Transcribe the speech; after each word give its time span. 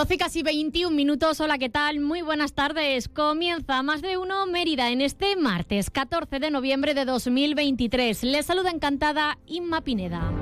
12 0.00 0.16
casi 0.16 0.42
21 0.42 0.96
minutos. 0.96 1.40
Hola, 1.40 1.58
¿qué 1.58 1.68
tal? 1.68 2.00
Muy 2.00 2.22
buenas 2.22 2.54
tardes. 2.54 3.06
Comienza 3.06 3.82
más 3.82 4.00
de 4.00 4.16
uno 4.16 4.46
Mérida 4.46 4.88
en 4.88 5.02
este 5.02 5.36
martes 5.36 5.90
14 5.90 6.38
de 6.38 6.50
noviembre 6.50 6.94
de 6.94 7.04
2023. 7.04 8.22
Les 8.22 8.46
saluda 8.46 8.70
encantada 8.70 9.38
Inma 9.44 9.82
Pineda. 9.82 10.32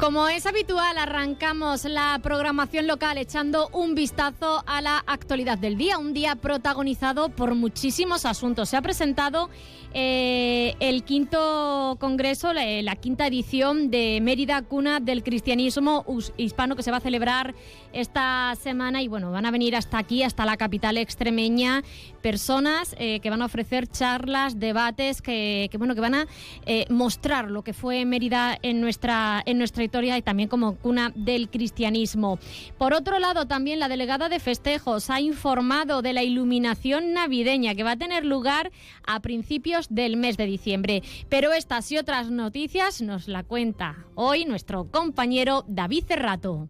Como 0.00 0.28
es 0.28 0.46
habitual, 0.46 0.96
arrancamos 0.96 1.84
la 1.84 2.18
programación 2.22 2.86
local 2.86 3.18
echando 3.18 3.68
un 3.74 3.94
vistazo 3.94 4.64
a 4.66 4.80
la 4.80 5.04
actualidad 5.06 5.58
del 5.58 5.76
día, 5.76 5.98
un 5.98 6.14
día 6.14 6.36
protagonizado 6.36 7.28
por 7.28 7.54
muchísimos 7.54 8.24
asuntos. 8.24 8.70
Se 8.70 8.78
ha 8.78 8.82
presentado 8.82 9.50
eh, 9.92 10.74
el 10.80 11.02
quinto 11.02 11.98
congreso, 12.00 12.54
la, 12.54 12.96
quinta 12.96 13.26
edición 13.26 13.90
de 13.90 14.20
Mérida, 14.22 14.62
cuna 14.62 15.00
del 15.00 15.22
cristianismo 15.22 16.06
hispano 16.38 16.76
que 16.76 16.82
se 16.82 16.90
va 16.90 16.96
a 16.96 17.00
celebrar 17.00 17.54
esta 17.92 18.54
semana 18.58 19.02
y 19.02 19.08
bueno, 19.08 19.30
van 19.32 19.44
a 19.44 19.50
venir 19.50 19.76
hasta 19.76 19.98
aquí, 19.98 20.22
hasta 20.22 20.46
la 20.46 20.56
capital 20.56 20.96
extremeña, 20.96 21.82
personas 22.20 22.94
eh, 22.98 23.20
que 23.20 23.30
van 23.30 23.42
a 23.42 23.46
ofrecer 23.46 23.86
charlas, 23.86 24.58
debates, 24.58 25.22
que, 25.22 25.70
bueno, 25.78 25.94
que 25.94 26.00
van 26.00 26.14
a 26.14 26.26
eh, 26.66 26.86
mostrar 26.88 27.50
lo 27.50 27.62
que 27.62 27.72
fue 27.72 28.04
Mérida 28.04 28.58
en 28.62 28.80
nuestra, 28.80 29.42
en 29.44 29.58
nuestra 29.58 29.84
historia 29.84 30.16
y 30.18 30.22
también 30.22 30.48
como 30.48 30.76
cuna 30.76 31.12
del 31.14 31.50
cristianismo. 31.50 32.38
Por 32.78 32.94
otro 32.94 33.18
lado, 33.18 33.46
también 33.46 33.80
la 33.80 33.88
delegada 33.88 34.28
de 34.28 34.40
festejos 34.40 35.10
ha 35.10 35.20
informado 35.20 36.02
de 36.02 36.12
la 36.12 36.22
iluminación 36.22 37.12
navideña 37.12 37.74
que 37.74 37.82
va 37.82 37.92
a 37.92 37.96
tener 37.96 38.24
lugar 38.24 38.70
a 39.06 39.20
principios 39.20 39.88
del 39.90 40.16
mes 40.16 40.36
de 40.36 40.46
diciembre. 40.46 41.02
Pero 41.28 41.52
estas 41.52 41.90
y 41.92 41.98
otras 41.98 42.30
noticias 42.30 43.02
nos 43.02 43.28
la 43.28 43.42
cuenta 43.42 44.04
hoy 44.14 44.44
nuestro 44.44 44.90
compañero 44.90 45.64
David 45.66 46.04
Cerrato. 46.06 46.68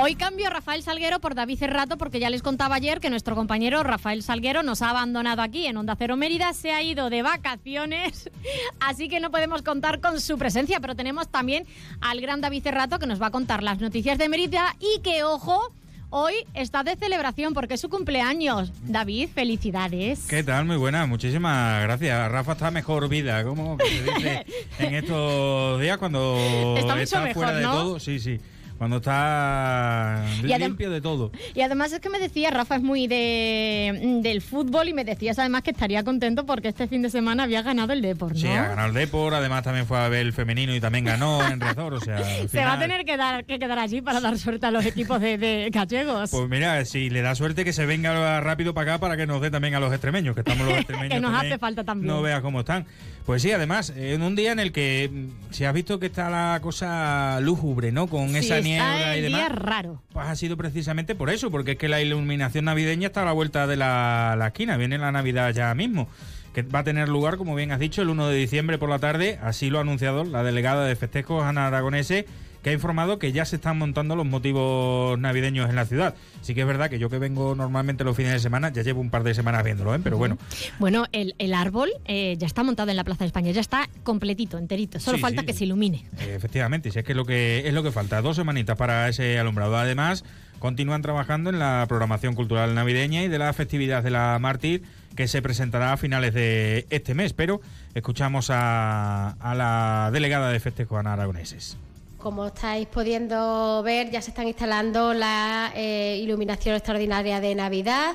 Hoy 0.00 0.14
cambio 0.16 0.46
a 0.46 0.50
Rafael 0.50 0.82
Salguero 0.82 1.20
por 1.20 1.34
David 1.34 1.58
Cerrato 1.58 1.98
porque 1.98 2.18
ya 2.18 2.30
les 2.30 2.42
contaba 2.42 2.76
ayer 2.76 2.98
que 2.98 3.10
nuestro 3.10 3.36
compañero 3.36 3.82
Rafael 3.82 4.22
Salguero 4.22 4.62
nos 4.62 4.80
ha 4.80 4.90
abandonado 4.90 5.42
aquí 5.42 5.66
en 5.66 5.76
Onda 5.76 5.96
Cero 5.96 6.16
Mérida, 6.16 6.54
se 6.54 6.72
ha 6.72 6.82
ido 6.82 7.10
de 7.10 7.22
vacaciones, 7.22 8.30
así 8.80 9.08
que 9.08 9.20
no 9.20 9.30
podemos 9.30 9.62
contar 9.62 10.00
con 10.00 10.20
su 10.20 10.38
presencia, 10.38 10.80
pero 10.80 10.96
tenemos 10.96 11.28
también 11.28 11.66
al 12.00 12.20
gran 12.22 12.40
David 12.40 12.62
Cerrato 12.62 12.98
que 12.98 13.06
nos 13.06 13.20
va 13.20 13.26
a 13.26 13.30
contar 13.30 13.62
las 13.62 13.80
noticias 13.80 14.16
de 14.16 14.30
Mérida 14.30 14.74
y 14.80 15.00
que, 15.02 15.24
ojo, 15.24 15.72
hoy 16.08 16.34
está 16.54 16.82
de 16.84 16.96
celebración 16.96 17.52
porque 17.52 17.74
es 17.74 17.80
su 17.80 17.90
cumpleaños. 17.90 18.72
David, 18.84 19.28
felicidades. 19.34 20.26
¿Qué 20.26 20.42
tal? 20.42 20.64
Muy 20.64 20.78
buena, 20.78 21.04
muchísimas 21.04 21.82
gracias. 21.82 22.32
Rafa 22.32 22.52
está 22.52 22.70
mejor 22.70 23.10
vida, 23.10 23.44
como 23.44 23.76
se 23.78 24.02
dice 24.02 24.46
en 24.78 24.94
estos 24.94 25.80
días 25.82 25.98
cuando 25.98 26.76
está, 26.78 27.26
fuera 27.34 27.52
de 27.52 27.62
todo. 27.62 28.00
Sí, 28.00 28.18
sí 28.18 28.40
cuando 28.82 28.96
está 28.96 30.24
limpio 30.42 30.90
de 30.90 31.00
todo. 31.00 31.30
Y 31.54 31.60
además 31.60 31.92
es 31.92 32.00
que 32.00 32.10
me 32.10 32.18
decía, 32.18 32.50
Rafa 32.50 32.74
es 32.74 32.82
muy 32.82 33.06
de, 33.06 34.18
del 34.24 34.42
fútbol 34.42 34.88
y 34.88 34.92
me 34.92 35.04
decías 35.04 35.38
además 35.38 35.62
que 35.62 35.70
estaría 35.70 36.02
contento 36.02 36.46
porque 36.46 36.66
este 36.66 36.88
fin 36.88 37.00
de 37.00 37.08
semana 37.08 37.44
había 37.44 37.62
ganado 37.62 37.92
el 37.92 38.02
Depor, 38.02 38.32
¿no? 38.32 38.38
Sí, 38.40 38.48
ha 38.48 38.70
ganado 38.70 38.88
el 38.88 38.94
Depor, 38.94 39.34
además 39.34 39.62
también 39.62 39.86
fue 39.86 40.00
a 40.00 40.08
ver 40.08 40.22
el 40.22 40.32
femenino 40.32 40.74
y 40.74 40.80
también 40.80 41.04
ganó 41.04 41.46
en 41.46 41.60
Rezor, 41.60 41.94
o 41.94 42.00
sea... 42.00 42.18
Se 42.48 42.64
va 42.64 42.72
a 42.72 42.78
tener 42.80 43.04
que, 43.04 43.16
dar, 43.16 43.44
que 43.44 43.60
quedar 43.60 43.78
allí 43.78 44.02
para 44.02 44.18
dar 44.18 44.36
suerte 44.36 44.66
a 44.66 44.72
los 44.72 44.84
equipos 44.84 45.20
de, 45.20 45.38
de 45.38 45.70
gallegos. 45.70 46.32
Pues 46.32 46.48
mira, 46.48 46.84
si 46.84 47.08
le 47.08 47.22
da 47.22 47.36
suerte 47.36 47.64
que 47.64 47.72
se 47.72 47.86
venga 47.86 48.40
rápido 48.40 48.74
para 48.74 48.94
acá 48.94 49.00
para 49.00 49.16
que 49.16 49.28
nos 49.28 49.40
dé 49.40 49.52
también 49.52 49.76
a 49.76 49.80
los 49.80 49.92
extremeños, 49.92 50.34
que 50.34 50.40
estamos 50.40 50.66
los 50.66 50.76
extremeños 50.78 51.14
Que 51.14 51.20
nos 51.20 51.40
hace 51.40 51.56
falta 51.56 51.84
también. 51.84 52.12
No 52.12 52.20
veas 52.20 52.40
cómo 52.40 52.58
están. 52.58 52.84
Pues 53.26 53.42
sí, 53.42 53.52
además, 53.52 53.92
en 53.96 54.22
un 54.22 54.34
día 54.34 54.52
en 54.52 54.58
el 54.58 54.72
que 54.72 55.08
mm, 55.12 55.52
si 55.52 55.64
has 55.64 55.72
visto 55.72 55.98
que 55.98 56.06
está 56.06 56.28
la 56.28 56.58
cosa 56.60 57.40
lúgubre, 57.40 57.92
¿no? 57.92 58.06
Con 58.08 58.34
esa 58.34 58.60
niebla 58.60 59.16
y 59.16 59.22
demás. 59.22 59.40
Día 59.40 59.48
raro. 59.48 60.02
Pues 60.12 60.26
ha 60.26 60.34
sido 60.36 60.56
precisamente 60.56 61.14
por 61.14 61.30
eso, 61.30 61.50
porque 61.50 61.72
es 61.72 61.78
que 61.78 61.88
la 61.88 62.00
iluminación 62.00 62.64
navideña 62.64 63.08
está 63.08 63.22
a 63.22 63.26
la 63.26 63.32
vuelta 63.32 63.66
de 63.66 63.76
la, 63.76 64.34
la 64.36 64.48
esquina, 64.48 64.76
viene 64.76 64.98
la 64.98 65.12
Navidad 65.12 65.52
ya 65.52 65.74
mismo 65.74 66.08
que 66.52 66.62
va 66.62 66.80
a 66.80 66.84
tener 66.84 67.08
lugar, 67.08 67.36
como 67.36 67.54
bien 67.54 67.72
has 67.72 67.80
dicho, 67.80 68.02
el 68.02 68.10
1 68.10 68.28
de 68.28 68.36
diciembre 68.36 68.78
por 68.78 68.90
la 68.90 68.98
tarde. 68.98 69.38
Así 69.42 69.70
lo 69.70 69.78
ha 69.78 69.82
anunciado 69.82 70.24
la 70.24 70.42
delegada 70.42 70.84
de 70.84 70.96
festejos, 70.96 71.42
Ana 71.44 71.66
Aragonese, 71.66 72.26
que 72.62 72.70
ha 72.70 72.72
informado 72.72 73.18
que 73.18 73.32
ya 73.32 73.44
se 73.44 73.56
están 73.56 73.78
montando 73.78 74.16
los 74.16 74.26
motivos 74.26 75.18
navideños 75.18 75.68
en 75.68 75.76
la 75.76 75.84
ciudad. 75.84 76.14
Sí 76.42 76.54
que 76.54 76.60
es 76.62 76.66
verdad 76.66 76.88
que 76.88 76.98
yo 76.98 77.10
que 77.10 77.18
vengo 77.18 77.54
normalmente 77.54 78.04
los 78.04 78.16
fines 78.16 78.32
de 78.32 78.38
semana, 78.38 78.72
ya 78.72 78.82
llevo 78.82 79.00
un 79.00 79.10
par 79.10 79.24
de 79.24 79.34
semanas 79.34 79.64
viéndolo, 79.64 79.94
¿eh? 79.94 80.00
pero 80.02 80.16
bueno. 80.16 80.38
Bueno, 80.78 81.06
el, 81.12 81.54
árbol 81.54 81.90
eh, 82.04 82.36
ya 82.38 82.46
está 82.46 82.62
montado 82.62 82.90
en 82.90 82.96
la 82.96 83.04
Plaza 83.04 83.24
de 83.24 83.26
España, 83.26 83.50
ya 83.50 83.60
está 83.60 83.88
completito, 84.04 84.58
enterito. 84.58 85.00
Solo 85.00 85.18
falta 85.18 85.42
que 85.42 85.52
se 85.52 85.64
ilumine. 85.64 86.06
Efectivamente, 86.20 86.90
si 86.90 86.98
es 86.98 87.04
que 87.04 87.12
es 87.12 87.16
lo 87.16 87.24
que 87.24 87.66
es 87.66 87.74
lo 87.74 87.82
que 87.82 87.90
falta. 87.90 88.22
Dos 88.22 88.36
semanitas 88.36 88.76
para 88.76 89.08
ese 89.08 89.38
alumbrado. 89.38 89.76
Además, 89.76 90.24
continúan 90.58 91.02
trabajando 91.02 91.50
en 91.50 91.58
la 91.58 91.84
programación 91.88 92.34
cultural 92.34 92.74
navideña 92.74 93.22
y 93.22 93.28
de 93.28 93.38
la 93.38 93.52
festividad 93.52 94.02
de 94.02 94.10
la 94.10 94.38
Mártir 94.40 94.82
que 95.16 95.28
se 95.28 95.42
presentará 95.42 95.92
a 95.92 95.96
finales 95.96 96.32
de 96.32 96.86
este 96.90 97.14
mes. 97.14 97.32
Pero 97.32 97.60
escuchamos 97.94 98.50
a, 98.50 99.30
a 99.30 99.54
la 99.54 100.10
delegada 100.12 100.50
de 100.50 100.60
festejos, 100.60 100.98
Ana 100.98 101.14
Aragoneses. 101.14 101.76
Como 102.22 102.46
estáis 102.46 102.86
pudiendo 102.86 103.82
ver, 103.82 104.12
ya 104.12 104.22
se 104.22 104.30
están 104.30 104.46
instalando 104.46 105.12
la 105.12 105.72
eh, 105.74 106.20
iluminación 106.22 106.76
extraordinaria 106.76 107.40
de 107.40 107.52
Navidad, 107.56 108.14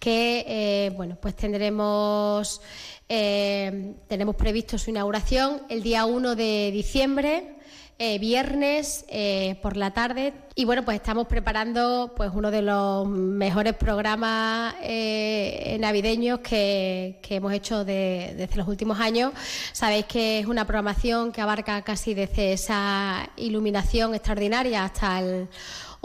que 0.00 0.44
eh, 0.48 0.90
bueno, 0.96 1.16
pues 1.22 1.36
tendremos, 1.36 2.60
eh, 3.08 3.94
tenemos 4.08 4.34
previsto 4.34 4.78
su 4.78 4.90
inauguración 4.90 5.62
el 5.68 5.84
día 5.84 6.06
1 6.06 6.34
de 6.34 6.72
diciembre 6.72 7.55
eh, 7.98 8.18
viernes 8.18 9.06
eh, 9.08 9.58
por 9.62 9.78
la 9.78 9.92
tarde. 9.92 10.34
Y 10.54 10.66
bueno, 10.66 10.84
pues 10.84 10.96
estamos 10.96 11.26
preparando 11.26 12.12
pues 12.14 12.30
uno 12.34 12.50
de 12.50 12.60
los 12.60 13.08
mejores 13.08 13.74
programas 13.74 14.74
eh, 14.82 15.76
navideños 15.80 16.40
que, 16.40 17.18
hemos 17.28 17.52
hecho 17.54 17.86
desde 17.86 18.48
los 18.54 18.68
últimos 18.68 19.00
años. 19.00 19.32
Sabéis 19.72 20.04
que 20.04 20.40
es 20.40 20.46
una 20.46 20.66
programación 20.66 21.32
que 21.32 21.40
abarca 21.40 21.80
casi 21.82 22.12
desde 22.12 22.52
esa 22.52 23.30
iluminación 23.36 24.14
extraordinaria 24.14 24.84
hasta 24.84 25.20
el 25.20 25.48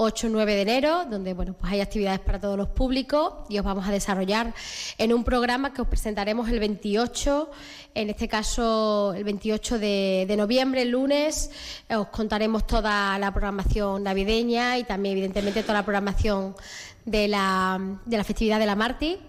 8 0.03 0.29
9 0.31 0.55
de 0.55 0.61
enero, 0.63 1.05
donde 1.05 1.35
bueno, 1.35 1.53
pues 1.53 1.71
hay 1.71 1.79
actividades 1.79 2.19
para 2.19 2.39
todos 2.39 2.57
los 2.57 2.69
públicos 2.69 3.33
y 3.49 3.59
os 3.59 3.63
vamos 3.63 3.87
a 3.87 3.91
desarrollar 3.91 4.51
en 4.97 5.13
un 5.13 5.23
programa 5.23 5.73
que 5.73 5.83
os 5.83 5.87
presentaremos 5.87 6.49
el 6.49 6.59
28, 6.59 7.51
en 7.93 8.09
este 8.09 8.27
caso 8.27 9.13
el 9.15 9.23
28 9.23 9.77
de, 9.77 10.33
noviembre, 10.35 10.81
el 10.81 10.89
lunes, 10.89 11.51
os 11.95 12.07
contaremos 12.07 12.65
toda 12.65 13.19
la 13.19 13.31
programación 13.31 14.01
navideña 14.01 14.79
y 14.79 14.85
también 14.85 15.11
evidentemente 15.13 15.61
toda 15.61 15.75
la 15.75 15.85
programación 15.85 16.55
de 17.05 17.27
la, 17.27 17.79
de 18.03 18.17
la 18.17 18.23
festividad 18.23 18.57
de 18.57 18.65
la 18.65 18.75
Marti 18.75 19.19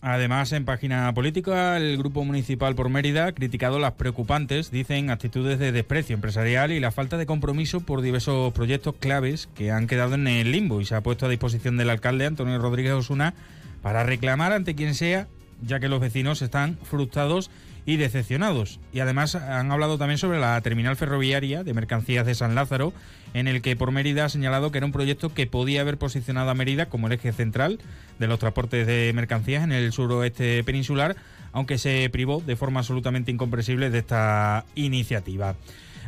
Además, 0.00 0.52
en 0.52 0.64
página 0.64 1.12
política, 1.12 1.76
el 1.76 1.98
Grupo 1.98 2.24
Municipal 2.24 2.76
por 2.76 2.88
Mérida 2.88 3.26
ha 3.26 3.32
criticado 3.32 3.80
las 3.80 3.94
preocupantes, 3.94 4.70
dicen, 4.70 5.10
actitudes 5.10 5.58
de 5.58 5.72
desprecio 5.72 6.14
empresarial 6.14 6.70
y 6.70 6.78
la 6.78 6.92
falta 6.92 7.16
de 7.16 7.26
compromiso 7.26 7.80
por 7.80 8.00
diversos 8.00 8.52
proyectos 8.52 8.94
claves 9.00 9.48
que 9.56 9.72
han 9.72 9.88
quedado 9.88 10.14
en 10.14 10.28
el 10.28 10.52
limbo 10.52 10.80
y 10.80 10.84
se 10.84 10.94
ha 10.94 11.00
puesto 11.00 11.26
a 11.26 11.28
disposición 11.28 11.76
del 11.76 11.90
alcalde 11.90 12.26
Antonio 12.26 12.58
Rodríguez 12.58 12.92
Osuna 12.92 13.34
para 13.82 14.04
reclamar 14.04 14.52
ante 14.52 14.76
quien 14.76 14.94
sea, 14.94 15.26
ya 15.66 15.80
que 15.80 15.88
los 15.88 16.00
vecinos 16.00 16.42
están 16.42 16.78
frustrados 16.84 17.50
y 17.88 17.96
decepcionados. 17.96 18.80
Y 18.92 19.00
además 19.00 19.34
han 19.34 19.72
hablado 19.72 19.96
también 19.96 20.18
sobre 20.18 20.38
la 20.38 20.60
terminal 20.60 20.94
ferroviaria 20.96 21.64
de 21.64 21.72
mercancías 21.72 22.26
de 22.26 22.34
San 22.34 22.54
Lázaro, 22.54 22.92
en 23.32 23.48
el 23.48 23.62
que 23.62 23.76
por 23.76 23.92
Mérida 23.92 24.26
ha 24.26 24.28
señalado 24.28 24.70
que 24.70 24.76
era 24.76 24.84
un 24.84 24.92
proyecto 24.92 25.32
que 25.32 25.46
podía 25.46 25.80
haber 25.80 25.96
posicionado 25.96 26.50
a 26.50 26.54
Mérida 26.54 26.90
como 26.90 27.06
el 27.06 27.14
eje 27.14 27.32
central 27.32 27.78
de 28.18 28.26
los 28.26 28.38
transportes 28.40 28.86
de 28.86 29.10
mercancías 29.14 29.64
en 29.64 29.72
el 29.72 29.90
suroeste 29.92 30.62
peninsular, 30.64 31.16
aunque 31.52 31.78
se 31.78 32.10
privó 32.12 32.42
de 32.44 32.56
forma 32.56 32.80
absolutamente 32.80 33.30
incomprensible 33.30 33.88
de 33.88 34.00
esta 34.00 34.66
iniciativa. 34.74 35.56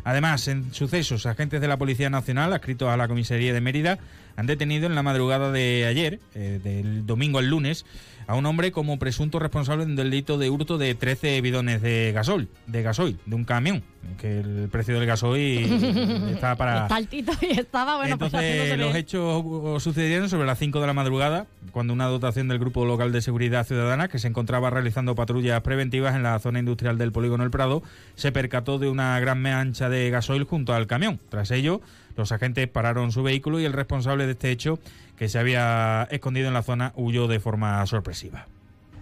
Además, 0.04 0.48
en 0.48 0.74
sucesos, 0.74 1.24
agentes 1.24 1.62
de 1.62 1.68
la 1.68 1.78
Policía 1.78 2.10
Nacional, 2.10 2.52
adscritos 2.52 2.90
a 2.90 2.96
la 2.98 3.08
comisaría 3.08 3.54
de 3.54 3.60
Mérida, 3.62 3.98
han 4.36 4.46
detenido 4.46 4.86
en 4.86 4.94
la 4.94 5.02
madrugada 5.02 5.50
de 5.50 5.86
ayer, 5.86 6.20
eh, 6.34 6.60
del 6.62 7.06
domingo 7.06 7.38
al 7.38 7.48
lunes, 7.48 7.84
a 8.30 8.36
un 8.36 8.46
hombre 8.46 8.70
como 8.70 8.96
presunto 8.96 9.40
responsable 9.40 9.84
del 9.84 9.96
delito 9.96 10.38
de 10.38 10.50
hurto 10.50 10.78
de 10.78 10.94
13 10.94 11.40
bidones 11.40 11.82
de 11.82 12.12
gasol, 12.14 12.48
de 12.68 12.80
gasoil, 12.84 13.18
de 13.26 13.34
un 13.34 13.44
camión, 13.44 13.82
que 14.20 14.38
el 14.38 14.68
precio 14.70 14.94
del 14.94 15.04
gasoil 15.04 15.64
está 16.32 16.54
para... 16.54 16.82
Está 16.82 16.94
altito 16.94 17.32
y 17.40 17.58
estaba, 17.58 17.96
bueno, 17.96 18.18
pues 18.18 18.32
Entonces, 18.32 18.78
los 18.78 18.94
hechos 18.94 19.82
sucedieron 19.82 20.28
sobre 20.28 20.46
las 20.46 20.60
5 20.60 20.80
de 20.80 20.86
la 20.86 20.92
madrugada, 20.92 21.48
cuando 21.72 21.92
una 21.92 22.06
dotación 22.06 22.46
del 22.46 22.60
Grupo 22.60 22.84
Local 22.84 23.10
de 23.10 23.20
Seguridad 23.20 23.66
Ciudadana, 23.66 24.06
que 24.06 24.20
se 24.20 24.28
encontraba 24.28 24.70
realizando 24.70 25.16
patrullas 25.16 25.60
preventivas 25.62 26.14
en 26.14 26.22
la 26.22 26.38
zona 26.38 26.60
industrial 26.60 26.98
del 26.98 27.10
polígono 27.10 27.42
El 27.42 27.50
Prado, 27.50 27.82
se 28.14 28.30
percató 28.30 28.78
de 28.78 28.88
una 28.88 29.18
gran 29.18 29.42
mancha 29.42 29.88
de 29.88 30.08
gasoil 30.08 30.44
junto 30.44 30.72
al 30.72 30.86
camión. 30.86 31.18
Tras 31.30 31.50
ello, 31.50 31.80
los 32.20 32.32
agentes 32.32 32.68
pararon 32.68 33.12
su 33.12 33.22
vehículo 33.22 33.58
y 33.58 33.64
el 33.64 33.72
responsable 33.72 34.26
de 34.26 34.32
este 34.32 34.50
hecho 34.50 34.78
que 35.16 35.28
se 35.28 35.38
había 35.38 36.06
escondido 36.10 36.48
en 36.48 36.54
la 36.54 36.62
zona 36.62 36.92
huyó 36.94 37.26
de 37.26 37.40
forma 37.40 37.84
sorpresiva. 37.86 38.46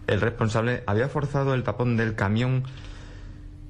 El 0.07 0.21
responsable 0.21 0.85
había 0.87 1.09
forzado 1.09 1.53
el 1.53 1.65
tapón 1.65 1.97
del 1.97 2.15
camión 2.15 2.63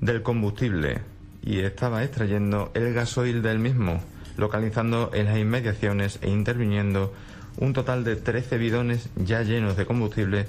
del 0.01 0.23
combustible 0.23 1.01
y 1.43 1.61
estaba 1.61 2.05
extrayendo 2.05 2.71
el 2.75 2.93
gasoil 2.93 3.43
del 3.43 3.59
mismo, 3.59 4.01
localizando 4.37 5.11
en 5.15 5.25
las 5.25 5.39
inmediaciones 5.39 6.19
e 6.23 6.31
interviniendo 6.31 7.13
un 7.57 7.73
total 7.73 8.05
de 8.05 8.17
13 8.17 8.59
bidones 8.59 9.09
ya 9.17 9.43
llenos 9.43 9.77
de 9.77 9.87
combustible 9.87 10.47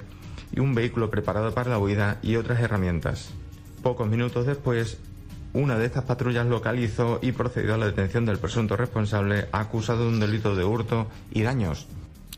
y 0.52 0.60
un 0.60 0.76
vehículo 0.76 1.10
preparado 1.10 1.54
para 1.54 1.70
la 1.70 1.80
huida 1.80 2.18
y 2.22 2.36
otras 2.36 2.60
herramientas. 2.60 3.32
Pocos 3.82 4.08
minutos 4.10 4.46
después, 4.46 5.00
una 5.54 5.78
de 5.78 5.86
estas 5.86 6.04
patrullas 6.04 6.46
localizó 6.46 7.20
y 7.22 7.32
procedió 7.32 7.74
a 7.74 7.78
la 7.78 7.88
detención 7.88 8.26
del 8.26 8.38
presunto 8.38 8.78
responsable 8.78 9.48
acusado 9.52 10.04
de 10.04 10.10
un 10.10 10.20
delito 10.20 10.56
de 10.56 10.64
hurto 10.64 11.08
y 11.32 11.42
daños. 11.42 11.88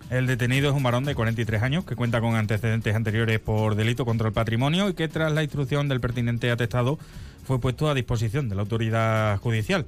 El 0.09 0.27
detenido 0.27 0.69
es 0.69 0.75
un 0.75 0.83
varón 0.83 1.05
de 1.05 1.15
43 1.15 1.63
años 1.63 1.85
que 1.85 1.95
cuenta 1.95 2.19
con 2.19 2.35
antecedentes 2.35 2.95
anteriores 2.95 3.39
por 3.39 3.75
delito 3.75 4.03
contra 4.03 4.27
el 4.27 4.33
patrimonio 4.33 4.89
y 4.89 4.93
que 4.93 5.07
tras 5.07 5.31
la 5.31 5.43
instrucción 5.43 5.87
del 5.87 6.01
pertinente 6.01 6.51
atestado 6.51 6.99
fue 7.45 7.59
puesto 7.59 7.89
a 7.89 7.93
disposición 7.93 8.49
de 8.49 8.55
la 8.55 8.61
autoridad 8.61 9.37
judicial. 9.37 9.85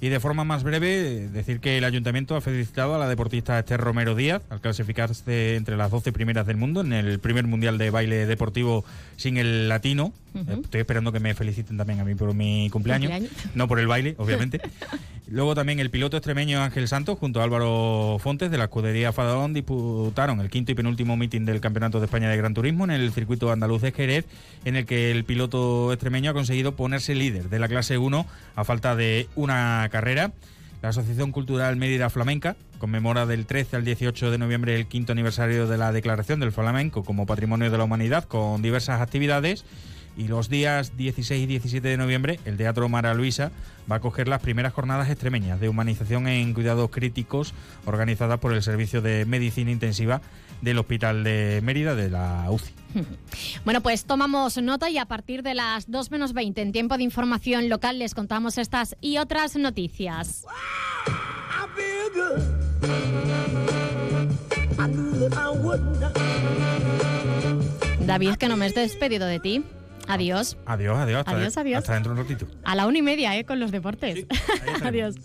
Y 0.00 0.10
de 0.10 0.20
forma 0.20 0.44
más 0.44 0.62
breve, 0.62 1.28
decir 1.28 1.58
que 1.58 1.76
el 1.76 1.84
ayuntamiento 1.84 2.36
ha 2.36 2.40
felicitado 2.40 2.94
a 2.94 2.98
la 2.98 3.08
deportista 3.08 3.58
Esther 3.58 3.80
Romero 3.80 4.14
Díaz 4.14 4.42
al 4.48 4.60
clasificarse 4.60 5.56
entre 5.56 5.76
las 5.76 5.90
12 5.90 6.12
primeras 6.12 6.46
del 6.46 6.56
mundo 6.56 6.82
en 6.82 6.92
el 6.92 7.18
primer 7.18 7.46
mundial 7.48 7.78
de 7.78 7.90
baile 7.90 8.24
deportivo 8.26 8.84
sin 9.16 9.38
el 9.38 9.68
latino. 9.68 10.12
Estoy 10.34 10.80
esperando 10.80 11.12
que 11.12 11.20
me 11.20 11.34
feliciten 11.34 11.76
también 11.76 12.00
a 12.00 12.04
mí 12.04 12.14
por 12.14 12.34
mi 12.34 12.68
cumpleaños, 12.70 13.12
no 13.54 13.68
por 13.68 13.78
el 13.78 13.86
baile, 13.86 14.14
obviamente. 14.18 14.60
Luego 15.26 15.54
también 15.54 15.78
el 15.78 15.90
piloto 15.90 16.16
extremeño 16.16 16.62
Ángel 16.62 16.88
Santos 16.88 17.18
junto 17.18 17.40
a 17.40 17.44
Álvaro 17.44 18.16
Fontes 18.18 18.50
de 18.50 18.56
la 18.56 18.64
escudería 18.64 19.12
Fadalón 19.12 19.52
disputaron 19.52 20.40
el 20.40 20.48
quinto 20.48 20.72
y 20.72 20.74
penúltimo 20.74 21.16
meeting 21.16 21.44
del 21.44 21.60
Campeonato 21.60 22.00
de 22.00 22.06
España 22.06 22.30
de 22.30 22.36
Gran 22.36 22.54
Turismo 22.54 22.84
en 22.84 22.92
el 22.92 23.12
circuito 23.12 23.52
andaluz 23.52 23.82
de 23.82 23.92
Jerez, 23.92 24.24
en 24.64 24.76
el 24.76 24.86
que 24.86 25.10
el 25.10 25.24
piloto 25.24 25.92
extremeño 25.92 26.30
ha 26.30 26.34
conseguido 26.34 26.76
ponerse 26.76 27.14
líder 27.14 27.50
de 27.50 27.58
la 27.58 27.68
clase 27.68 27.98
1 27.98 28.26
a 28.54 28.64
falta 28.64 28.96
de 28.96 29.28
una 29.34 29.86
carrera. 29.90 30.32
La 30.80 30.90
Asociación 30.90 31.32
Cultural 31.32 31.74
Mérida 31.76 32.08
Flamenca 32.08 32.56
conmemora 32.78 33.26
del 33.26 33.46
13 33.46 33.76
al 33.76 33.84
18 33.84 34.30
de 34.30 34.38
noviembre 34.38 34.76
el 34.76 34.86
quinto 34.86 35.12
aniversario 35.12 35.66
de 35.66 35.76
la 35.76 35.92
declaración 35.92 36.40
del 36.40 36.52
flamenco 36.52 37.02
como 37.02 37.26
patrimonio 37.26 37.70
de 37.70 37.76
la 37.76 37.84
humanidad 37.84 38.24
con 38.24 38.62
diversas 38.62 39.00
actividades 39.00 39.64
y 40.18 40.26
los 40.26 40.48
días 40.48 40.96
16 40.96 41.44
y 41.44 41.46
17 41.46 41.88
de 41.88 41.96
noviembre, 41.96 42.40
el 42.44 42.56
Teatro 42.56 42.88
Mara 42.88 43.14
Luisa 43.14 43.52
va 43.90 43.96
a 43.96 44.00
coger 44.00 44.26
las 44.26 44.40
primeras 44.40 44.74
jornadas 44.74 45.08
extremeñas 45.08 45.60
de 45.60 45.68
humanización 45.68 46.26
en 46.26 46.52
cuidados 46.52 46.90
críticos 46.90 47.54
organizadas 47.86 48.40
por 48.40 48.52
el 48.52 48.62
Servicio 48.62 49.00
de 49.00 49.24
Medicina 49.24 49.70
Intensiva 49.70 50.20
del 50.60 50.78
Hospital 50.78 51.22
de 51.22 51.60
Mérida 51.62 51.94
de 51.94 52.10
la 52.10 52.50
UCI. 52.50 52.74
Bueno, 53.64 53.80
pues 53.82 54.06
tomamos 54.06 54.56
nota 54.60 54.90
y 54.90 54.98
a 54.98 55.04
partir 55.04 55.42
de 55.42 55.54
las 55.54 55.90
2 55.90 56.10
menos 56.10 56.32
20 56.32 56.62
en 56.62 56.72
tiempo 56.72 56.96
de 56.96 57.04
información 57.04 57.68
local 57.68 57.98
les 57.98 58.14
contamos 58.14 58.58
estas 58.58 58.96
y 59.00 59.18
otras 59.18 59.56
noticias. 59.56 60.44
David, 68.06 68.34
que 68.36 68.48
no 68.48 68.56
me 68.56 68.66
has 68.66 68.74
despedido 68.74 69.26
de 69.26 69.38
ti. 69.38 69.64
Adiós. 70.08 70.56
Adiós, 70.66 70.98
adiós. 70.98 71.18
Hasta 71.20 71.36
adiós, 71.36 71.56
adiós. 71.56 71.78
Hasta 71.78 71.94
dentro 71.94 72.14
de 72.14 72.20
un 72.20 72.26
ratito. 72.26 72.48
A 72.64 72.74
la 72.74 72.86
una 72.86 72.98
y 72.98 73.02
media, 73.02 73.36
¿eh? 73.36 73.44
Con 73.44 73.60
los 73.60 73.70
deportes. 73.70 74.26
adiós. 74.82 75.16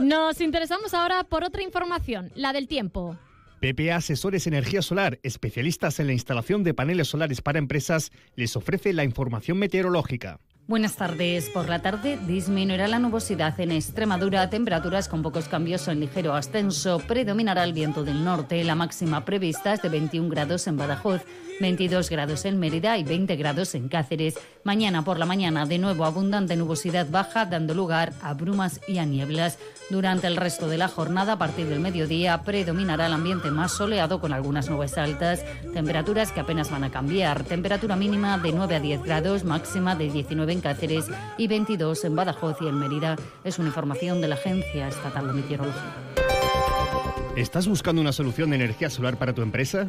Nos 0.00 0.40
interesamos 0.40 0.94
ahora 0.94 1.24
por 1.24 1.44
otra 1.44 1.62
información, 1.62 2.32
la 2.34 2.52
del 2.52 2.66
tiempo. 2.66 3.16
PPA 3.60 3.96
Asesores 3.96 4.46
Energía 4.46 4.82
Solar, 4.82 5.18
especialistas 5.22 6.00
en 6.00 6.08
la 6.08 6.12
instalación 6.12 6.64
de 6.64 6.74
paneles 6.74 7.08
solares 7.08 7.40
para 7.40 7.58
empresas, 7.58 8.10
les 8.34 8.56
ofrece 8.56 8.92
la 8.92 9.04
información 9.04 9.58
meteorológica. 9.58 10.40
Buenas 10.66 10.96
tardes. 10.96 11.50
Por 11.50 11.68
la 11.68 11.82
tarde 11.82 12.18
disminuirá 12.26 12.88
la 12.88 12.98
nubosidad 12.98 13.58
en 13.60 13.70
Extremadura, 13.70 14.48
temperaturas 14.48 15.08
con 15.08 15.22
pocos 15.22 15.46
cambios 15.46 15.86
en 15.88 16.00
ligero 16.00 16.34
ascenso. 16.34 17.00
Predominará 17.06 17.64
el 17.64 17.74
viento 17.74 18.02
del 18.02 18.24
norte. 18.24 18.64
La 18.64 18.74
máxima 18.74 19.26
prevista 19.26 19.74
es 19.74 19.82
de 19.82 19.90
21 19.90 20.30
grados 20.30 20.66
en 20.66 20.78
Badajoz. 20.78 21.20
22 21.60 22.10
grados 22.10 22.44
en 22.44 22.58
Mérida 22.58 22.98
y 22.98 23.04
20 23.04 23.36
grados 23.36 23.74
en 23.74 23.88
Cáceres. 23.88 24.34
Mañana 24.64 25.04
por 25.04 25.18
la 25.18 25.26
mañana 25.26 25.66
de 25.66 25.78
nuevo 25.78 26.04
abundante 26.04 26.56
nubosidad 26.56 27.06
baja 27.10 27.46
dando 27.46 27.74
lugar 27.74 28.12
a 28.22 28.34
brumas 28.34 28.80
y 28.88 28.98
a 28.98 29.04
nieblas. 29.04 29.58
Durante 29.90 30.26
el 30.26 30.36
resto 30.36 30.68
de 30.68 30.78
la 30.78 30.88
jornada 30.88 31.34
a 31.34 31.38
partir 31.38 31.66
del 31.66 31.80
mediodía 31.80 32.42
predominará 32.42 33.06
el 33.06 33.12
ambiente 33.12 33.50
más 33.50 33.72
soleado 33.72 34.20
con 34.20 34.32
algunas 34.32 34.70
nubes 34.70 34.96
altas, 34.98 35.44
temperaturas 35.72 36.32
que 36.32 36.40
apenas 36.40 36.70
van 36.70 36.84
a 36.84 36.90
cambiar. 36.90 37.44
Temperatura 37.44 37.96
mínima 37.96 38.38
de 38.38 38.52
9 38.52 38.76
a 38.76 38.80
10 38.80 39.02
grados, 39.02 39.44
máxima 39.44 39.94
de 39.94 40.10
19 40.10 40.52
en 40.52 40.60
Cáceres 40.60 41.06
y 41.36 41.46
22 41.46 42.04
en 42.04 42.16
Badajoz 42.16 42.56
y 42.62 42.68
en 42.68 42.78
Mérida. 42.78 43.16
Es 43.44 43.58
una 43.58 43.68
información 43.68 44.20
de 44.20 44.28
la 44.28 44.34
Agencia 44.34 44.88
Estatal 44.88 45.26
de 45.28 45.32
Meteorología. 45.34 45.82
¿Estás 47.36 47.66
buscando 47.66 48.00
una 48.00 48.12
solución 48.12 48.50
de 48.50 48.56
energía 48.56 48.90
solar 48.90 49.16
para 49.16 49.32
tu 49.32 49.42
empresa? 49.42 49.88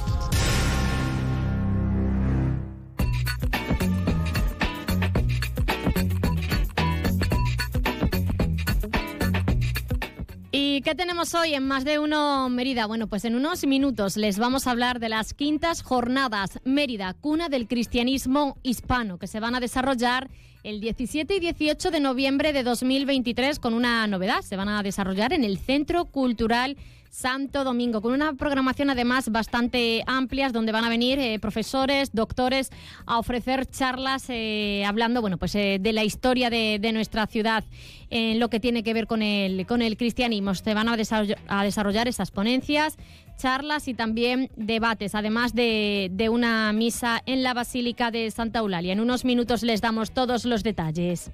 ¿Y 11.21 11.23
qué 11.23 11.29
tenemos 11.29 11.45
hoy 11.45 11.53
en 11.53 11.67
Más 11.67 11.85
de 11.85 11.99
Uno 11.99 12.49
Mérida? 12.49 12.87
Bueno, 12.87 13.05
pues 13.05 13.25
en 13.25 13.35
unos 13.35 13.63
minutos 13.67 14.17
les 14.17 14.39
vamos 14.39 14.65
a 14.65 14.71
hablar 14.71 14.99
de 14.99 15.07
las 15.07 15.35
quintas 15.35 15.83
jornadas 15.83 16.59
Mérida, 16.63 17.13
cuna 17.13 17.47
del 17.47 17.67
cristianismo 17.67 18.57
hispano, 18.63 19.19
que 19.19 19.27
se 19.27 19.39
van 19.39 19.53
a 19.53 19.59
desarrollar 19.59 20.31
el 20.63 20.81
17 20.81 21.35
y 21.35 21.39
18 21.39 21.91
de 21.91 21.99
noviembre 21.99 22.53
de 22.53 22.63
2023 22.63 23.59
con 23.59 23.75
una 23.75 24.07
novedad. 24.07 24.41
Se 24.41 24.55
van 24.55 24.69
a 24.69 24.81
desarrollar 24.81 25.31
en 25.31 25.43
el 25.43 25.59
Centro 25.59 26.05
Cultural 26.05 26.75
Santo 27.11 27.65
Domingo, 27.65 28.01
con 28.01 28.13
una 28.13 28.33
programación 28.35 28.89
además 28.89 29.29
bastante 29.29 30.01
amplia, 30.07 30.47
donde 30.49 30.71
van 30.71 30.85
a 30.85 30.89
venir 30.89 31.19
eh, 31.19 31.39
profesores, 31.39 32.11
doctores 32.13 32.71
a 33.05 33.19
ofrecer 33.19 33.65
charlas 33.65 34.27
eh, 34.29 34.85
hablando 34.87 35.19
bueno, 35.19 35.37
pues, 35.37 35.53
eh, 35.55 35.77
de 35.79 35.91
la 35.91 36.05
historia 36.05 36.49
de, 36.49 36.79
nuestra 36.93 37.27
ciudad 37.27 37.65
en 38.09 38.39
lo 38.39 38.49
que 38.49 38.61
tiene 38.61 38.81
que 38.81 38.93
ver 38.93 39.07
con 39.07 39.21
el, 39.21 39.65
con 39.65 39.81
el 39.81 39.97
cristianismo. 39.97 40.55
Se 40.55 40.73
van 40.73 40.87
a 40.87 40.95
desarrollar, 40.95 41.37
a 41.49 41.65
desarrollar 41.65 42.07
esas 42.07 42.31
ponencias, 42.31 42.95
charlas 43.37 43.89
y 43.89 43.93
también 43.93 44.49
debates, 44.55 45.13
además 45.13 45.53
de, 45.53 46.09
de 46.13 46.29
una 46.29 46.71
misa 46.71 47.21
en 47.25 47.43
la 47.43 47.53
Basílica 47.53 48.11
de 48.11 48.31
Santa 48.31 48.59
Eulalia. 48.59 48.93
En 48.93 49.01
unos 49.01 49.25
minutos 49.25 49.63
les 49.63 49.81
damos 49.81 50.11
todos 50.11 50.45
los 50.45 50.63
detalles. 50.63 51.29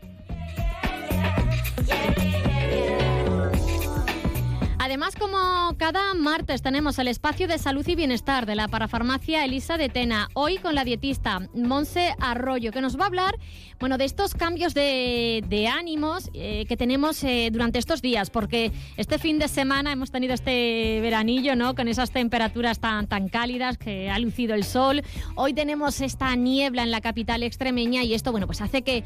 Además, 4.87 5.15
como 5.17 5.37
cada 5.77 6.13
martes, 6.13 6.61
tenemos 6.61 6.97
el 6.97 7.09
espacio 7.09 7.49
de 7.49 7.57
salud 7.57 7.85
y 7.85 7.95
bienestar 7.95 8.45
de 8.45 8.55
la 8.55 8.69
parafarmacia 8.69 9.43
Elisa 9.43 9.77
de 9.77 9.89
Tena. 9.89 10.29
Hoy 10.33 10.59
con 10.59 10.75
la 10.75 10.85
dietista 10.85 11.41
Monse 11.53 12.15
Arroyo, 12.21 12.71
que 12.71 12.79
nos 12.79 12.97
va 12.97 13.03
a 13.03 13.07
hablar 13.07 13.35
bueno, 13.79 13.97
de 13.97 14.05
estos 14.05 14.33
cambios 14.33 14.73
de, 14.73 15.69
ánimos 15.71 16.29
eh, 16.33 16.65
que 16.67 16.77
tenemos 16.77 17.23
eh, 17.23 17.49
durante 17.51 17.79
estos 17.79 18.01
días, 18.01 18.29
porque 18.29 18.71
este 18.95 19.19
fin 19.19 19.39
de 19.39 19.49
semana 19.49 19.91
hemos 19.91 20.09
tenido 20.09 20.33
este 20.33 20.99
veranillo, 21.01 21.55
¿no? 21.55 21.75
Con 21.75 21.89
esas 21.89 22.11
temperaturas 22.11 22.79
tan, 22.79 23.07
tan 23.07 23.27
cálidas 23.27 23.77
que 23.77 24.09
ha 24.09 24.17
lucido 24.19 24.55
el 24.55 24.63
sol. 24.63 25.03
Hoy 25.35 25.53
tenemos 25.53 25.99
esta 25.99 26.33
niebla 26.35 26.83
en 26.83 26.91
la 26.91 27.01
capital 27.01 27.43
extremeña 27.43 28.03
y 28.03 28.13
esto, 28.13 28.31
bueno, 28.31 28.47
pues 28.47 28.61
hace 28.61 28.83
que, 28.83 29.03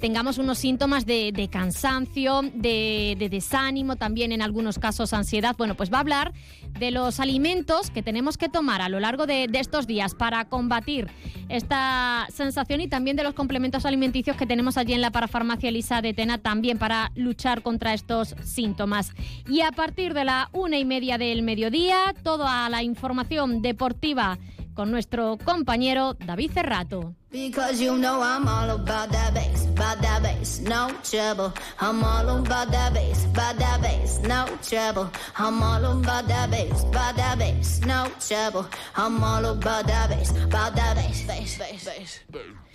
tengamos 0.00 0.38
unos 0.38 0.58
síntomas 0.58 1.04
de, 1.04 1.48
cansancio, 1.52 2.40
de, 2.54 3.14
de 3.18 3.28
desánimo, 3.28 3.96
también 3.96 4.32
en 4.32 4.40
algunos 4.40 4.78
casos 4.78 5.01
ansiedad. 5.12 5.54
Bueno, 5.58 5.74
pues 5.74 5.92
va 5.92 5.96
a 5.96 6.00
hablar 6.00 6.32
de 6.78 6.90
los 6.90 7.20
alimentos 7.20 7.90
que 7.90 8.02
tenemos 8.02 8.38
que 8.38 8.48
tomar 8.48 8.80
a 8.80 8.88
lo 8.88 9.00
largo 9.00 9.26
de, 9.26 9.48
estos 9.52 9.86
días 9.86 10.14
para 10.14 10.44
combatir 10.46 11.08
esta 11.48 12.26
sensación 12.30 12.80
y 12.80 12.88
también 12.88 13.16
de 13.16 13.22
los 13.22 13.34
complementos 13.34 13.84
alimenticios 13.84 14.36
que 14.36 14.46
tenemos 14.46 14.76
allí 14.76 14.92
en 14.92 15.00
la 15.00 15.10
parafarmacia 15.10 15.68
Elisa 15.68 16.00
de 16.00 16.14
Tena 16.14 16.38
también 16.38 16.78
para 16.78 17.12
luchar 17.14 17.62
contra 17.62 17.94
estos 17.94 18.34
síntomas. 18.44 19.12
Y 19.48 19.60
a 19.60 19.72
partir 19.72 20.14
de 20.14 20.24
la 20.24 20.48
una 20.52 20.78
y 20.78 20.84
media 20.84 21.18
del 21.18 21.42
mediodía, 21.42 22.14
toda 22.22 22.68
la 22.68 22.82
información 22.82 23.62
deportiva 23.62 24.38
con 24.74 24.90
nuestro 24.90 25.38
compañero 25.44 26.14
David 26.14 26.52
Cerrato. 26.52 27.14
Because 27.30 27.80
you 27.80 27.96
know 27.96 28.22
I'm 28.22 28.46
all 28.46 28.70
about 28.70 29.10
that 29.10 29.32
bass, 29.32 29.66
about 29.66 30.00
that 30.02 30.22
bass, 30.22 30.60
no 30.60 30.88
trouble. 31.02 31.52
I'm 31.80 32.04
all 32.04 32.28
about 32.40 32.70
that 32.70 32.92
bass, 32.92 33.24
about 33.24 33.58
that 33.58 33.80
bass, 33.80 34.20
no 34.20 34.46
trouble. 34.68 35.10
I'm 35.36 35.62
all 35.62 35.84
about 35.84 36.28
that 36.28 36.50
bass, 36.50 36.82
about 36.84 37.16
that 37.16 37.38
bass, 37.38 37.80
no 37.86 38.08
trouble. 38.20 38.66
I'm 38.96 39.22
all 39.22 39.44
about 39.46 39.86
that 39.86 40.10
bass, 40.10 40.30
about 40.44 40.74
that 40.76 40.96
bass, 40.96 41.26
bass, 41.26 41.58
bass, 41.58 41.84
bass. 41.84 42.71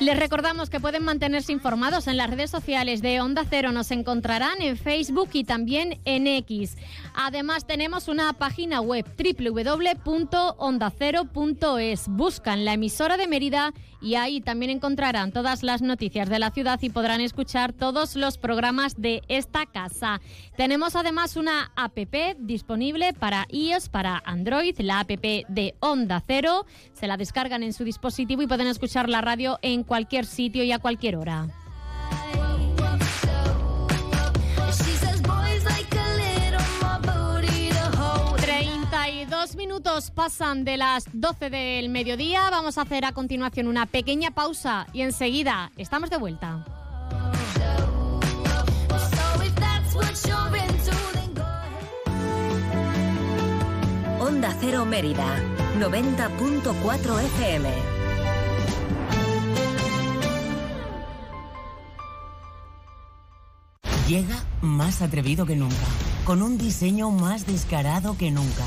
Les 0.00 0.18
recordamos 0.18 0.70
que 0.70 0.80
pueden 0.80 1.04
mantenerse 1.04 1.52
informados 1.52 2.06
en 2.06 2.16
las 2.16 2.30
redes 2.30 2.50
sociales 2.50 3.02
de 3.02 3.20
Onda 3.20 3.44
Cero. 3.48 3.72
Nos 3.72 3.90
encontrarán 3.90 4.62
en 4.62 4.76
Facebook 4.76 5.30
y 5.32 5.44
también 5.44 6.00
en 6.04 6.26
X. 6.26 6.76
Además, 7.14 7.66
tenemos 7.66 8.08
una 8.08 8.32
página 8.32 8.80
web 8.80 9.04
www.ondacero.es. 9.16 12.08
Buscan 12.08 12.64
la 12.64 12.72
emisora 12.72 13.16
de 13.16 13.28
Mérida 13.28 13.72
y 14.00 14.14
ahí 14.14 14.40
también 14.40 14.70
encontrarán 14.70 15.32
todas 15.32 15.62
las 15.62 15.82
noticias 15.82 16.28
de 16.28 16.38
la 16.38 16.50
ciudad 16.50 16.80
y 16.82 16.90
podrán 16.90 17.20
escuchar 17.20 17.72
todos 17.72 18.16
los 18.16 18.38
programas 18.38 19.00
de 19.00 19.22
esta 19.28 19.66
casa. 19.66 20.20
Tenemos 20.56 20.96
además 20.96 21.36
una 21.36 21.72
app 21.76 21.98
disponible 22.38 23.12
para 23.12 23.46
iOS, 23.50 23.88
para 23.88 24.22
Android, 24.24 24.78
la 24.78 25.00
app 25.00 25.10
de 25.10 25.74
Onda 25.80 26.22
Cero. 26.26 26.66
Se 26.94 27.06
la 27.06 27.16
descargan 27.16 27.62
en 27.62 27.72
su 27.72 27.84
dispositivo 27.84 28.42
y 28.42 28.46
pueden 28.46 28.66
escuchar 28.66 29.08
la 29.08 29.20
radio 29.20 29.58
en 29.62 29.84
cualquier 29.84 30.26
sitio 30.26 30.64
y 30.64 30.72
a 30.72 30.78
cualquier 30.78 31.16
hora. 31.16 31.48
32 38.90 39.56
minutos 39.56 40.10
pasan 40.10 40.64
de 40.64 40.76
las 40.76 41.04
12 41.12 41.50
del 41.50 41.88
mediodía. 41.88 42.50
Vamos 42.50 42.78
a 42.78 42.82
hacer 42.82 43.04
a 43.04 43.12
continuación 43.12 43.66
una 43.68 43.86
pequeña 43.86 44.30
pausa 44.30 44.86
y 44.92 45.02
enseguida 45.02 45.70
estamos 45.76 46.10
de 46.10 46.16
vuelta. 46.16 46.64
Onda 54.20 54.56
Cero 54.60 54.84
Mérida, 54.84 55.36
90.4 55.78 57.24
FM. 57.24 57.99
Llega 64.10 64.44
más 64.60 65.02
atrevido 65.02 65.46
que 65.46 65.54
nunca, 65.54 65.76
con 66.24 66.42
un 66.42 66.58
diseño 66.58 67.12
más 67.12 67.46
descarado 67.46 68.18
que 68.18 68.32
nunca, 68.32 68.64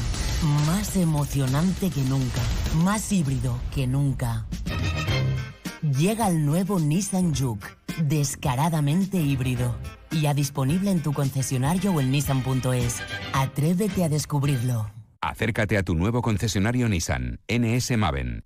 más 0.66 0.96
emocionante 0.96 1.90
que 1.90 2.02
nunca, 2.04 2.40
más 2.86 3.12
híbrido 3.12 3.60
que 3.76 3.86
nunca. 3.86 4.46
Llega 5.82 6.30
el 6.30 6.46
nuevo 6.46 6.80
Nissan 6.80 7.36
Juke, 7.36 7.68
descaradamente 8.02 9.18
híbrido, 9.18 9.76
ya 10.12 10.34
disponible 10.34 10.92
en 10.92 11.04
tu 11.04 11.12
concesionario 11.12 11.92
o 11.92 12.00
en 12.00 12.12
nissan.es. 12.12 13.04
Atrévete 13.34 14.06
a 14.06 14.08
descubrirlo. 14.08 14.92
Acércate 15.20 15.78
a 15.78 15.84
tu 15.84 15.94
nuevo 15.94 16.22
concesionario 16.22 16.88
Nissan, 16.88 17.42
NS 17.50 17.98
Maven. 17.98 18.46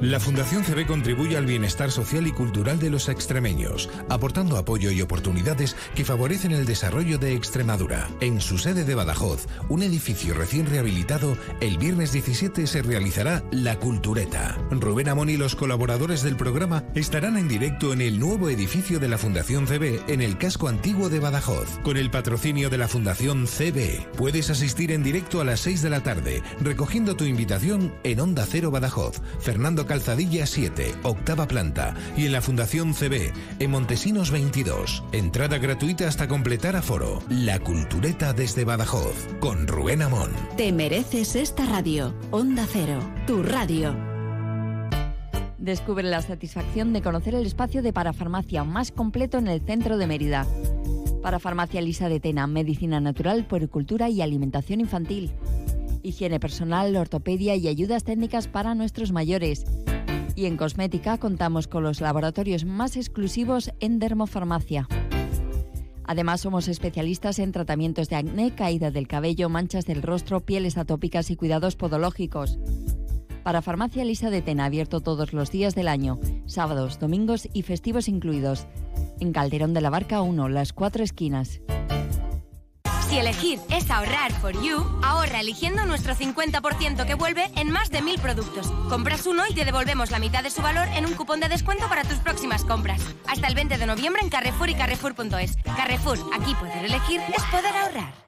La 0.00 0.20
Fundación 0.20 0.62
CB 0.62 0.86
contribuye 0.86 1.36
al 1.36 1.44
bienestar 1.44 1.90
social 1.90 2.28
y 2.28 2.30
cultural 2.30 2.78
de 2.78 2.88
los 2.88 3.08
extremeños, 3.08 3.90
aportando 4.08 4.56
apoyo 4.56 4.92
y 4.92 5.02
oportunidades 5.02 5.74
que 5.96 6.04
favorecen 6.04 6.52
el 6.52 6.66
desarrollo 6.66 7.18
de 7.18 7.34
Extremadura. 7.34 8.08
En 8.20 8.40
su 8.40 8.58
sede 8.58 8.84
de 8.84 8.94
Badajoz, 8.94 9.48
un 9.68 9.82
edificio 9.82 10.34
recién 10.34 10.66
rehabilitado, 10.66 11.36
el 11.60 11.78
viernes 11.78 12.12
17 12.12 12.68
se 12.68 12.82
realizará 12.82 13.42
La 13.50 13.80
Cultureta. 13.80 14.56
Rubén 14.70 15.08
Amón 15.08 15.30
y 15.30 15.36
los 15.36 15.56
colaboradores 15.56 16.22
del 16.22 16.36
programa 16.36 16.84
estarán 16.94 17.36
en 17.36 17.48
directo 17.48 17.92
en 17.92 18.00
el 18.00 18.20
nuevo 18.20 18.50
edificio 18.50 19.00
de 19.00 19.08
la 19.08 19.18
Fundación 19.18 19.66
CB 19.66 20.08
en 20.08 20.22
el 20.22 20.38
casco 20.38 20.68
antiguo 20.68 21.08
de 21.08 21.18
Badajoz, 21.18 21.80
con 21.82 21.96
el 21.96 22.12
patrocinio 22.12 22.70
de 22.70 22.78
la 22.78 22.86
Fundación 22.86 23.48
CB. 23.48 24.12
Puedes 24.16 24.48
asistir 24.48 24.92
en 24.92 25.02
directo 25.02 25.40
a 25.40 25.44
las 25.44 25.58
6 25.58 25.82
de 25.82 25.90
la 25.90 26.04
tarde, 26.04 26.40
recogiendo 26.60 27.16
tu 27.16 27.24
invitación 27.24 27.92
en 28.04 28.20
Onda 28.20 28.46
Cero 28.48 28.70
Badajoz. 28.70 29.20
Fernando 29.40 29.87
Calzadilla 29.88 30.46
7, 30.46 30.96
octava 31.02 31.48
planta, 31.48 31.94
y 32.16 32.26
en 32.26 32.32
la 32.32 32.42
Fundación 32.42 32.94
CB, 32.94 33.32
en 33.58 33.70
Montesinos 33.70 34.30
22. 34.30 35.02
Entrada 35.12 35.58
gratuita 35.58 36.06
hasta 36.06 36.28
completar 36.28 36.76
aforo. 36.76 37.22
La 37.30 37.58
Cultureta 37.58 38.32
desde 38.32 38.64
Badajoz, 38.64 39.26
con 39.40 39.66
Rubén 39.66 40.02
Amón. 40.02 40.30
Te 40.56 40.70
mereces 40.70 41.34
esta 41.34 41.64
radio. 41.64 42.14
Onda 42.30 42.66
Cero, 42.70 43.00
tu 43.26 43.42
radio. 43.42 43.96
Descubre 45.56 46.04
la 46.04 46.22
satisfacción 46.22 46.92
de 46.92 47.02
conocer 47.02 47.34
el 47.34 47.46
espacio 47.46 47.82
de 47.82 47.92
parafarmacia 47.92 48.64
más 48.64 48.92
completo 48.92 49.38
en 49.38 49.48
el 49.48 49.62
centro 49.62 49.96
de 49.96 50.06
Mérida. 50.06 50.46
Parafarmacia 51.22 51.80
Lisa 51.80 52.08
de 52.08 52.20
Tena, 52.20 52.46
medicina 52.46 53.00
natural, 53.00 53.46
puericultura 53.46 54.08
y 54.08 54.20
alimentación 54.20 54.80
infantil 54.80 55.32
higiene 56.08 56.40
personal, 56.40 56.96
ortopedia 56.96 57.54
y 57.56 57.68
ayudas 57.68 58.04
técnicas 58.04 58.48
para 58.48 58.74
nuestros 58.74 59.12
mayores. 59.12 59.64
Y 60.34 60.46
en 60.46 60.56
cosmética 60.56 61.18
contamos 61.18 61.68
con 61.68 61.82
los 61.82 62.00
laboratorios 62.00 62.64
más 62.64 62.96
exclusivos 62.96 63.70
en 63.80 63.98
dermofarmacia. 63.98 64.88
Además, 66.04 66.40
somos 66.40 66.68
especialistas 66.68 67.38
en 67.38 67.52
tratamientos 67.52 68.08
de 68.08 68.16
acné, 68.16 68.54
caída 68.54 68.90
del 68.90 69.06
cabello, 69.06 69.50
manchas 69.50 69.84
del 69.84 70.00
rostro, 70.00 70.40
pieles 70.40 70.78
atópicas 70.78 71.30
y 71.30 71.36
cuidados 71.36 71.76
podológicos. 71.76 72.58
Para 73.42 73.62
Farmacia 73.62 74.04
Lisa 74.04 74.30
de 74.30 74.42
Tena, 74.42 74.64
abierto 74.64 75.00
todos 75.00 75.32
los 75.32 75.50
días 75.50 75.74
del 75.74 75.88
año, 75.88 76.18
sábados, 76.46 76.98
domingos 76.98 77.48
y 77.52 77.62
festivos 77.62 78.08
incluidos. 78.08 78.66
En 79.20 79.32
Calderón 79.32 79.74
de 79.74 79.80
la 79.80 79.90
Barca 79.90 80.22
1, 80.22 80.48
las 80.48 80.72
cuatro 80.72 81.04
esquinas. 81.04 81.60
Si 83.08 83.18
elegir 83.18 83.58
es 83.70 83.90
ahorrar 83.90 84.32
for 84.32 84.52
you, 84.62 84.84
ahorra 85.02 85.40
eligiendo 85.40 85.86
nuestro 85.86 86.14
50% 86.14 87.06
que 87.06 87.14
vuelve 87.14 87.50
en 87.56 87.70
más 87.70 87.90
de 87.90 88.02
mil 88.02 88.20
productos. 88.20 88.70
Compras 88.90 89.26
uno 89.26 89.44
y 89.48 89.54
te 89.54 89.64
devolvemos 89.64 90.10
la 90.10 90.18
mitad 90.18 90.42
de 90.42 90.50
su 90.50 90.60
valor 90.60 90.86
en 90.88 91.06
un 91.06 91.14
cupón 91.14 91.40
de 91.40 91.48
descuento 91.48 91.88
para 91.88 92.04
tus 92.04 92.18
próximas 92.18 92.66
compras. 92.66 93.00
Hasta 93.26 93.46
el 93.46 93.54
20 93.54 93.78
de 93.78 93.86
noviembre 93.86 94.20
en 94.22 94.28
Carrefour 94.28 94.68
y 94.68 94.74
Carrefour.es. 94.74 95.56
Carrefour, 95.74 96.18
aquí 96.34 96.54
poder 96.54 96.84
elegir 96.84 97.22
es 97.34 97.42
poder 97.44 97.74
ahorrar. 97.74 98.27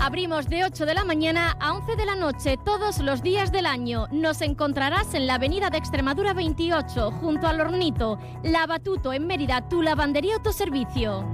Abrimos 0.00 0.48
de 0.48 0.64
8 0.64 0.86
de 0.86 0.94
la 0.94 1.04
mañana 1.04 1.58
a 1.60 1.74
11 1.74 1.94
de 1.94 2.06
la 2.06 2.16
noche 2.16 2.56
todos 2.64 3.00
los 3.00 3.22
días 3.22 3.52
del 3.52 3.66
año. 3.66 4.06
Nos 4.10 4.40
encontrarás 4.40 5.12
en 5.12 5.26
la 5.26 5.34
avenida 5.34 5.68
de 5.68 5.76
Extremadura 5.76 6.32
28, 6.32 7.10
junto 7.20 7.46
al 7.46 7.60
Hornito, 7.60 8.18
Lavatuto 8.42 9.12
en 9.12 9.26
Mérida, 9.26 9.68
tu 9.68 9.82
lavandería 9.82 10.36
autoservicio. 10.36 11.30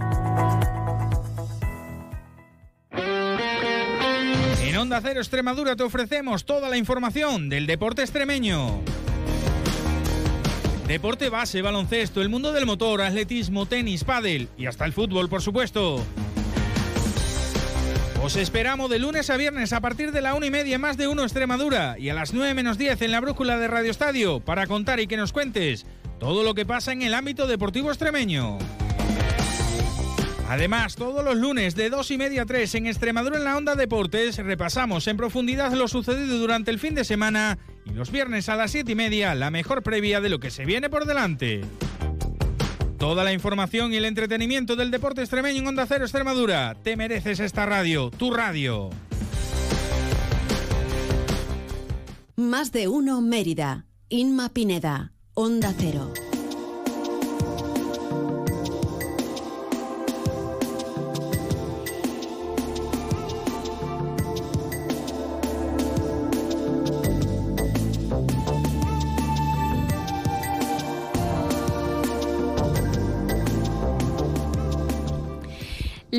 En 4.61 4.77
Onda 4.77 5.01
Cero 5.01 5.21
Extremadura 5.21 5.77
te 5.77 5.85
ofrecemos 5.85 6.45
toda 6.45 6.69
la 6.69 6.77
información 6.77 7.49
del 7.49 7.69
deporte 7.69 8.03
extremeño. 8.03 8.81
Deporte 10.89 11.29
base, 11.29 11.63
baloncesto, 11.63 12.21
el 12.21 12.31
mundo 12.31 12.53
del 12.53 12.67
motor, 12.67 13.01
atletismo, 13.01 13.67
tenis, 13.67 14.03
pádel 14.03 14.49
y 14.59 14.67
hasta 14.67 14.85
el 14.85 14.93
fútbol, 14.93 15.29
por 15.29 15.41
supuesto. 15.41 16.05
Os 18.27 18.35
esperamos 18.35 18.91
de 18.91 18.99
lunes 18.99 19.31
a 19.31 19.37
viernes 19.37 19.73
a 19.73 19.81
partir 19.81 20.11
de 20.11 20.21
la 20.21 20.35
una 20.35 20.47
y 20.47 20.51
media 20.51 20.81
más 20.81 20.97
de 20.97 21.07
uno 21.07 21.23
Extremadura 21.23 21.95
y 21.97 22.09
a 22.09 22.15
las 22.15 22.35
9 22.35 22.55
menos 22.55 22.77
10 22.77 23.01
en 23.03 23.13
la 23.13 23.21
brújula 23.21 23.57
de 23.57 23.69
Radio 23.69 23.89
Estadio 23.89 24.41
para 24.41 24.67
contar 24.67 24.99
y 24.99 25.07
que 25.07 25.17
nos 25.17 25.33
cuentes 25.33 25.87
todo 26.19 26.43
lo 26.43 26.53
que 26.53 26.67
pasa 26.67 26.91
en 26.91 27.03
el 27.03 27.15
ámbito 27.15 27.47
deportivo 27.47 27.89
extremeño. 27.89 28.59
Además, 30.49 30.97
todos 30.97 31.25
los 31.25 31.37
lunes 31.37 31.77
de 31.77 31.89
2 31.89 32.11
y 32.11 32.19
media 32.19 32.43
a 32.43 32.47
3 32.47 32.75
en 32.75 32.87
Extremadura 32.89 33.37
en 33.37 33.45
la 33.45 33.57
Onda 33.57 33.77
Deportes 33.77 34.39
repasamos 34.39 35.07
en 35.07 35.17
profundidad 35.17 35.73
lo 35.75 35.87
sucedido 35.87 36.37
durante 36.37 36.73
el 36.73 36.81
fin 36.81 36.97
de 36.97 37.05
semana 37.05 37.59
y 37.85 37.91
los 37.91 38.11
viernes 38.11 38.49
a 38.49 38.57
las 38.57 38.73
7 38.73 38.91
y 38.91 38.97
media 38.97 39.37
la 39.37 39.53
mejor 39.53 39.85
previa 39.85 40.21
de 40.21 40.31
lo 40.31 40.41
que 40.41 40.51
se 40.51 40.65
viene 40.65 40.91
por 40.91 41.05
delante. 41.05 41.61
Toda 42.99 43.25
la 43.25 43.33
información 43.33 43.93
y 43.93 43.97
el 43.97 44.07
entretenimiento 44.07 44.75
del 44.75 44.91
deporte 44.91 45.21
extremeño 45.21 45.61
en 45.61 45.67
Onda 45.67 45.87
Cero 45.87 46.05
Extremadura. 46.05 46.75
Te 46.83 46.97
mereces 46.97 47.41
esta 47.41 47.67
radio, 47.67 48.11
tu 48.11 48.31
radio. 48.31 48.91
Más 52.37 52.73
de 52.73 52.89
uno 52.89 53.21
Mérida. 53.21 53.87
Inma 54.09 54.49
Pineda. 54.49 55.13
Onda 55.35 55.75
Cero. 55.77 56.13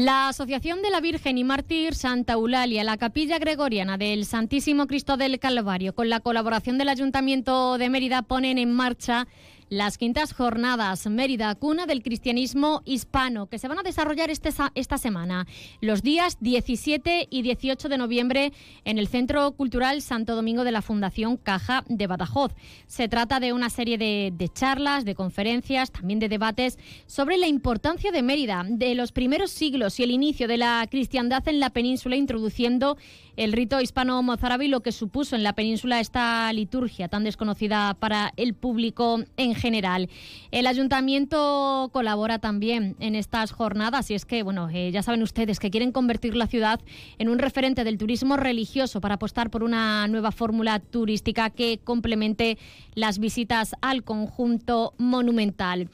La 0.08 0.30
Asociación 0.30 0.82
de 0.82 0.90
la 0.90 1.02
Virgen 1.02 1.38
y 1.38 1.44
Mártir 1.44 1.94
Santa 1.94 2.32
Eulalia, 2.32 2.86
la 2.86 2.96
Capilla 2.96 3.40
Gregoriana 3.40 3.98
del 3.98 4.24
Santísimo 4.24 4.88
Cristo 4.88 5.18
del 5.18 5.38
Calvario, 5.38 5.94
con 5.94 6.08
la 6.08 6.22
colaboración 6.22 6.78
del 6.78 6.88
Ayuntamiento 6.88 7.78
de 7.78 7.90
Mérida, 7.90 8.22
ponen 8.22 8.58
en 8.58 8.72
marcha 8.72 9.28
las 9.70 9.98
quintas 9.98 10.34
jornadas 10.34 11.08
Mérida, 11.08 11.54
cuna 11.56 11.86
del 11.86 12.04
cristianismo 12.04 12.82
hispano, 12.86 13.48
que 13.48 13.60
se 13.60 13.68
van 13.68 13.80
a 13.80 13.84
desarrollar 13.84 14.30
este, 14.30 14.50
esta 14.76 14.98
semana, 14.98 15.48
los 15.82 16.02
días 16.02 16.38
17 16.40 17.28
y 17.30 17.42
18 17.42 17.90
de 17.90 17.98
noviembre 17.98 18.54
en 18.86 18.98
el 18.98 19.08
Centro 19.08 19.52
Cultural 19.52 20.02
Santo 20.02 20.36
Domingo 20.36 20.64
de 20.64 20.72
la 20.72 20.82
Fundación 20.82 21.38
Caja 21.38 21.84
de 21.88 22.08
Badajoz. 22.08 22.54
Se 22.88 23.08
trata 23.08 23.40
de 23.40 23.54
una 23.54 23.70
serie 23.70 23.98
de, 23.98 24.32
de 24.34 24.50
charlas, 24.50 25.06
de 25.06 25.16
conferencias, 25.16 25.92
también 25.92 26.20
de 26.20 26.30
debates 26.30 26.78
sobre 27.06 27.38
la 27.38 27.48
importancia 27.48 28.12
de 28.12 28.22
Mérida, 28.22 28.66
de 28.68 28.96
los 28.96 29.12
primeros 29.12 29.52
siglos 29.52 30.00
y 30.00 30.04
el 30.04 30.12
inicio 30.12 30.48
de 30.48 30.58
la 30.58 30.88
cristiandad 30.90 31.48
en 31.48 31.60
la 31.60 31.72
península, 31.72 32.16
introduciendo 32.16 32.98
el 33.38 33.54
rito 33.54 33.80
hispano-mozárabe 33.80 34.68
lo 34.68 34.82
que 34.82 34.92
supuso 34.92 35.36
en 35.36 35.44
la 35.44 35.54
península 35.54 36.00
esta 36.00 36.52
liturgia 36.52 37.08
tan 37.08 37.24
desconocida 37.24 37.94
para 37.94 38.34
el 38.36 38.56
público 38.56 39.24
en 39.38 39.56
general. 39.56 40.10
El 40.52 40.68
ayuntamiento 40.68 41.90
colabora 41.94 42.40
también 42.40 42.96
en 43.00 43.16
estas 43.16 43.52
jornadas 43.52 44.10
y 44.12 44.16
es 44.16 44.26
que, 44.26 44.44
bueno, 44.44 44.70
eh, 44.70 44.92
ya 44.92 45.04
saben 45.04 45.22
ustedes 45.22 45.60
que 45.60 45.70
quieren 45.70 45.92
convertir 45.92 46.36
la 46.36 46.48
ciudad 46.48 46.82
en 47.20 47.30
un 47.30 47.38
referente 47.38 47.84
del 47.84 47.98
turismo 47.98 48.38
religioso 48.38 49.02
para 49.02 49.16
apostar 49.16 49.50
por 49.52 49.64
una 49.64 50.08
nueva 50.08 50.32
fórmula 50.32 50.80
turística 50.80 51.52
que 51.52 51.80
complemente 51.84 52.58
las 52.96 53.20
visitas 53.20 53.76
al 53.82 54.04
conjunto 54.04 54.94
monumental. 54.98 55.90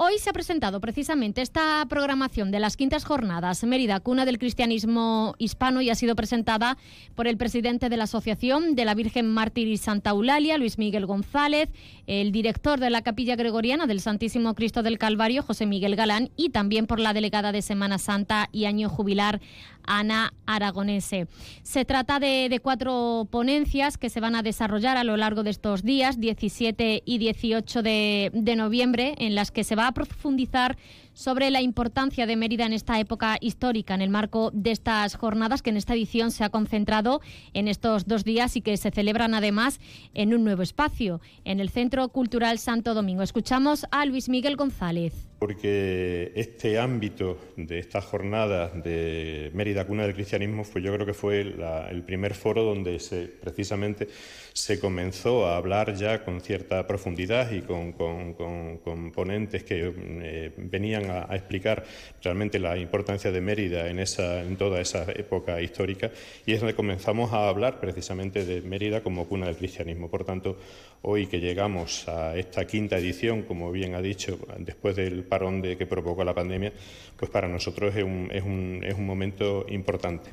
Hoy 0.00 0.18
se 0.18 0.30
ha 0.30 0.32
presentado 0.32 0.80
precisamente 0.80 1.42
esta 1.42 1.84
programación 1.88 2.52
de 2.52 2.60
las 2.60 2.76
quintas 2.76 3.04
jornadas 3.04 3.64
Mérida, 3.64 3.98
cuna 3.98 4.24
del 4.24 4.38
cristianismo 4.38 5.34
hispano, 5.38 5.80
y 5.80 5.90
ha 5.90 5.96
sido 5.96 6.14
presentada 6.14 6.78
por 7.16 7.26
el 7.26 7.36
presidente 7.36 7.88
de 7.88 7.96
la 7.96 8.04
Asociación 8.04 8.76
de 8.76 8.84
la 8.84 8.94
Virgen 8.94 9.26
Mártir 9.26 9.66
y 9.66 9.76
Santa 9.76 10.10
Eulalia, 10.10 10.56
Luis 10.56 10.78
Miguel 10.78 11.04
González, 11.04 11.70
el 12.06 12.30
director 12.30 12.78
de 12.78 12.90
la 12.90 13.02
Capilla 13.02 13.34
Gregoriana 13.34 13.88
del 13.88 13.98
Santísimo 13.98 14.54
Cristo 14.54 14.84
del 14.84 14.98
Calvario, 14.98 15.42
José 15.42 15.66
Miguel 15.66 15.96
Galán, 15.96 16.30
y 16.36 16.50
también 16.50 16.86
por 16.86 17.00
la 17.00 17.12
delegada 17.12 17.50
de 17.50 17.60
Semana 17.60 17.98
Santa 17.98 18.50
y 18.52 18.66
Año 18.66 18.88
Jubilar, 18.88 19.40
Ana 19.88 20.34
Aragonese. 20.46 21.26
Se 21.62 21.84
trata 21.84 22.20
de, 22.20 22.60
cuatro 22.62 23.26
ponencias 23.30 23.98
que 23.98 24.10
se 24.10 24.20
van 24.20 24.36
a 24.36 24.42
desarrollar 24.42 24.96
a 24.96 25.02
lo 25.02 25.16
largo 25.16 25.42
de 25.42 25.50
estos 25.50 25.82
días, 25.82 26.20
17 26.20 27.02
y 27.04 27.18
18 27.18 27.82
de, 27.82 28.30
de 28.32 28.56
noviembre, 28.56 29.14
en 29.18 29.34
las 29.34 29.50
que 29.50 29.64
se 29.64 29.74
va 29.74 29.87
a 29.88 29.92
profundizar 29.92 30.76
sobre 31.12 31.50
la 31.50 31.60
importancia 31.60 32.26
de 32.26 32.36
Mérida 32.36 32.66
en 32.66 32.72
esta 32.72 33.00
época 33.00 33.36
histórica, 33.40 33.94
en 33.94 34.02
el 34.02 34.10
marco 34.10 34.50
de 34.52 34.70
estas 34.70 35.16
jornadas 35.16 35.62
que 35.62 35.70
en 35.70 35.76
esta 35.76 35.94
edición 35.94 36.30
se 36.30 36.44
ha 36.44 36.50
concentrado 36.50 37.20
en 37.54 37.68
estos 37.68 38.06
dos 38.06 38.24
días 38.24 38.56
y 38.56 38.60
que 38.60 38.76
se 38.76 38.90
celebran 38.90 39.34
además 39.34 39.80
en 40.14 40.34
un 40.34 40.44
nuevo 40.44 40.62
espacio, 40.62 41.20
en 41.44 41.60
el 41.60 41.70
Centro 41.70 42.08
Cultural 42.08 42.58
Santo 42.58 42.94
Domingo. 42.94 43.22
Escuchamos 43.22 43.86
a 43.90 44.04
Luis 44.06 44.28
Miguel 44.28 44.56
González 44.56 45.27
porque 45.38 46.32
este 46.34 46.78
ámbito 46.78 47.38
de 47.56 47.78
estas 47.78 48.04
jornadas 48.04 48.72
de 48.82 49.50
Mérida 49.54 49.86
Cuna 49.86 50.02
del 50.02 50.14
Cristianismo 50.14 50.64
fue, 50.64 50.82
yo 50.82 50.92
creo 50.92 51.06
que 51.06 51.14
fue 51.14 51.40
el 51.40 52.02
primer 52.02 52.34
foro 52.34 52.64
donde 52.64 52.98
se, 52.98 53.26
precisamente 53.26 54.08
se 54.52 54.80
comenzó 54.80 55.46
a 55.46 55.56
hablar 55.56 55.94
ya 55.94 56.24
con 56.24 56.40
cierta 56.40 56.84
profundidad 56.88 57.52
y 57.52 57.62
con, 57.62 57.92
ponentes 59.14 59.62
que 59.62 59.94
eh, 59.96 60.52
venían 60.56 61.08
a, 61.10 61.36
explicar 61.36 61.84
realmente 62.20 62.58
la 62.58 62.76
importancia 62.76 63.30
de 63.30 63.40
Mérida 63.40 63.88
en, 63.88 64.00
esa, 64.00 64.42
en 64.42 64.56
toda 64.56 64.80
esa 64.80 65.04
época 65.12 65.62
histórica 65.62 66.10
y 66.46 66.52
es 66.52 66.60
donde 66.60 66.74
comenzamos 66.74 67.32
a 67.32 67.48
hablar 67.48 67.78
precisamente 67.78 68.44
de 68.44 68.60
Mérida 68.62 69.04
como 69.04 69.28
cuna 69.28 69.46
del 69.46 69.56
cristianismo. 69.56 70.10
Por 70.10 70.24
tanto, 70.24 70.58
hoy 71.02 71.26
que 71.26 71.40
llegamos 71.40 72.08
a 72.08 72.36
esta 72.36 72.66
quinta 72.66 72.98
edición, 72.98 73.42
como 73.42 73.70
bien 73.72 73.94
ha 73.94 74.02
dicho, 74.02 74.38
después 74.58 74.96
del 74.96 75.24
parón 75.24 75.62
que 75.62 75.86
provocó 75.86 76.24
la 76.24 76.34
pandemia, 76.34 76.72
pues 77.16 77.30
para 77.30 77.48
nosotros 77.48 77.94
es 77.94 78.04
un 78.44 79.06
momento 79.06 79.66
importante. 79.68 80.30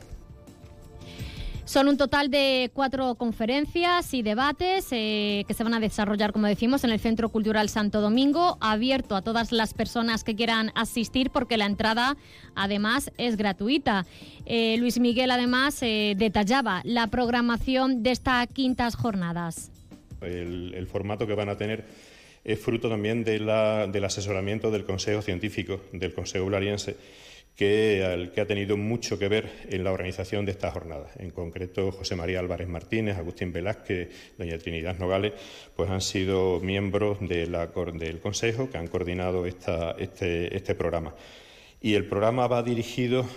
Son 1.65 1.87
un 1.87 1.97
total 1.97 2.29
de 2.29 2.69
cuatro 2.75 3.15
conferencias 3.15 4.13
y 4.13 4.21
debates 4.21 4.87
eh, 4.91 5.43
que 5.47 5.53
se 5.55 5.63
van 5.63 5.73
a 5.73 5.79
desarrollar, 5.79 6.31
como 6.31 6.45
decimos, 6.45 6.83
en 6.83 6.91
el 6.91 6.99
Centro 6.99 7.29
Cultural 7.29 7.69
Santo 7.69 8.01
Domingo, 8.01 8.59
abierto 8.61 9.15
a 9.15 9.23
todas 9.23 9.51
las 9.51 9.73
personas 9.73 10.23
que 10.23 10.35
quieran 10.35 10.71
asistir 10.75 11.31
porque 11.31 11.57
la 11.57 11.65
entrada 11.65 12.17
además 12.53 13.11
es 13.17 13.35
gratuita. 13.35 14.05
Eh, 14.45 14.77
Luis 14.77 14.99
Miguel 14.99 15.31
además 15.31 15.81
eh, 15.81 16.13
detallaba 16.15 16.81
la 16.83 17.07
programación 17.07 18.03
de 18.03 18.11
estas 18.11 18.47
quintas 18.47 18.95
jornadas. 18.95 19.71
El 20.25 20.87
formato 20.87 21.25
que 21.27 21.35
van 21.35 21.49
a 21.49 21.57
tener 21.57 21.85
es 22.45 22.59
fruto 22.59 22.87
también 22.87 23.23
del 23.23 23.49
asesoramiento 24.05 24.69
del 24.69 24.85
Consejo 24.85 25.23
Científico, 25.23 25.81
del 25.91 26.13
Consejo 26.13 26.45
Blariense, 26.45 26.95
que, 27.55 28.29
ha 28.37 28.45
tenido 28.45 28.77
mucho 28.77 29.17
que 29.17 29.27
ver 29.27 29.49
en 29.69 29.83
la 29.83 29.91
organización 29.91 30.45
de 30.45 30.51
esta 30.51 30.69
jornada. 30.69 31.09
En 31.17 31.31
concreto, 31.31 31.91
José 31.91 32.15
María 32.15 32.39
Álvarez 32.39 32.67
Martínez, 32.67 33.17
Agustín 33.17 33.51
Velázquez, 33.51 34.09
doña 34.37 34.59
Trinidad 34.59 34.99
Nogales, 34.99 35.33
pues 35.75 35.89
han 35.89 36.01
sido 36.01 36.59
miembros 36.59 37.17
del 37.21 38.19
Consejo 38.21 38.69
que 38.69 38.77
han 38.77 38.87
coordinado 38.87 39.47
este, 39.47 40.55
este 40.55 40.75
programa. 40.75 41.15
Y 41.85 41.93
el 41.93 42.05
programa 42.05 42.47
va 42.47 42.63
dirigido 42.63 43.27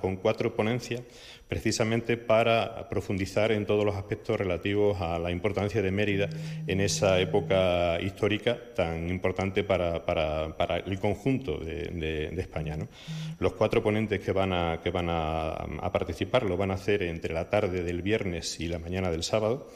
con 0.00 0.16
cuatro 0.16 0.56
ponencias 0.56 1.02
precisamente 1.46 2.16
para 2.16 2.88
profundizar 2.88 3.52
en 3.52 3.66
todos 3.66 3.84
los 3.84 3.94
aspectos 3.94 4.38
relativos 4.38 4.98
a 5.02 5.18
la 5.18 5.30
importancia 5.30 5.82
de 5.82 5.90
Mérida 5.90 6.30
en 6.66 6.80
esa 6.80 7.20
época 7.20 8.00
histórica 8.00 8.58
tan 8.74 9.10
importante 9.10 9.64
para, 9.64 10.02
el 10.86 10.98
conjunto 10.98 11.58
de, 11.58 12.32
España. 12.38 12.78
Los 13.38 13.52
cuatro 13.52 13.82
ponentes 13.82 14.18
que 14.18 14.32
van, 14.32 14.54
a, 14.54 14.80
que 14.82 14.88
van 14.88 15.08
a, 15.10 15.90
participar 15.92 16.44
lo 16.44 16.56
van 16.56 16.70
a 16.70 16.74
hacer 16.74 17.02
entre 17.02 17.34
la 17.34 17.50
tarde 17.50 17.82
del 17.82 18.00
viernes 18.00 18.60
y 18.60 18.68
la 18.68 18.78
mañana 18.78 19.10
del 19.10 19.24
sábado. 19.24 19.68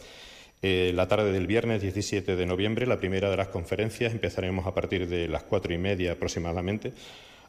Eh, 0.62 0.92
la 0.94 1.06
tarde 1.08 1.30
del 1.30 1.46
viernes 1.46 1.82
17 1.82 2.36
de 2.36 2.46
noviembre, 2.46 2.86
la 2.86 2.96
primera 2.96 3.30
de 3.30 3.36
las 3.36 3.48
conferencias, 3.48 4.12
empezaremos 4.12 4.66
a 4.66 4.72
partir 4.72 5.06
de 5.06 5.28
las 5.28 5.42
cuatro 5.42 5.74
y 5.74 5.78
media 5.78 6.12
aproximadamente. 6.12 6.94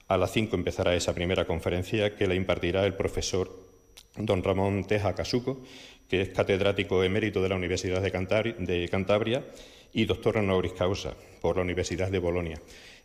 A 0.09 0.17
las 0.17 0.31
cinco 0.31 0.55
empezará 0.55 0.95
esa 0.95 1.13
primera 1.13 1.45
conferencia 1.45 2.15
que 2.15 2.25
la 2.25 2.33
impartirá 2.33 2.83
el 2.83 2.95
profesor 2.95 3.47
don 4.17 4.43
Ramón 4.43 4.83
Teja 4.85 5.13
Casuco, 5.13 5.61
que 6.09 6.21
es 6.21 6.29
catedrático 6.29 7.03
emérito 7.03 7.43
de 7.43 7.49
la 7.49 7.55
Universidad 7.55 8.01
de, 8.01 8.89
Cantabria 8.89 9.45
y 9.93 10.05
doctor 10.05 10.37
honoris 10.37 10.73
causa 10.73 11.13
por 11.41 11.57
la 11.57 11.61
Universidad 11.61 12.09
de 12.09 12.17
Bolonia. 12.17 12.59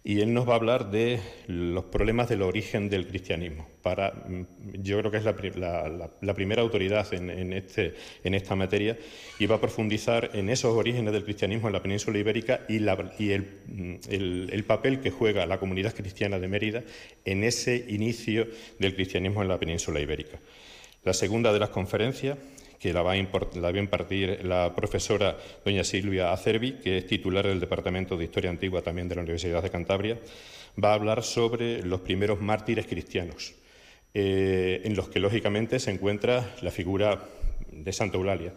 Y 0.06 0.20
él 0.20 0.34
nos 0.34 0.46
va 0.46 0.52
a 0.52 0.56
hablar 0.56 0.90
de 0.90 1.18
los 1.46 1.86
problemas 1.86 2.28
del 2.28 2.42
origen 2.42 2.90
del 2.90 3.06
cristianismo. 3.06 3.66
Mm, 3.84 4.42
yo 4.82 4.98
creo 4.98 5.10
que 5.10 5.16
es 5.16 5.24
la, 5.24 6.34
primera 6.34 6.60
autoridad 6.60 7.06
este, 7.10 7.94
en, 8.22 8.34
esta 8.34 8.54
materia 8.54 8.98
y 9.38 9.46
va 9.46 9.56
a 9.56 9.60
profundizar 9.62 10.30
en 10.34 10.50
esos 10.50 10.76
orígenes 10.76 11.14
del 11.14 11.24
cristianismo 11.24 11.68
en 11.68 11.72
la 11.72 11.82
península 11.82 12.18
ibérica 12.18 12.66
y, 12.68 12.80
mm, 12.80 13.94
el 14.10 14.64
papel 14.66 15.00
que 15.00 15.10
juega 15.10 15.46
la 15.46 15.58
comunidad 15.58 15.94
cristiana 15.94 16.38
de 16.38 16.48
Mérida 16.48 16.82
en 17.24 17.42
ese 17.42 17.86
inicio 17.88 18.46
del 18.78 18.94
cristianismo 18.94 19.40
en 19.40 19.48
la 19.48 19.58
península 19.58 20.00
ibérica. 20.00 20.38
La 21.02 21.14
segunda 21.14 21.50
de 21.50 21.60
las 21.60 21.70
conferencias, 21.70 22.36
que 22.78 22.92
la 22.92 23.02
va, 23.02 23.12
a 23.12 23.16
impartir 23.16 24.44
la 24.44 24.74
profesora 24.74 25.36
doña 25.64 25.84
Silvia 25.84 26.32
Acerbi, 26.32 26.72
que 26.82 26.98
es 26.98 27.06
titular 27.06 27.46
del 27.46 27.60
Departamento 27.60 28.16
de 28.16 28.24
Historia 28.24 28.50
Antigua 28.50 28.82
también 28.82 29.08
de 29.08 29.14
la 29.14 29.22
Universidad 29.22 29.62
de 29.62 29.70
Cantabria, 29.70 30.18
va 30.82 30.90
a 30.90 30.94
hablar 30.94 31.22
sobre 31.22 31.82
los 31.82 32.00
primeros 32.00 32.40
mártires 32.40 32.86
cristianos, 32.86 33.54
eh, 34.12 34.82
en 34.84 34.94
los 34.96 35.08
que 35.08 35.20
lógicamente 35.20 35.78
se 35.78 35.90
encuentra 35.90 36.54
la 36.62 36.70
figura 36.70 37.24
de 37.70 37.92
Santa 37.92 38.16
Eulalia 38.16 38.52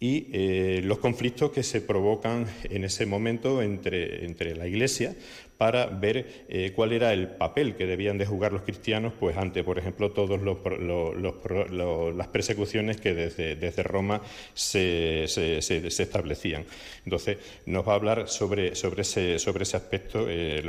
y 0.00 0.28
eh, 0.32 0.80
los 0.84 0.98
conflictos 0.98 1.50
que 1.52 1.62
se 1.62 1.80
provocan 1.80 2.46
en 2.64 2.84
ese 2.84 3.06
momento 3.06 3.62
entre, 3.62 4.24
entre 4.24 4.54
la 4.56 4.66
Iglesia 4.66 5.14
para 5.56 5.86
ver 5.86 6.44
eh, 6.48 6.72
cuál 6.74 6.92
era 6.92 7.12
el 7.12 7.28
papel 7.28 7.76
que 7.76 7.86
debían 7.86 8.18
de 8.18 8.26
jugar 8.26 8.52
los 8.52 8.62
cristianos 8.62 9.12
pues 9.18 9.36
ante, 9.36 9.62
por 9.62 9.78
ejemplo, 9.78 10.10
todas 10.10 10.40
las 10.42 12.28
persecuciones 12.28 13.00
que 13.00 13.14
desde, 13.14 13.54
desde 13.54 13.82
Roma 13.82 14.20
se, 14.52 15.26
se, 15.28 15.58
establecían. 15.86 16.64
Entonces, 17.04 17.38
nos 17.66 17.86
va 17.86 17.92
a 17.92 17.96
hablar 17.96 18.28
sobre, 18.28 18.74
sobre, 18.74 19.02
ese, 19.02 19.38
sobre 19.38 19.62
ese 19.62 19.76
aspecto 19.76 20.26
eh, 20.28 20.62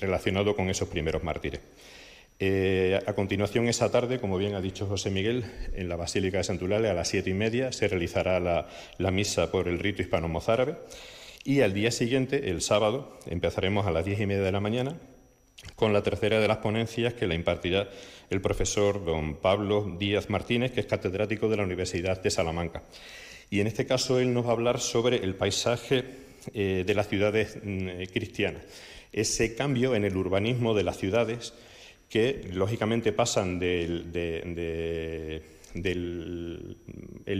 relacionado 0.00 0.56
con 0.56 0.70
esos 0.70 0.88
primeros 0.88 1.22
mártires. 1.22 1.60
Eh, 2.40 3.00
a 3.04 3.14
continuación, 3.14 3.66
esa 3.66 3.90
tarde, 3.90 4.20
como 4.20 4.38
bien 4.38 4.54
ha 4.54 4.60
dicho 4.60 4.86
José 4.86 5.10
Miguel, 5.10 5.44
en 5.74 5.88
la 5.88 5.96
Basílica 5.96 6.38
de 6.38 6.44
Santulale 6.44 6.88
a 6.88 6.94
las 6.94 7.08
siete 7.08 7.30
y 7.30 7.34
media 7.34 7.72
se 7.72 7.88
realizará 7.88 8.38
la, 8.38 9.10
misa 9.10 9.50
por 9.50 9.66
el 9.66 9.80
rito 9.80 10.02
hispano-mozárabe 10.02 10.76
y 11.42 11.62
al 11.62 11.74
día 11.74 11.90
siguiente, 11.90 12.50
el 12.50 12.62
sábado, 12.62 13.18
empezaremos 13.26 13.88
a 13.88 13.90
las 13.90 14.04
diez 14.04 14.20
y 14.20 14.26
media 14.26 14.44
de 14.44 14.52
la 14.52 14.60
mañana 14.60 14.94
con 15.74 15.92
la 15.92 16.04
tercera 16.04 16.38
de 16.38 16.46
las 16.46 16.58
ponencias 16.58 17.14
que 17.14 17.26
la 17.26 17.34
impartirá 17.34 17.88
el 18.30 18.40
profesor 18.40 19.04
don 19.04 19.34
Pablo 19.34 19.96
Díaz 19.98 20.30
Martínez, 20.30 20.70
que 20.70 20.80
es 20.80 20.86
catedrático 20.86 21.48
de 21.48 21.56
la 21.56 21.64
Universidad 21.64 22.22
de 22.22 22.30
Salamanca. 22.30 22.84
Y 23.50 23.58
en 23.58 23.66
este 23.66 23.84
caso 23.84 24.20
él 24.20 24.32
nos 24.32 24.44
va 24.44 24.50
a 24.50 24.52
hablar 24.52 24.78
sobre 24.78 25.16
el 25.16 25.34
paisaje 25.34 26.04
eh, 26.54 26.84
de 26.86 26.94
las 26.94 27.08
ciudades 27.08 27.58
mm, 27.60 28.12
cristianas, 28.12 28.62
ese 29.12 29.56
cambio 29.56 29.96
en 29.96 30.04
el 30.04 30.16
urbanismo 30.16 30.74
de 30.74 30.84
las 30.84 30.98
ciudades 30.98 31.52
que 32.08 32.48
lógicamente 32.52 33.12
pasan 33.12 33.58
del, 33.58 34.06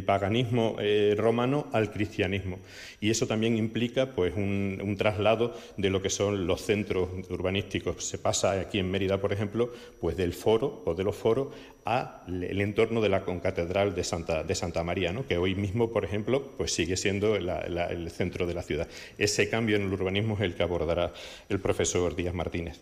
paganismo 0.07 0.77
eh, 0.79 1.15
romano 1.17 1.69
al 1.73 1.91
cristianismo. 1.91 2.59
Y 3.01 3.11
eso 3.11 3.27
también 3.27 3.57
implica 3.57 4.15
pues, 4.15 4.35
un, 4.37 4.95
traslado 4.99 5.55
de 5.77 5.91
lo 5.91 6.03
que 6.03 6.11
son 6.11 6.47
los 6.47 6.61
centros 6.63 7.09
urbanísticos. 7.31 8.05
Se 8.05 8.19
pasa 8.19 8.53
aquí 8.53 8.79
en 8.79 8.91
Mérida, 8.91 9.21
por 9.21 9.33
ejemplo, 9.33 9.73
pues 10.01 10.17
del 10.17 10.35
foro 10.35 10.83
o 10.85 10.95
de 10.95 11.05
los 11.05 11.17
foros 11.17 11.49
al 11.85 12.43
entorno 12.43 13.01
de 13.01 13.09
la 13.09 13.25
concatedral 13.25 13.95
de 13.95 14.05
Santa, 14.05 14.43
de 14.43 14.55
Santa 14.55 14.85
María, 14.85 15.15
que 15.27 15.39
hoy 15.39 15.55
mismo, 15.55 15.91
por 15.91 16.05
ejemplo, 16.05 16.53
pues 16.59 16.75
sigue 16.75 16.99
siendo 16.99 17.37
el 17.37 18.11
centro 18.11 18.47
de 18.47 18.53
la 18.55 18.63
ciudad. 18.63 18.89
Ese 19.17 19.49
cambio 19.49 19.77
en 19.77 19.83
el 19.83 19.93
urbanismo 19.93 20.35
es 20.35 20.43
el 20.43 20.55
que 20.55 20.63
abordará 20.63 21.15
el 21.49 21.61
profesor 21.61 22.15
Díaz 22.15 22.35
Martínez. 22.35 22.79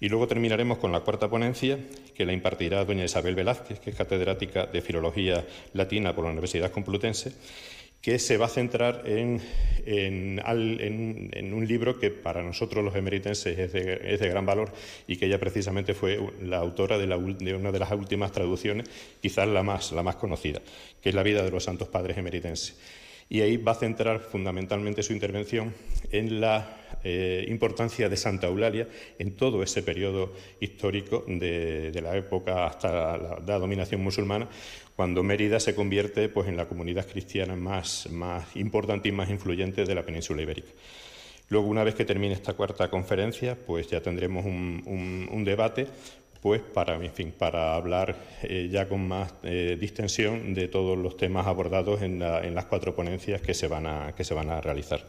Y 0.00 0.08
luego 0.08 0.26
terminaremos 0.26 0.78
con 0.78 0.92
la 0.92 1.00
cuarta 1.00 1.28
ponencia, 1.28 1.78
que 2.14 2.24
la 2.24 2.32
impartirá 2.32 2.84
doña 2.86 3.04
Isabel 3.04 3.34
Velázquez, 3.34 3.80
que 3.80 3.90
es 3.90 3.96
catedrática 3.96 4.66
de 4.66 4.80
Filología 4.80 5.46
Latina 5.74 6.14
por 6.14 6.24
la 6.24 6.30
Universidad 6.30 6.72
Complutense, 6.72 7.32
que 8.00 8.18
se 8.18 8.38
va 8.38 8.46
a 8.46 8.48
centrar 8.48 9.02
en, 9.04 9.42
un 11.52 11.66
libro 11.68 11.98
que 11.98 12.10
para 12.10 12.42
nosotros 12.42 12.82
los 12.82 12.96
emeritenses 12.96 13.58
es 13.58 13.72
de, 13.72 14.28
gran 14.28 14.46
valor 14.46 14.72
y 15.06 15.16
que 15.16 15.26
ella 15.26 15.38
precisamente 15.38 15.92
fue 15.92 16.18
la 16.42 16.56
autora 16.56 16.96
de, 16.96 17.04
una 17.54 17.70
de 17.70 17.78
las 17.78 17.92
últimas 17.92 18.32
traducciones, 18.32 18.88
quizás 19.20 19.46
la 19.48 19.62
más, 19.62 19.92
la 19.92 20.02
más 20.02 20.16
conocida, 20.16 20.62
que 21.02 21.10
es 21.10 21.14
La 21.14 21.22
vida 21.22 21.42
de 21.42 21.50
los 21.50 21.64
santos 21.64 21.88
padres 21.88 22.16
emeritenses. 22.16 22.78
Y 23.28 23.42
ahí 23.42 23.58
va 23.58 23.72
a 23.72 23.76
centrar 23.76 24.20
fundamentalmente 24.20 25.02
su 25.02 25.12
intervención 25.12 25.74
en 26.10 26.40
la 26.40 26.79
eh, 27.02 27.46
importancia 27.48 28.10
de 28.10 28.16
Santa 28.16 28.48
Eulalia 28.48 28.86
en 29.18 29.34
todo 29.34 29.62
ese 29.62 29.82
periodo 29.82 30.34
histórico 30.60 31.24
de, 31.26 31.98
la 32.02 32.14
época 32.14 32.66
hasta 32.66 33.16
la, 33.16 33.58
dominación 33.58 34.02
musulmana, 34.02 34.48
cuando 34.96 35.22
Mérida 35.22 35.60
se 35.60 35.74
convierte 35.74 36.28
pues, 36.28 36.48
en 36.48 36.58
la 36.58 36.68
comunidad 36.68 37.06
cristiana 37.06 37.56
más, 37.56 38.06
importante 38.54 39.08
y 39.08 39.12
más 39.12 39.30
influyente 39.30 39.84
de 39.84 39.94
la 39.94 40.04
península 40.04 40.42
ibérica. 40.42 40.68
Luego, 41.48 41.68
una 41.68 41.84
vez 41.84 41.94
que 41.94 42.04
termine 42.04 42.34
esta 42.34 42.52
cuarta 42.52 42.90
conferencia, 42.90 43.56
pues 43.56 43.88
ya 43.88 44.02
tendremos 44.02 44.44
un, 44.44 45.42
debate 45.44 45.86
pues 46.42 46.60
para, 46.60 46.94
en 46.96 47.12
fin, 47.12 47.34
para 47.36 47.74
hablar 47.74 48.16
eh, 48.42 48.68
ya 48.70 48.88
con 48.88 49.06
más 49.06 49.34
eh, 49.42 49.76
distensión 49.78 50.54
de 50.54 50.68
todos 50.68 50.96
los 50.96 51.16
temas 51.16 51.46
abordados 51.46 52.00
en, 52.02 52.22
en, 52.22 52.54
las 52.54 52.64
cuatro 52.64 52.94
ponencias 52.94 53.42
que 53.42 53.52
se 53.52 53.68
van 53.68 53.86
a, 53.86 54.14
que 54.14 54.24
se 54.24 54.32
van 54.32 54.48
a 54.48 54.60
realizar. 54.60 55.06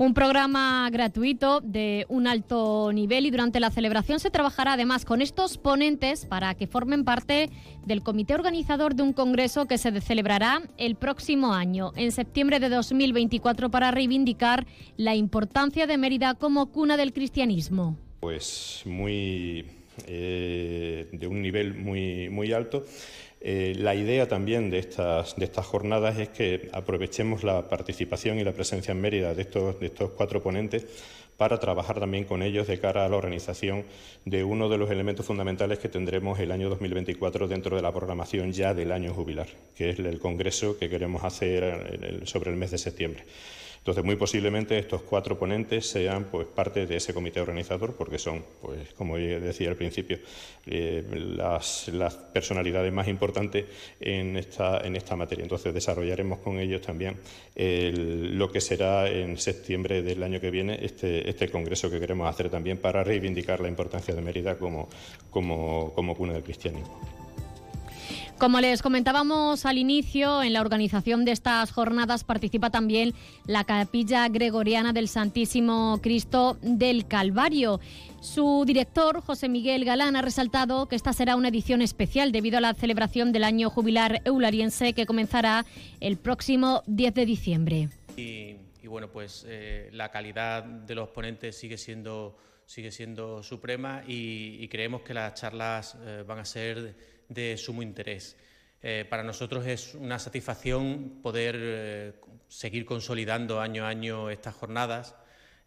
Un 0.00 0.14
programa 0.14 0.88
gratuito 0.90 1.60
de 1.60 2.06
un 2.08 2.26
alto 2.26 2.90
nivel 2.90 3.26
y 3.26 3.30
durante 3.30 3.60
la 3.60 3.70
celebración 3.70 4.18
se 4.18 4.30
trabajará 4.30 4.72
además 4.72 5.04
con 5.04 5.20
estos 5.20 5.58
ponentes 5.58 6.24
para 6.24 6.54
que 6.54 6.66
formen 6.66 7.04
parte 7.04 7.50
del 7.84 8.02
comité 8.02 8.32
organizador 8.32 8.94
de 8.94 9.02
un 9.02 9.12
congreso 9.12 9.66
que 9.66 9.76
se 9.76 10.00
celebrará 10.00 10.62
el 10.78 10.96
próximo 10.96 11.52
año, 11.52 11.92
en 11.96 12.12
septiembre 12.12 12.60
de 12.60 12.70
2024, 12.70 13.70
para 13.70 13.90
reivindicar 13.90 14.66
la 14.96 15.14
importancia 15.16 15.86
de 15.86 15.98
Mérida 15.98 16.32
como 16.32 16.72
cuna 16.72 16.96
del 16.96 17.12
cristianismo. 17.12 17.98
Pues 18.20 18.80
muy 18.86 19.66
eh, 20.06 21.08
de 21.12 21.26
un 21.26 21.42
nivel 21.42 21.74
muy, 21.74 22.30
muy 22.30 22.54
alto. 22.54 22.86
Eh, 23.42 23.74
la 23.78 23.94
idea 23.94 24.28
también 24.28 24.68
de 24.68 24.78
estas, 24.78 25.34
de 25.36 25.46
estas 25.46 25.64
jornadas 25.64 26.18
es 26.18 26.28
que 26.28 26.68
aprovechemos 26.72 27.42
la 27.42 27.68
participación 27.68 28.38
y 28.38 28.44
la 28.44 28.52
presencia 28.52 28.92
en 28.92 29.00
Mérida 29.00 29.34
de 29.34 29.42
estos, 29.42 29.80
de 29.80 29.86
estos 29.86 30.10
cuatro 30.10 30.42
ponentes 30.42 30.86
para 31.38 31.58
trabajar 31.58 31.98
también 31.98 32.24
con 32.24 32.42
ellos 32.42 32.66
de 32.66 32.78
cara 32.78 33.06
a 33.06 33.08
la 33.08 33.16
organización 33.16 33.84
de 34.26 34.44
uno 34.44 34.68
de 34.68 34.76
los 34.76 34.90
elementos 34.90 35.24
fundamentales 35.24 35.78
que 35.78 35.88
tendremos 35.88 36.38
el 36.38 36.52
año 36.52 36.68
2024 36.68 37.48
dentro 37.48 37.76
de 37.76 37.82
la 37.82 37.92
programación 37.92 38.52
ya 38.52 38.74
del 38.74 38.92
año 38.92 39.14
jubilar, 39.14 39.46
que 39.74 39.88
es 39.88 39.98
el 39.98 40.18
congreso 40.18 40.76
que 40.78 40.90
queremos 40.90 41.24
hacer 41.24 42.26
sobre 42.26 42.50
el 42.50 42.58
mes 42.58 42.72
de 42.72 42.76
septiembre. 42.76 43.24
Entonces, 43.80 44.04
muy 44.04 44.16
posiblemente 44.16 44.78
estos 44.78 45.00
cuatro 45.00 45.38
ponentes 45.38 45.86
sean 45.86 46.24
pues, 46.24 46.46
parte 46.46 46.86
de 46.86 46.96
ese 46.96 47.14
comité 47.14 47.40
organizador, 47.40 47.94
porque 47.94 48.18
son, 48.18 48.44
pues, 48.60 48.92
como 48.92 49.16
decía 49.16 49.70
al 49.70 49.76
principio, 49.76 50.18
eh, 50.66 51.02
las, 51.36 51.88
personalidades 52.32 52.92
más 52.92 53.08
importantes 53.08 53.64
en 53.98 54.36
esta, 54.36 54.80
en 54.80 54.96
esta 54.96 55.16
materia. 55.16 55.44
Entonces, 55.44 55.72
desarrollaremos 55.72 56.40
con 56.40 56.58
ellos 56.58 56.82
también 56.82 57.16
lo 57.56 58.52
que 58.52 58.60
será 58.60 59.10
en 59.10 59.38
septiembre 59.38 60.02
del 60.02 60.22
año 60.22 60.40
que 60.40 60.50
viene 60.50 60.78
este, 60.82 61.28
este 61.28 61.48
congreso 61.48 61.90
que 61.90 61.98
queremos 61.98 62.28
hacer 62.28 62.50
también 62.50 62.78
para 62.78 63.02
reivindicar 63.02 63.60
la 63.60 63.68
importancia 63.68 64.14
de 64.14 64.20
Mérida 64.20 64.58
como, 64.58 64.88
como, 65.30 65.92
como 65.94 66.14
cuna 66.14 66.34
del 66.34 66.42
cristianismo. 66.42 67.19
Como 68.40 68.58
les 68.62 68.80
comentábamos 68.80 69.66
al 69.66 69.76
inicio, 69.76 70.42
en 70.42 70.54
la 70.54 70.62
organización 70.62 71.26
de 71.26 71.32
estas 71.32 71.72
jornadas 71.72 72.24
participa 72.24 72.70
también 72.70 73.12
la 73.44 73.64
Capilla 73.64 74.26
Gregoriana 74.30 74.94
del 74.94 75.08
Santísimo 75.08 76.00
Cristo 76.02 76.56
del 76.62 77.06
Calvario. 77.06 77.80
Su 78.22 78.64
director, 78.66 79.20
José 79.20 79.50
Miguel 79.50 79.84
Galán, 79.84 80.16
ha 80.16 80.22
resaltado 80.22 80.86
que 80.86 80.96
esta 80.96 81.12
será 81.12 81.36
una 81.36 81.48
edición 81.48 81.82
especial 81.82 82.32
debido 82.32 82.56
a 82.56 82.62
la 82.62 82.72
celebración 82.72 83.30
del 83.30 83.44
año 83.44 83.68
jubilar 83.68 84.22
eulariense 84.24 84.94
que 84.94 85.04
comenzará 85.04 85.66
el 86.00 86.16
próximo 86.16 86.82
10 86.86 87.12
de 87.12 87.26
diciembre. 87.26 87.88
Y, 88.16 88.56
bueno, 88.86 89.10
pues 89.12 89.44
eh, 89.46 89.90
la 89.92 90.10
calidad 90.10 90.64
de 90.64 90.94
los 90.94 91.10
ponentes 91.10 91.58
sigue 91.58 91.76
siendo, 91.76 92.38
sigue 92.64 92.90
siendo 92.90 93.42
suprema 93.42 94.02
y, 94.06 94.66
creemos 94.68 95.02
que 95.02 95.12
las 95.12 95.34
charlas 95.34 95.98
eh, 96.00 96.24
van 96.26 96.38
a 96.38 96.46
ser 96.46 97.19
de 97.30 97.56
sumo 97.56 97.82
interés. 97.82 98.36
Eh, 98.82 99.06
para 99.08 99.22
nosotros 99.22 99.66
es 99.66 99.94
una 99.94 100.18
satisfacción 100.18 101.20
poder 101.22 101.56
eh, 101.58 102.12
seguir 102.48 102.84
consolidando 102.84 103.60
año 103.60 103.84
a 103.84 103.88
año 103.88 104.30
estas 104.30 104.54
jornadas, 104.54 105.14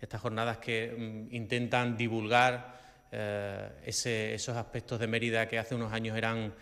estas 0.01 0.19
jornadas 0.21 0.57
que 0.57 0.95
mm, 0.97 1.33
intentan 1.35 1.95
divulgar 1.95 2.81
eh, 3.11 3.69
esos 3.85 4.57
aspectos 4.57 4.99
de 4.99 5.07
Mérida 5.07 5.47
que 5.47 5.59
hace 5.59 5.75
unos 5.75 5.93
años 5.93 6.17
eran 6.17 6.53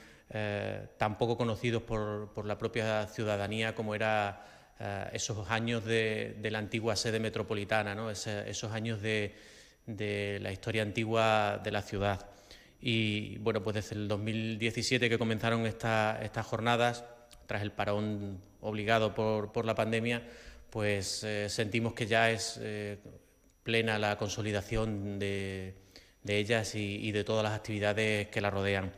tan 0.98 1.18
poco 1.18 1.36
conocidos 1.36 1.84
por, 1.84 2.46
la 2.46 2.58
propia 2.58 3.06
ciudadanía 3.08 3.76
como 3.76 3.94
era 3.94 4.46
esos 5.12 5.52
años 5.52 5.84
de, 5.84 6.38
la 6.50 6.58
antigua 6.58 6.96
sede 6.96 7.20
metropolitana, 7.20 8.10
esos 8.10 8.72
años 8.72 9.02
de 9.02 10.40
la 10.42 10.54
historia 10.54 10.84
antigua 10.84 11.60
de 11.62 11.72
la 11.72 11.82
ciudad. 11.82 12.32
Y 12.82 13.38
bueno, 13.38 13.62
pues 13.62 13.76
desde 13.76 13.96
el 13.96 14.08
2017 14.08 15.08
que 15.08 15.20
comenzaron 15.20 15.68
estas 15.68 16.46
jornadas, 16.46 17.06
tras 17.46 17.62
el 17.62 17.72
parón 17.72 18.42
obligado 18.62 19.14
por, 19.14 19.66
la 19.66 19.76
pandemia, 19.76 20.24
pues 20.70 21.24
eh, 21.24 21.48
sentimos 21.50 21.94
que 21.94 22.08
ya 22.08 22.32
es 22.32 22.60
eh, 22.62 22.98
plena 23.64 24.00
la 24.00 24.18
consolidación 24.18 25.20
de, 25.20 25.76
ellas 26.26 26.74
y, 26.76 27.12
de 27.12 27.24
todas 27.24 27.44
las 27.44 27.54
actividades 27.54 28.30
que 28.30 28.42
la 28.42 28.50
rodean. 28.50 28.92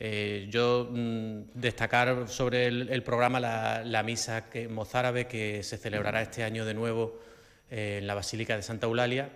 Eh, 0.00 0.46
yo 0.48 0.88
mm, 0.90 1.50
destacar 1.54 2.28
sobre 2.28 2.66
el, 2.66 3.02
programa 3.02 3.40
la, 3.40 4.02
misa 4.04 4.48
que, 4.48 4.68
mozárabe 4.68 5.26
que 5.26 5.62
se 5.62 5.76
celebrará 5.76 6.22
este 6.22 6.44
año 6.44 6.64
de 6.64 6.74
nuevo 6.74 7.20
en 7.68 8.06
la 8.06 8.14
Basílica 8.14 8.56
de 8.56 8.62
Santa 8.62 8.86
Eulalia 8.86 9.28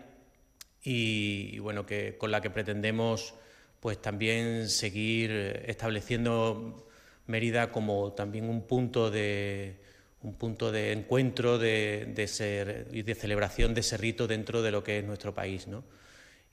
y, 0.82 1.58
bueno, 1.58 1.84
que, 1.84 2.16
con 2.16 2.30
la 2.30 2.40
que 2.40 2.50
pretendemos 2.50 3.34
pues 3.82 4.00
también 4.00 4.68
seguir 4.68 5.32
estableciendo 5.66 6.86
Mérida 7.26 7.72
como 7.72 8.12
también 8.12 8.48
un 8.48 8.62
punto 8.62 9.10
de, 9.10 9.76
un 10.22 10.34
punto 10.34 10.70
de 10.70 10.92
encuentro 10.92 11.58
de, 11.58 12.24
ser, 12.28 12.86
y 12.92 13.02
de 13.02 13.14
celebración 13.16 13.74
de 13.74 13.80
ese 13.80 13.96
rito 13.96 14.28
dentro 14.28 14.62
de 14.62 14.70
lo 14.70 14.84
que 14.84 15.00
es 15.00 15.04
nuestro 15.04 15.34
país. 15.34 15.66
¿no? 15.66 15.82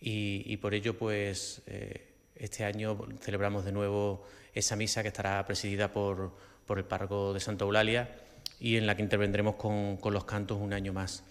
Y, 0.02 0.58
por 0.58 0.74
ello, 0.74 0.98
pues 0.98 1.62
eh, 1.68 2.08
este 2.36 2.66
año 2.66 2.98
celebramos 3.22 3.64
de 3.64 3.74
nuevo 3.74 4.26
esa 4.56 4.76
misa 4.76 5.04
que 5.04 5.10
estará 5.10 5.46
presidida 5.46 5.94
por, 5.94 6.36
por 6.66 6.80
el 6.80 6.86
párroco 6.86 7.32
de 7.32 7.40
Santa 7.40 7.64
Eulalia 7.64 8.10
y 8.60 8.76
en 8.78 8.88
la 8.88 8.96
que 8.96 9.04
intervendremos 9.04 9.56
con, 9.56 9.98
con 9.98 10.16
los 10.16 10.26
cantos 10.26 10.58
un 10.60 10.74
año 10.74 10.94
más. 10.94 11.24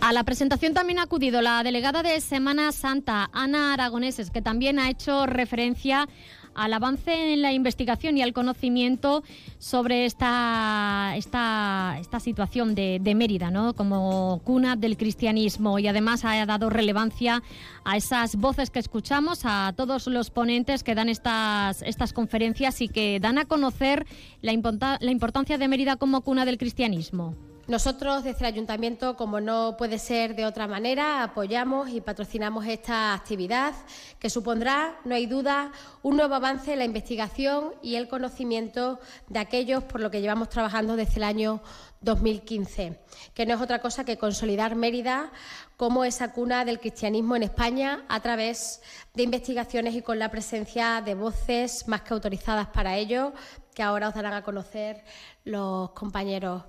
A 0.00 0.12
la 0.12 0.22
presentación 0.22 0.74
también 0.74 1.00
ha 1.00 1.02
acudido 1.02 1.42
la 1.42 1.62
delegada 1.64 2.02
de 2.02 2.20
Semana 2.20 2.70
Santa, 2.70 3.30
Ana 3.32 3.74
Aragoneses, 3.74 4.30
que 4.30 4.40
también 4.40 4.78
ha 4.78 4.88
hecho 4.88 5.26
referencia 5.26 6.08
al 6.54 6.72
avance 6.72 7.32
en 7.34 7.42
la 7.42 7.52
investigación 7.52 8.16
y 8.16 8.22
al 8.22 8.32
conocimiento 8.32 9.22
sobre 9.58 10.06
esta, 10.06 11.14
esta, 11.16 11.96
esta 12.00 12.20
situación 12.20 12.74
de, 12.74 13.14
Mérida, 13.14 13.50
¿no? 13.50 13.74
como 13.74 14.40
cuna 14.44 14.76
del 14.76 14.96
cristianismo 14.96 15.78
y 15.78 15.88
además 15.88 16.24
ha 16.24 16.44
dado 16.46 16.70
relevancia 16.70 17.42
a 17.84 17.96
esas 17.96 18.36
voces 18.36 18.70
que 18.70 18.78
escuchamos, 18.78 19.40
a 19.44 19.72
todos 19.76 20.06
los 20.06 20.30
ponentes 20.30 20.84
que 20.84 20.94
dan 20.94 21.08
estas, 21.08 21.82
estas 21.82 22.12
conferencias 22.12 22.80
y 22.80 22.88
que 22.88 23.18
dan 23.20 23.38
a 23.38 23.46
conocer 23.46 24.06
la, 24.42 24.52
la 25.00 25.10
importancia 25.10 25.58
de 25.58 25.68
Mérida 25.68 25.96
como 25.96 26.20
cuna 26.22 26.44
del 26.44 26.58
cristianismo. 26.58 27.47
Nosotros 27.68 28.24
desde 28.24 28.38
el 28.40 28.46
Ayuntamiento, 28.46 29.14
como 29.14 29.42
no 29.42 29.76
puede 29.76 29.98
ser 29.98 30.34
de 30.34 30.46
otra 30.46 30.66
manera, 30.66 31.22
apoyamos 31.22 31.90
y 31.90 32.00
patrocinamos 32.00 32.64
esta 32.64 33.12
actividad 33.12 33.74
que 34.18 34.30
supondrá, 34.30 34.98
no 35.04 35.14
hay 35.14 35.26
duda, 35.26 35.70
un 36.02 36.16
nuevo 36.16 36.34
avance 36.34 36.72
en 36.72 36.78
la 36.78 36.86
investigación 36.86 37.74
y 37.82 37.96
el 37.96 38.08
conocimiento 38.08 38.98
de 39.26 39.40
aquellos 39.40 39.84
por 39.84 40.00
lo 40.00 40.10
que 40.10 40.22
llevamos 40.22 40.48
trabajando 40.48 40.96
desde 40.96 41.16
el 41.16 41.24
año 41.24 41.60
2015, 42.00 42.98
que 43.34 43.44
no 43.44 43.56
es 43.56 43.60
otra 43.60 43.82
cosa 43.82 44.02
que 44.02 44.16
consolidar 44.16 44.74
Mérida 44.74 45.30
como 45.76 46.06
esa 46.06 46.32
cuna 46.32 46.64
del 46.64 46.80
cristianismo 46.80 47.36
en 47.36 47.42
España 47.42 48.02
a 48.08 48.20
través 48.20 48.80
de 49.12 49.24
investigaciones 49.24 49.94
y 49.94 50.00
con 50.00 50.18
la 50.18 50.30
presencia 50.30 51.02
de 51.02 51.14
voces 51.14 51.86
más 51.86 52.00
que 52.00 52.14
autorizadas 52.14 52.68
para 52.68 52.96
ello, 52.96 53.34
que 53.74 53.82
ahora 53.82 54.08
os 54.08 54.14
darán 54.14 54.32
a 54.32 54.42
conocer 54.42 55.04
los 55.44 55.90
compañeros 55.90 56.62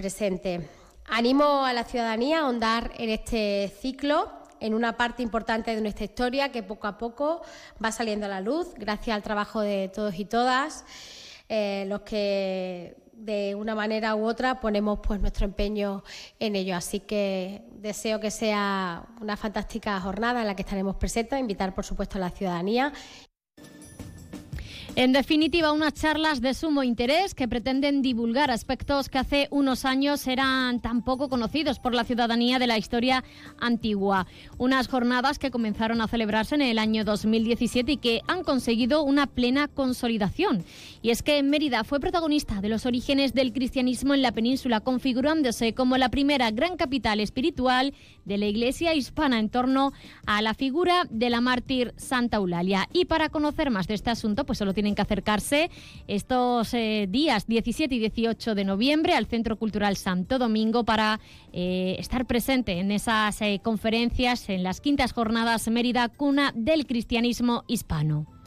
presente. 0.00 0.66
Animo 1.04 1.66
a 1.66 1.74
la 1.74 1.84
ciudadanía 1.84 2.38
a 2.38 2.40
ahondar 2.44 2.90
en 2.96 3.10
este 3.10 3.70
ciclo, 3.82 4.32
en 4.58 4.72
una 4.72 4.96
parte 4.96 5.22
importante 5.22 5.74
de 5.74 5.82
nuestra 5.82 6.06
historia 6.06 6.50
que 6.50 6.62
poco 6.62 6.86
a 6.86 6.96
poco 6.96 7.42
va 7.84 7.92
saliendo 7.92 8.24
a 8.24 8.30
la 8.30 8.40
luz, 8.40 8.68
gracias 8.78 9.14
al 9.14 9.22
trabajo 9.22 9.60
de 9.60 9.90
todos 9.94 10.18
y 10.18 10.24
todas, 10.24 10.86
eh, 11.50 11.84
los 11.86 12.00
que 12.00 12.96
de 13.12 13.54
una 13.54 13.74
manera 13.74 14.14
u 14.14 14.24
otra 14.24 14.58
ponemos 14.58 15.00
pues 15.02 15.20
nuestro 15.20 15.44
empeño 15.44 16.02
en 16.38 16.56
ello. 16.56 16.76
Así 16.76 17.00
que 17.00 17.62
deseo 17.72 18.20
que 18.20 18.30
sea 18.30 19.04
una 19.20 19.36
fantástica 19.36 20.00
jornada 20.00 20.40
en 20.40 20.46
la 20.46 20.56
que 20.56 20.62
estaremos 20.62 20.96
presentes, 20.96 21.38
invitar 21.38 21.74
por 21.74 21.84
supuesto 21.84 22.16
a 22.16 22.22
la 22.22 22.30
ciudadanía 22.30 22.90
en 24.96 25.12
definitiva, 25.12 25.72
unas 25.72 25.94
charlas 25.94 26.40
de 26.40 26.52
sumo 26.52 26.82
interés 26.82 27.34
que 27.34 27.46
pretenden 27.46 28.02
divulgar 28.02 28.50
aspectos 28.50 29.08
que 29.08 29.18
hace 29.18 29.48
unos 29.50 29.84
años 29.84 30.26
eran 30.26 30.80
tan 30.80 31.02
poco 31.02 31.28
conocidos 31.28 31.78
por 31.78 31.94
la 31.94 32.04
ciudadanía 32.04 32.58
de 32.58 32.66
la 32.66 32.76
historia 32.76 33.22
antigua. 33.60 34.26
Unas 34.58 34.88
jornadas 34.88 35.38
que 35.38 35.50
comenzaron 35.50 36.00
a 36.00 36.08
celebrarse 36.08 36.56
en 36.56 36.62
el 36.62 36.78
año 36.78 37.04
2017 37.04 37.92
y 37.92 37.96
que 37.98 38.20
han 38.26 38.42
conseguido 38.42 39.02
una 39.02 39.26
plena 39.26 39.68
consolidación. 39.68 40.64
Y 41.02 41.10
es 41.10 41.22
que 41.22 41.42
Mérida 41.42 41.84
fue 41.84 42.00
protagonista 42.00 42.60
de 42.60 42.68
los 42.68 42.84
orígenes 42.84 43.32
del 43.32 43.52
cristianismo 43.52 44.14
en 44.14 44.22
la 44.22 44.32
península, 44.32 44.80
configurándose 44.80 45.72
como 45.72 45.96
la 45.98 46.08
primera 46.10 46.50
gran 46.50 46.76
capital 46.76 47.20
espiritual 47.20 47.94
de 48.24 48.38
la 48.38 48.46
Iglesia 48.46 48.94
hispana 48.94 49.38
en 49.38 49.50
torno 49.50 49.92
a 50.26 50.42
la 50.42 50.54
figura 50.54 51.06
de 51.10 51.30
la 51.30 51.40
mártir 51.40 51.94
Santa 51.96 52.38
Eulalia. 52.38 52.88
Y 52.92 53.04
para 53.04 53.28
conocer 53.28 53.70
más 53.70 53.86
de 53.86 53.94
este 53.94 54.10
asunto, 54.10 54.44
pues 54.44 54.58
solo 54.58 54.74
tienen 54.80 54.94
que 54.94 55.02
acercarse 55.02 55.70
estos 56.08 56.72
eh, 56.72 57.06
días 57.06 57.46
17 57.46 57.94
y 57.94 57.98
18 57.98 58.54
de 58.54 58.64
noviembre 58.64 59.12
al 59.12 59.26
Centro 59.26 59.56
Cultural 59.58 59.94
Santo 59.98 60.38
Domingo 60.38 60.84
para 60.84 61.20
eh, 61.52 61.96
estar 61.98 62.26
presente 62.26 62.78
en 62.78 62.90
esas 62.90 63.42
eh, 63.42 63.60
conferencias, 63.62 64.48
en 64.48 64.62
las 64.62 64.80
quintas 64.80 65.12
jornadas 65.12 65.68
Mérida, 65.68 66.08
cuna 66.08 66.52
del 66.56 66.86
cristianismo 66.86 67.64
hispano. 67.68 68.39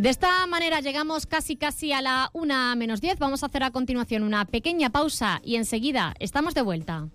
De 0.00 0.08
esta 0.08 0.46
manera 0.46 0.80
llegamos 0.80 1.26
casi 1.26 1.56
casi 1.56 1.92
a 1.92 2.00
la 2.00 2.30
una 2.32 2.74
menos 2.74 3.02
10. 3.02 3.18
Vamos 3.18 3.42
a 3.42 3.46
hacer 3.46 3.62
a 3.62 3.70
continuación 3.70 4.22
una 4.22 4.46
pequeña 4.46 4.88
pausa 4.88 5.42
y 5.44 5.56
enseguida 5.56 6.14
estamos 6.20 6.54
de 6.54 6.62
vuelta. 6.62 7.10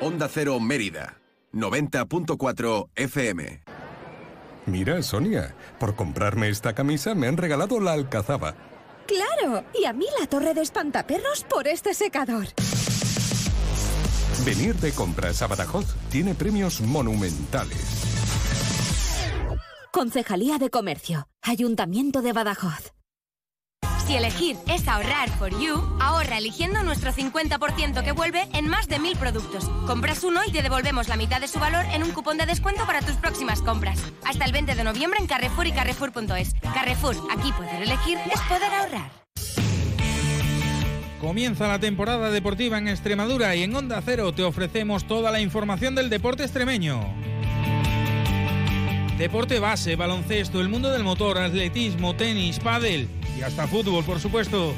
Onda 0.00 0.28
Cero 0.28 0.60
Mérida 0.60 1.20
90.4 1.52 2.90
FM. 2.94 3.69
Mira, 4.66 5.02
Sonia, 5.02 5.54
por 5.78 5.96
comprarme 5.96 6.48
esta 6.48 6.74
camisa 6.74 7.14
me 7.14 7.26
han 7.26 7.36
regalado 7.36 7.80
la 7.80 7.92
alcazaba. 7.92 8.54
¡Claro! 9.06 9.64
Y 9.74 9.86
a 9.86 9.92
mí 9.92 10.06
la 10.18 10.26
torre 10.26 10.54
de 10.54 10.62
espantaperros 10.62 11.44
por 11.48 11.66
este 11.66 11.94
secador. 11.94 12.46
Venir 14.44 14.74
de 14.76 14.92
compras 14.92 15.42
a 15.42 15.46
Badajoz 15.46 15.96
tiene 16.10 16.34
premios 16.34 16.80
monumentales. 16.80 17.78
Concejalía 19.92 20.58
de 20.58 20.70
Comercio, 20.70 21.28
Ayuntamiento 21.42 22.22
de 22.22 22.32
Badajoz. 22.32 22.92
Si 24.10 24.16
elegir 24.16 24.56
es 24.66 24.88
ahorrar 24.88 25.30
for 25.38 25.50
you, 25.60 25.80
ahorra 26.00 26.38
eligiendo 26.38 26.82
nuestro 26.82 27.12
50% 27.12 28.02
que 28.02 28.10
vuelve 28.10 28.48
en 28.54 28.66
más 28.66 28.88
de 28.88 28.98
mil 28.98 29.16
productos. 29.16 29.68
Compras 29.86 30.24
uno 30.24 30.40
y 30.44 30.50
te 30.50 30.62
devolvemos 30.62 31.06
la 31.06 31.14
mitad 31.14 31.40
de 31.40 31.46
su 31.46 31.60
valor 31.60 31.84
en 31.92 32.02
un 32.02 32.10
cupón 32.10 32.36
de 32.36 32.44
descuento 32.44 32.84
para 32.86 33.02
tus 33.02 33.14
próximas 33.14 33.62
compras. 33.62 34.02
Hasta 34.24 34.44
el 34.46 34.50
20 34.50 34.74
de 34.74 34.82
noviembre 34.82 35.20
en 35.20 35.28
Carrefour 35.28 35.68
y 35.68 35.70
Carrefour.es. 35.70 36.54
Carrefour, 36.74 37.14
aquí 37.30 37.52
poder 37.52 37.82
elegir 37.82 38.18
es 38.34 38.40
poder 38.48 38.74
ahorrar. 38.74 39.12
Comienza 41.20 41.68
la 41.68 41.78
temporada 41.78 42.32
deportiva 42.32 42.78
en 42.78 42.88
Extremadura 42.88 43.54
y 43.54 43.62
en 43.62 43.76
Onda 43.76 44.02
Cero 44.04 44.32
te 44.32 44.42
ofrecemos 44.42 45.06
toda 45.06 45.30
la 45.30 45.40
información 45.40 45.94
del 45.94 46.10
deporte 46.10 46.42
extremeño. 46.42 47.14
Deporte 49.18 49.60
base, 49.60 49.94
baloncesto, 49.94 50.60
el 50.60 50.68
mundo 50.68 50.90
del 50.90 51.04
motor, 51.04 51.38
atletismo, 51.38 52.16
tenis, 52.16 52.58
pádel 52.58 53.19
hasta 53.42 53.66
fútbol, 53.66 54.04
por 54.04 54.20
supuesto. 54.20 54.74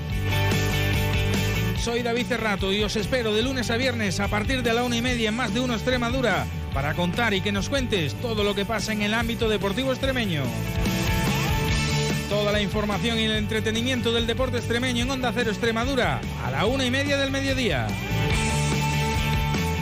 Soy 1.82 2.02
David 2.02 2.26
Cerrato 2.26 2.72
y 2.72 2.82
os 2.82 2.94
espero 2.94 3.34
de 3.34 3.42
lunes 3.42 3.70
a 3.70 3.76
viernes 3.76 4.20
a 4.20 4.28
partir 4.28 4.62
de 4.62 4.72
la 4.72 4.84
una 4.84 4.96
y 4.96 5.02
media 5.02 5.30
en 5.30 5.36
más 5.36 5.52
de 5.52 5.60
uno 5.60 5.74
Extremadura 5.74 6.46
para 6.72 6.94
contar 6.94 7.34
y 7.34 7.40
que 7.40 7.50
nos 7.50 7.68
cuentes 7.68 8.14
todo 8.14 8.44
lo 8.44 8.54
que 8.54 8.64
pasa 8.64 8.92
en 8.92 9.02
el 9.02 9.14
ámbito 9.14 9.48
deportivo 9.48 9.90
extremeño. 9.90 10.44
Toda 12.28 12.52
la 12.52 12.62
información 12.62 13.18
y 13.18 13.24
el 13.24 13.32
entretenimiento 13.32 14.12
del 14.12 14.26
deporte 14.26 14.58
extremeño 14.58 15.02
en 15.04 15.10
Onda 15.10 15.32
Cero 15.34 15.50
Extremadura 15.50 16.20
a 16.44 16.50
la 16.50 16.66
una 16.66 16.86
y 16.86 16.90
media 16.90 17.16
del 17.18 17.30
mediodía. 17.30 17.88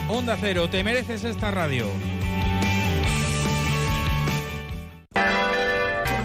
Onda 0.09 0.37
Cero, 0.41 0.69
te 0.69 0.83
mereces 0.83 1.23
esta 1.23 1.51
radio. 1.51 1.87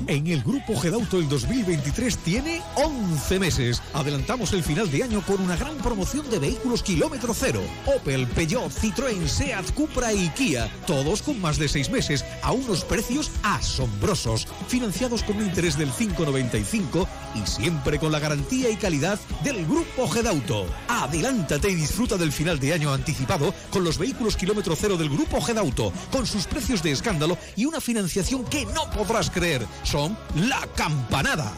En 0.08 0.28
el 0.28 0.44
Grupo 0.44 0.76
Gedauto 0.80 1.18
el 1.18 1.28
2023 1.28 2.18
tiene 2.20 2.62
11 2.76 3.40
meses. 3.40 3.82
Adelantamos 3.94 4.54
el 4.54 4.62
final 4.64 4.92
de 4.92 5.02
año 5.02 5.24
con 5.26 5.42
una 5.42 5.56
gran 5.56 5.76
promoción 5.78 6.30
de 6.30 6.38
vehículos 6.38 6.84
kilómetro 6.84 7.34
cero. 7.34 7.60
Opel, 7.88 8.28
Peugeot, 8.28 8.72
Citroën, 8.72 9.28
Seat, 9.28 9.72
Cupra 9.74 10.14
y 10.14 10.30
Kia. 10.30 10.70
Todos 10.86 11.24
con 11.24 11.42
más 11.42 11.58
de 11.58 11.68
6 11.68 11.90
meses 11.90 12.24
a 12.44 12.52
unos 12.52 12.84
precios 12.84 13.32
asombrosos. 13.42 14.48
Financiados 14.68 15.24
con 15.24 15.38
un 15.38 15.46
interés 15.46 15.76
del 15.76 15.92
5,95 15.92 17.08
y 17.34 17.48
siempre 17.48 17.98
con 17.98 18.12
la 18.12 18.20
garantía 18.20 18.70
y 18.70 18.76
calidad 18.76 19.20
del 19.44 19.66
Grupo 19.66 20.08
Gedauto. 20.08 20.68
Adelántate 20.88 21.72
y 21.72 21.76
disfruta 21.76 22.16
del 22.16 22.32
final 22.32 22.60
de 22.60 22.74
año 22.74 22.94
anticipado 22.94 23.56
con 23.72 23.84
los 23.84 23.98
vehículos 23.98 24.36
kilómetro 24.36 24.76
cero 24.76 24.98
del 24.98 25.10
Grupo 25.10 25.42
Gedauto. 25.42 25.92
Con 26.12 26.28
sus 26.28 26.46
precios 26.46 26.84
de 26.84 26.92
escándalo 26.92 27.40
y 27.56 27.66
una 27.66 27.82
financiación 27.82 28.46
que 28.46 28.66
no 28.68 28.88
podrás 28.92 29.32
creer 29.32 29.66
La 29.96 30.68
Campanada. 30.76 31.54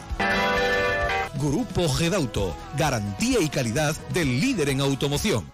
Grupo 1.42 1.88
Gedauto, 1.88 2.54
garantía 2.76 3.40
y 3.40 3.48
calidad 3.48 3.96
del 4.14 4.40
líder 4.40 4.68
en 4.68 4.80
automoción. 4.80 5.50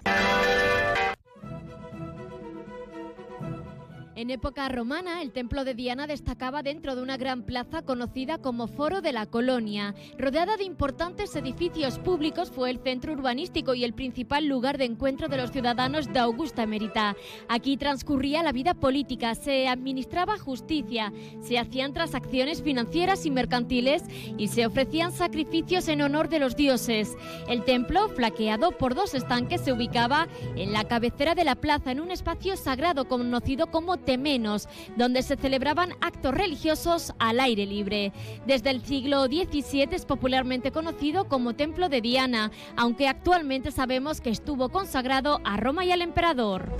En 4.16 4.30
época 4.30 4.68
romana, 4.68 5.22
el 5.22 5.32
templo 5.32 5.64
de 5.64 5.74
Diana 5.74 6.06
destacaba 6.06 6.62
dentro 6.62 6.94
de 6.94 7.02
una 7.02 7.16
gran 7.16 7.42
plaza 7.42 7.82
conocida 7.82 8.38
como 8.38 8.68
Foro 8.68 9.00
de 9.00 9.12
la 9.12 9.26
Colonia. 9.26 9.92
Rodeada 10.16 10.56
de 10.56 10.62
importantes 10.62 11.34
edificios 11.34 11.98
públicos, 11.98 12.52
fue 12.52 12.70
el 12.70 12.78
centro 12.78 13.12
urbanístico 13.12 13.74
y 13.74 13.82
el 13.82 13.92
principal 13.92 14.46
lugar 14.46 14.78
de 14.78 14.84
encuentro 14.84 15.26
de 15.26 15.36
los 15.36 15.50
ciudadanos 15.50 16.12
de 16.12 16.20
Augusta 16.20 16.62
Emerita. 16.62 17.16
Aquí 17.48 17.76
transcurría 17.76 18.44
la 18.44 18.52
vida 18.52 18.74
política, 18.74 19.34
se 19.34 19.66
administraba 19.66 20.38
justicia, 20.38 21.12
se 21.40 21.58
hacían 21.58 21.92
transacciones 21.92 22.62
financieras 22.62 23.26
y 23.26 23.32
mercantiles 23.32 24.04
y 24.38 24.46
se 24.46 24.64
ofrecían 24.64 25.10
sacrificios 25.10 25.88
en 25.88 26.02
honor 26.02 26.28
de 26.28 26.38
los 26.38 26.54
dioses. 26.54 27.16
El 27.48 27.64
templo, 27.64 28.08
flaqueado 28.10 28.70
por 28.70 28.94
dos 28.94 29.12
estanques, 29.14 29.62
se 29.62 29.72
ubicaba 29.72 30.28
en 30.54 30.72
la 30.72 30.84
cabecera 30.84 31.34
de 31.34 31.42
la 31.42 31.56
plaza, 31.56 31.90
en 31.90 32.00
un 32.00 32.12
espacio 32.12 32.56
sagrado 32.56 33.08
conocido 33.08 33.66
como 33.72 34.03
Temenos, 34.04 34.68
donde 34.96 35.22
se 35.22 35.36
celebraban 35.36 35.94
actos 36.00 36.34
religiosos 36.34 37.12
al 37.18 37.40
aire 37.40 37.66
libre. 37.66 38.12
Desde 38.46 38.70
el 38.70 38.84
siglo 38.84 39.24
XVII 39.26 39.88
es 39.92 40.06
popularmente 40.06 40.70
conocido 40.70 41.28
como 41.28 41.54
Templo 41.54 41.88
de 41.88 42.00
Diana, 42.00 42.50
aunque 42.76 43.08
actualmente 43.08 43.70
sabemos 43.70 44.20
que 44.20 44.30
estuvo 44.30 44.68
consagrado 44.68 45.40
a 45.44 45.56
Roma 45.56 45.84
y 45.84 45.92
al 45.92 46.02
emperador. 46.02 46.72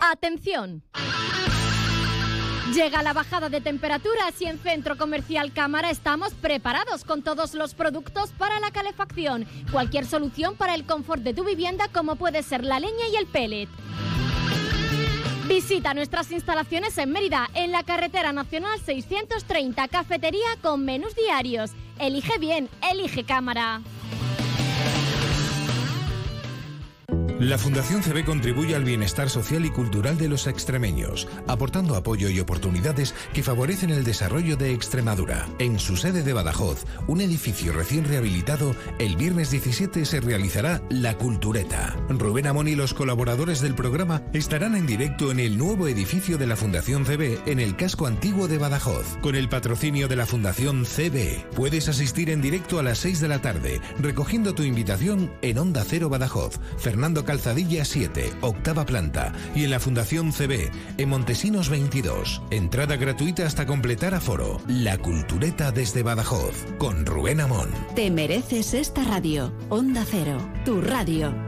¡Atención! 0.00 0.82
Llega 2.74 3.02
la 3.02 3.14
bajada 3.14 3.48
de 3.48 3.62
temperaturas 3.62 4.40
y 4.40 4.44
en 4.44 4.58
Centro 4.58 4.98
Comercial 4.98 5.52
Cámara 5.52 5.90
estamos 5.90 6.34
preparados 6.34 7.02
con 7.02 7.22
todos 7.22 7.54
los 7.54 7.74
productos 7.74 8.30
para 8.32 8.60
la 8.60 8.70
calefacción. 8.70 9.46
Cualquier 9.72 10.04
solución 10.04 10.54
para 10.54 10.74
el 10.74 10.84
confort 10.84 11.22
de 11.22 11.32
tu 11.32 11.44
vivienda 11.44 11.88
como 11.88 12.16
puede 12.16 12.42
ser 12.42 12.64
la 12.64 12.78
leña 12.78 13.08
y 13.10 13.16
el 13.16 13.26
pellet. 13.26 13.68
Visita 15.48 15.94
nuestras 15.94 16.30
instalaciones 16.30 16.98
en 16.98 17.10
Mérida, 17.10 17.48
en 17.54 17.72
la 17.72 17.82
carretera 17.82 18.34
nacional 18.34 18.78
630, 18.84 19.88
cafetería 19.88 20.46
con 20.60 20.84
menús 20.84 21.14
diarios. 21.16 21.70
Elige 21.98 22.38
bien, 22.38 22.68
elige 22.92 23.24
cámara. 23.24 23.80
La 27.40 27.56
Fundación 27.56 28.02
CB 28.02 28.24
contribuye 28.24 28.74
al 28.74 28.82
bienestar 28.82 29.30
social 29.30 29.64
y 29.64 29.70
cultural 29.70 30.18
de 30.18 30.26
los 30.26 30.48
extremeños, 30.48 31.28
aportando 31.46 31.94
apoyo 31.94 32.28
y 32.28 32.40
oportunidades 32.40 33.14
que 33.32 33.44
favorecen 33.44 33.90
el 33.90 34.02
desarrollo 34.02 34.56
de 34.56 34.72
Extremadura. 34.72 35.46
En 35.60 35.78
su 35.78 35.96
sede 35.96 36.24
de 36.24 36.32
Badajoz, 36.32 36.84
un 37.06 37.20
edificio 37.20 37.72
recién 37.72 38.06
rehabilitado, 38.06 38.74
el 38.98 39.14
viernes 39.14 39.52
17 39.52 40.04
se 40.04 40.20
realizará 40.20 40.82
La 40.90 41.16
Cultureta. 41.16 41.94
Rubén 42.08 42.48
Amón 42.48 42.66
y 42.66 42.74
los 42.74 42.92
colaboradores 42.92 43.60
del 43.60 43.76
programa 43.76 44.20
estarán 44.32 44.74
en 44.74 44.86
directo 44.86 45.30
en 45.30 45.38
el 45.38 45.56
nuevo 45.58 45.86
edificio 45.86 46.38
de 46.38 46.48
la 46.48 46.56
Fundación 46.56 47.04
CB 47.04 47.46
en 47.46 47.60
el 47.60 47.76
casco 47.76 48.08
antiguo 48.08 48.48
de 48.48 48.58
Badajoz, 48.58 49.16
con 49.22 49.36
el 49.36 49.48
patrocinio 49.48 50.08
de 50.08 50.16
la 50.16 50.26
Fundación 50.26 50.84
CB. 50.84 51.50
Puedes 51.54 51.88
asistir 51.88 52.30
en 52.30 52.42
directo 52.42 52.80
a 52.80 52.82
las 52.82 52.98
6 52.98 53.20
de 53.20 53.28
la 53.28 53.40
tarde, 53.40 53.80
recogiendo 54.00 54.56
tu 54.56 54.64
invitación 54.64 55.32
en 55.42 55.58
Onda 55.58 55.84
Cero 55.86 56.08
Badajoz, 56.08 56.58
Fernando 56.78 57.27
Calzadilla 57.28 57.84
7, 57.84 58.38
octava 58.40 58.86
planta, 58.86 59.34
y 59.54 59.64
en 59.64 59.70
la 59.70 59.80
Fundación 59.80 60.32
CB, 60.32 60.70
en 60.96 61.08
Montesinos 61.10 61.68
22. 61.68 62.40
Entrada 62.50 62.96
gratuita 62.96 63.44
hasta 63.46 63.66
completar 63.66 64.14
aforo. 64.14 64.62
La 64.66 64.96
Cultureta 64.96 65.70
desde 65.70 66.02
Badajoz, 66.02 66.64
con 66.78 67.04
Rubén 67.04 67.42
Amón. 67.42 67.68
Te 67.94 68.10
mereces 68.10 68.72
esta 68.72 69.04
radio. 69.04 69.52
Onda 69.68 70.06
Cero, 70.08 70.38
tu 70.64 70.80
radio. 70.80 71.47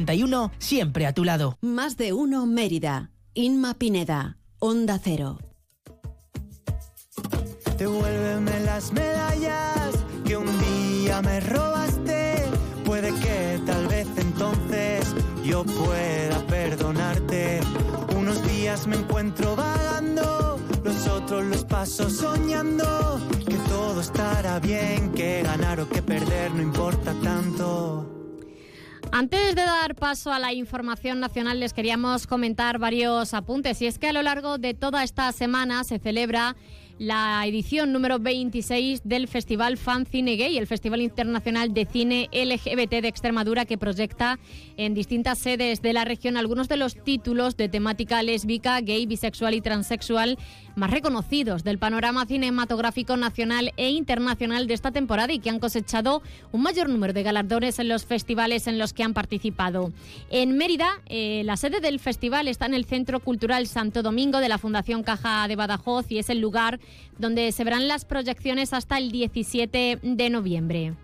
1981 0.00 0.52
siempre 0.58 1.06
a 1.06 1.12
tu 1.12 1.24
lado. 1.24 1.58
Más 1.60 1.96
de 1.96 2.12
uno 2.12 2.46
Mérida. 2.46 3.10
Inma 3.34 3.74
Pineda. 3.74 4.38
Onda 4.58 5.00
Cero. 5.02 5.38
Devuélveme 7.78 8.60
las 8.60 8.92
medallas 8.92 9.90
que 10.24 10.36
un 10.36 10.46
día 10.58 11.22
me 11.22 11.40
robaste. 11.40 12.44
Puede 12.84 13.14
que 13.20 13.60
tal 13.64 13.86
vez 13.88 14.06
entonces 14.16 15.14
yo 15.44 15.64
pueda 15.64 16.46
perdonarte. 16.46 17.60
Unos 18.16 18.42
días 18.48 18.86
me 18.86 18.96
encuentro 18.96 19.56
vagando, 19.56 20.60
los 20.84 21.06
otros 21.06 21.44
los 21.44 21.64
paso 21.64 22.10
soñando. 22.10 23.18
Que 23.48 23.56
todo 23.68 24.00
estará 24.00 24.60
bien, 24.60 25.12
que 25.12 25.42
ganar 25.42 25.80
o 25.80 25.88
que 25.88 26.02
perder 26.02 26.52
no 26.54 26.62
importa 26.62 27.14
tanto. 27.22 28.19
Antes 29.12 29.56
de 29.56 29.62
dar 29.62 29.96
paso 29.96 30.32
a 30.32 30.38
la 30.38 30.52
información 30.52 31.18
nacional, 31.18 31.58
les 31.58 31.72
queríamos 31.72 32.28
comentar 32.28 32.78
varios 32.78 33.34
apuntes. 33.34 33.82
Y 33.82 33.86
es 33.86 33.98
que 33.98 34.08
a 34.08 34.12
lo 34.12 34.22
largo 34.22 34.56
de 34.56 34.72
toda 34.72 35.02
esta 35.02 35.32
semana 35.32 35.82
se 35.82 35.98
celebra 35.98 36.54
la 37.00 37.44
edición 37.46 37.92
número 37.92 38.18
26 38.18 39.00
del 39.04 39.26
Festival 39.26 39.78
Fan 39.78 40.04
Cine 40.04 40.36
Gay, 40.36 40.58
el 40.58 40.66
Festival 40.66 41.00
Internacional 41.00 41.72
de 41.72 41.86
Cine 41.86 42.28
LGBT 42.30 43.00
de 43.00 43.08
Extremadura 43.08 43.64
que 43.64 43.78
proyecta 43.78 44.38
en 44.76 44.92
distintas 44.92 45.38
sedes 45.38 45.80
de 45.80 45.94
la 45.94 46.04
región 46.04 46.36
algunos 46.36 46.68
de 46.68 46.76
los 46.76 46.94
títulos 47.02 47.56
de 47.56 47.70
temática 47.70 48.22
lésbica, 48.22 48.78
gay, 48.82 49.06
bisexual 49.06 49.54
y 49.54 49.62
transexual 49.62 50.38
más 50.80 50.90
reconocidos 50.90 51.62
del 51.62 51.78
panorama 51.78 52.24
cinematográfico 52.24 53.16
nacional 53.18 53.72
e 53.76 53.90
internacional 53.90 54.66
de 54.66 54.74
esta 54.74 54.90
temporada 54.90 55.30
y 55.32 55.38
que 55.38 55.50
han 55.50 55.60
cosechado 55.60 56.22
un 56.52 56.62
mayor 56.62 56.88
número 56.88 57.12
de 57.12 57.22
galardones 57.22 57.78
en 57.78 57.88
los 57.88 58.06
festivales 58.06 58.66
en 58.66 58.78
los 58.78 58.94
que 58.94 59.04
han 59.04 59.12
participado. 59.12 59.92
En 60.30 60.56
Mérida, 60.56 60.88
eh, 61.06 61.42
la 61.44 61.58
sede 61.58 61.80
del 61.80 62.00
festival 62.00 62.48
está 62.48 62.64
en 62.64 62.72
el 62.72 62.86
Centro 62.86 63.20
Cultural 63.20 63.66
Santo 63.66 64.02
Domingo 64.02 64.38
de 64.38 64.48
la 64.48 64.56
Fundación 64.56 65.02
Caja 65.02 65.46
de 65.48 65.56
Badajoz 65.56 66.10
y 66.10 66.18
es 66.18 66.30
el 66.30 66.40
lugar 66.40 66.80
donde 67.18 67.52
se 67.52 67.62
verán 67.62 67.86
las 67.86 68.06
proyecciones 68.06 68.72
hasta 68.72 68.96
el 68.96 69.12
17 69.12 69.98
de 70.02 70.30
noviembre. 70.30 70.94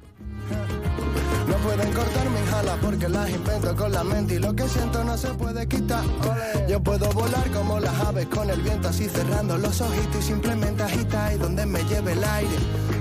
Pueden 1.67 1.93
cortar 1.93 2.31
mis 2.31 2.53
alas 2.53 2.79
porque 2.81 3.09
las 3.09 3.29
invento 3.29 3.75
con 3.75 3.91
la 3.91 4.05
mente 4.05 4.35
y 4.35 4.39
lo 4.39 4.55
que 4.55 4.69
siento 4.69 5.03
no 5.03 5.19
se 5.19 5.27
puede 5.35 5.67
quitar. 5.67 6.05
Yo 6.69 6.81
puedo 6.81 7.11
volar 7.11 7.51
como 7.51 7.81
las 7.81 7.95
aves 8.03 8.27
con 8.27 8.49
el 8.49 8.63
viento 8.63 8.89
así 8.89 9.09
cerrando 9.09 9.59
los 9.59 9.81
ojitos 9.81 10.21
y 10.21 10.23
simplemente 10.23 10.85
agita 10.85 11.35
y 11.35 11.39
donde 11.39 11.67
me 11.67 11.83
lleve 11.83 12.13
el 12.13 12.23
aire. 12.23 12.57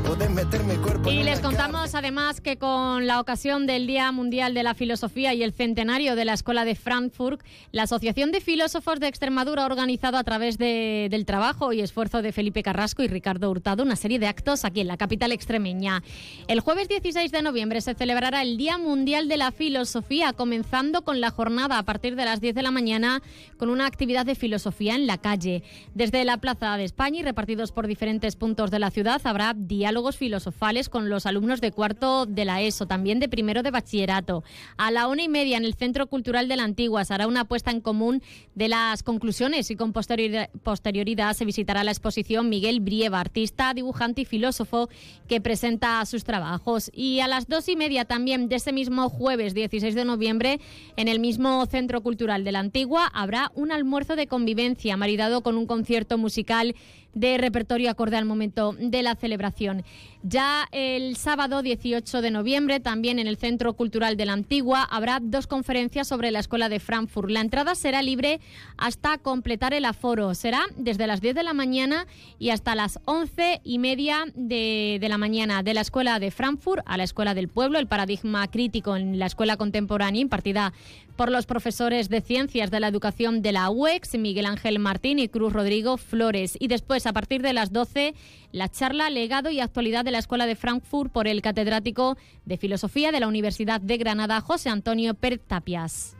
Puedes 0.05 0.29
meter 0.29 0.63
mi 0.63 0.75
cuerpo 0.75 1.09
Y 1.09 1.23
les 1.23 1.39
contamos 1.39 1.95
además 1.95 2.39
que 2.39 2.57
con 2.57 3.07
la 3.07 3.19
ocasión 3.19 3.65
del 3.65 3.87
Día 3.87 4.11
Mundial 4.11 4.53
de 4.53 4.61
la 4.63 4.73
Filosofía 4.75 5.33
y 5.33 5.41
el 5.41 5.51
centenario 5.51 6.15
de 6.15 6.25
la 6.25 6.33
Escuela 6.33 6.63
de 6.63 6.75
Frankfurt, 6.75 7.41
la 7.71 7.83
Asociación 7.83 8.31
de 8.31 8.39
Filósofos 8.39 8.99
de 8.99 9.07
Extremadura 9.07 9.63
ha 9.63 9.65
organizado 9.65 10.17
a 10.17 10.23
través 10.23 10.57
de- 10.57 11.07
del 11.09 11.25
trabajo 11.25 11.73
y 11.73 11.81
esfuerzo 11.81 12.21
de 12.21 12.31
Felipe 12.31 12.61
Carrasco 12.63 13.01
y 13.03 13.07
Ricardo 13.07 13.49
Hurtado 13.49 13.83
una 13.83 13.95
serie 13.95 14.19
de 14.19 14.27
actos 14.27 14.63
aquí 14.63 14.81
en 14.81 14.87
la 14.87 14.97
capital 14.97 15.31
extremeña. 15.31 16.03
El 16.47 16.59
jueves 16.59 16.87
16 16.87 17.31
de 17.31 17.41
noviembre 17.41 17.81
se 17.81 17.95
celebrará 17.95 18.41
el 18.43 18.57
Día 18.57 18.77
Mundial 18.77 19.27
de 19.27 19.37
la 19.37 19.51
Filosofía, 19.51 20.33
comenzando 20.33 21.03
con 21.03 21.19
la 21.19 21.31
jornada 21.31 21.77
a 21.79 21.83
partir 21.83 22.15
de 22.15 22.25
las 22.25 22.41
10 22.41 22.53
de 22.53 22.61
la 22.63 22.71
mañana 22.71 23.21
con 23.57 23.69
una 23.69 23.87
actividad 23.87 24.25
de 24.25 24.35
filosofía 24.35 24.95
en 24.95 25.07
la 25.07 25.17
calle. 25.17 25.63
Desde 25.93 26.23
la 26.25 26.37
Plaza 26.37 26.77
de 26.77 26.83
España 26.83 27.19
y 27.21 27.23
repartidos 27.23 27.71
por 27.71 27.87
diferentes 27.87 28.35
puntos 28.35 28.69
de 28.71 28.79
la 28.79 28.91
ciudad 28.91 29.19
habrá 29.25 29.53
diálogos 29.55 29.94
filosofales 30.17 30.89
con 30.89 31.09
los 31.09 31.25
alumnos 31.25 31.61
de 31.61 31.71
cuarto 31.71 32.25
de 32.25 32.45
la 32.45 32.61
ESO, 32.61 32.85
también 32.85 33.19
de 33.19 33.29
primero 33.29 33.63
de 33.63 33.71
bachillerato. 33.71 34.43
A 34.77 34.91
la 34.91 35.07
una 35.07 35.23
y 35.23 35.29
media 35.29 35.57
en 35.57 35.65
el 35.65 35.73
Centro 35.73 36.07
Cultural 36.07 36.47
de 36.47 36.55
la 36.55 36.63
Antigua 36.63 37.05
se 37.05 37.13
hará 37.13 37.27
una 37.27 37.45
puesta 37.45 37.71
en 37.71 37.81
común 37.81 38.21
de 38.55 38.67
las 38.67 39.03
conclusiones 39.03 39.71
y 39.71 39.75
con 39.75 39.93
posteriori- 39.93 40.49
posterioridad 40.63 41.33
se 41.33 41.45
visitará 41.45 41.83
la 41.83 41.91
exposición 41.91 42.49
Miguel 42.49 42.79
Brieva, 42.81 43.19
artista, 43.19 43.73
dibujante 43.73 44.21
y 44.21 44.25
filósofo 44.25 44.89
que 45.27 45.41
presenta 45.41 46.05
sus 46.05 46.23
trabajos. 46.23 46.91
Y 46.93 47.21
a 47.21 47.27
las 47.27 47.47
dos 47.47 47.69
y 47.69 47.75
media 47.75 48.05
también 48.05 48.49
de 48.49 48.57
ese 48.57 48.73
mismo 48.73 49.09
jueves 49.09 49.53
16 49.53 49.95
de 49.95 50.05
noviembre 50.05 50.59
en 50.97 51.07
el 51.07 51.19
mismo 51.19 51.65
Centro 51.67 52.01
Cultural 52.01 52.43
de 52.43 52.51
la 52.51 52.59
Antigua 52.59 53.07
habrá 53.13 53.51
un 53.55 53.71
almuerzo 53.71 54.15
de 54.15 54.27
convivencia 54.27 54.97
maridado 54.97 55.41
con 55.41 55.57
un 55.57 55.65
concierto 55.65 56.17
musical 56.17 56.75
de 57.15 57.39
repertorio 57.39 57.89
acorde 57.89 58.17
al 58.17 58.25
momento 58.25 58.75
de 58.79 59.01
la 59.01 59.15
celebración. 59.15 59.83
Ya 60.21 60.67
el 60.71 61.15
sábado 61.15 61.61
18 61.61 62.21
de 62.21 62.31
noviembre, 62.31 62.79
también 62.79 63.19
en 63.19 63.27
el 63.27 63.37
Centro 63.37 63.73
Cultural 63.73 64.17
de 64.17 64.25
la 64.25 64.33
Antigua, 64.33 64.83
habrá 64.83 65.19
dos 65.21 65.47
conferencias 65.47 66.07
sobre 66.07 66.31
la 66.31 66.39
Escuela 66.39 66.69
de 66.69 66.79
Frankfurt. 66.79 67.29
La 67.29 67.41
entrada 67.41 67.73
será 67.75 68.01
libre 68.01 68.39
hasta 68.77 69.17
completar 69.17 69.73
el 69.73 69.85
aforo. 69.85 70.35
Será 70.35 70.61
desde 70.75 71.07
las 71.07 71.21
10 71.21 71.35
de 71.35 71.43
la 71.43 71.53
mañana 71.53 72.05
y 72.37 72.49
hasta 72.49 72.75
las 72.75 72.99
11 73.05 73.61
y 73.63 73.79
media 73.79 74.25
de, 74.35 74.97
de 74.99 75.09
la 75.09 75.17
mañana 75.17 75.63
de 75.63 75.73
la 75.73 75.81
Escuela 75.81 76.19
de 76.19 76.31
Frankfurt 76.31 76.83
a 76.85 76.97
la 76.97 77.03
Escuela 77.03 77.33
del 77.33 77.47
Pueblo, 77.47 77.79
el 77.79 77.87
paradigma 77.87 78.47
crítico 78.49 78.95
en 78.95 79.17
la 79.19 79.27
Escuela 79.27 79.57
Contemporánea 79.57 80.21
impartida 80.21 80.73
por 81.15 81.31
los 81.31 81.45
profesores 81.45 82.09
de 82.09 82.21
Ciencias 82.21 82.71
de 82.71 82.79
la 82.79 82.87
Educación 82.87 83.41
de 83.41 83.51
la 83.51 83.69
UEX, 83.69 84.17
Miguel 84.17 84.45
Ángel 84.45 84.79
Martín 84.79 85.19
y 85.19 85.29
Cruz 85.29 85.53
Rodrigo 85.53 85.97
Flores. 85.97 86.57
Y 86.59 86.67
después, 86.67 87.07
a 87.07 87.13
partir 87.13 87.41
de 87.41 87.53
las 87.53 87.71
12, 87.71 88.13
la 88.51 88.69
charla 88.69 89.09
Legado 89.09 89.49
y 89.49 89.59
Actualidad 89.59 90.05
de 90.05 90.11
la 90.11 90.19
Escuela 90.19 90.45
de 90.45 90.55
Frankfurt 90.55 91.11
por 91.11 91.27
el 91.27 91.41
catedrático 91.41 92.17
de 92.45 92.57
Filosofía 92.57 93.11
de 93.11 93.19
la 93.19 93.27
Universidad 93.27 93.81
de 93.81 93.97
Granada, 93.97 94.41
José 94.41 94.69
Antonio 94.69 95.13
Pérez 95.13 95.41
Tapias. 95.47 96.15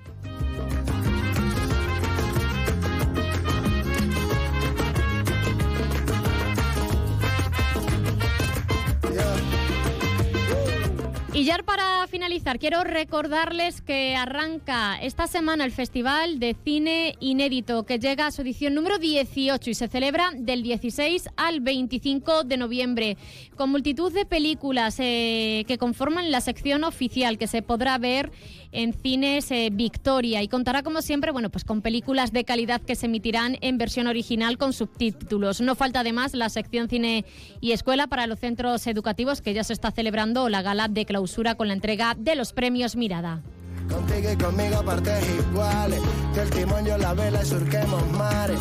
Y 11.35 11.43
ya 11.43 11.57
para 11.65 12.07
finalizar, 12.07 12.59
quiero 12.59 12.85
recordarles 12.85 13.81
que 13.81 14.15
arranca 14.15 14.97
esta 15.01 15.27
semana 15.27 15.65
el 15.65 15.73
Festival 15.73 16.39
de 16.39 16.55
Cine 16.63 17.17
Inédito, 17.19 17.83
que 17.83 17.99
llega 17.99 18.27
a 18.27 18.31
su 18.31 18.41
edición 18.41 18.73
número 18.73 18.99
18 18.99 19.69
y 19.69 19.73
se 19.73 19.89
celebra 19.89 20.31
del 20.33 20.63
16 20.63 21.27
al 21.35 21.59
25 21.59 22.45
de 22.45 22.55
noviembre, 22.55 23.17
con 23.57 23.69
multitud 23.69 24.13
de 24.13 24.25
películas 24.25 24.95
eh, 24.99 25.65
que 25.67 25.77
conforman 25.77 26.31
la 26.31 26.39
sección 26.39 26.85
oficial 26.85 27.37
que 27.37 27.47
se 27.47 27.61
podrá 27.61 27.97
ver 27.97 28.31
en 28.71 28.93
cines 28.93 29.51
eh, 29.51 29.69
Victoria 29.73 30.41
y 30.41 30.47
contará 30.47 30.83
como 30.83 31.01
siempre, 31.01 31.31
bueno, 31.31 31.49
pues 31.49 31.65
con 31.65 31.81
películas 31.81 32.31
de 32.31 32.45
calidad 32.45 32.81
que 32.81 32.95
se 32.95 33.07
emitirán 33.07 33.57
en 33.59 33.77
versión 33.77 34.07
original 34.07 34.57
con 34.57 34.71
subtítulos. 34.71 35.59
No 35.59 35.75
falta 35.75 35.99
además 35.99 36.33
la 36.33 36.47
sección 36.47 36.87
cine 36.87 37.25
y 37.59 37.73
escuela 37.73 38.07
para 38.07 38.25
los 38.25 38.39
centros 38.39 38.87
educativos 38.87 39.41
que 39.41 39.53
ya 39.53 39.65
se 39.65 39.73
está 39.73 39.91
celebrando 39.91 40.47
la 40.47 40.61
gala 40.61 40.87
de 40.87 41.05
clausura 41.05 41.24
con 41.57 41.67
la 41.67 41.73
entrega 41.73 42.15
de 42.15 42.35
los 42.35 42.53
premios 42.53 42.95
Mirada. 42.95 43.41
Contigo 43.89 44.31
y 44.31 44.37
conmigo 44.37 44.83
partes 44.83 45.23
iguales. 45.39 45.99
Que 46.33 46.41
el 46.41 46.49
timón 46.49 46.85
yo 46.85 46.97
la 46.97 47.13
vela 47.13 47.41
y 47.41 47.45
surquemos 47.45 48.11
mares. 48.11 48.59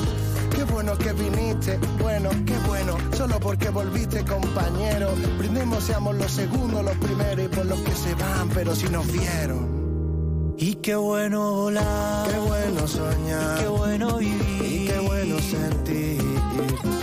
Qué 0.51 0.65
bueno 0.65 0.97
que 0.97 1.13
viniste, 1.13 1.79
bueno, 2.01 2.31
qué 2.47 2.57
bueno, 2.67 2.97
solo 3.17 3.39
porque 3.41 3.69
volviste 3.71 4.25
compañero. 4.25 5.11
Brindemos, 5.39 5.85
seamos 5.85 6.15
los 6.17 6.31
segundos, 6.31 6.85
los 6.85 6.97
primeros 6.97 7.45
y 7.45 7.49
por 7.49 7.67
los 7.67 7.81
que 7.81 7.93
se 7.93 8.15
van, 8.15 8.49
pero 8.51 8.75
si 8.75 8.89
nos 8.89 9.07
vieron. 9.11 10.55
Y 10.57 10.77
qué 10.77 10.95
bueno 10.95 11.53
volar, 11.53 12.31
qué 12.31 12.39
bueno 12.39 12.87
soñar, 12.87 13.59
qué 13.59 13.67
bueno 13.67 14.17
vivir 14.19 14.83
y 14.83 14.87
qué 14.87 14.99
bueno 15.01 15.39
sentir. 15.41 16.94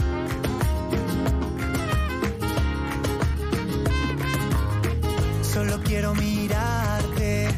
Solo 5.54 5.82
quiero 5.84 6.14
mirarte, 6.16 7.50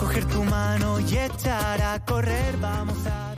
coger 0.00 0.24
tu 0.24 0.42
mano 0.42 0.98
y 1.00 1.18
echar 1.18 1.82
a 1.82 2.02
correr, 2.02 2.56
vamos 2.58 3.06
a... 3.06 3.32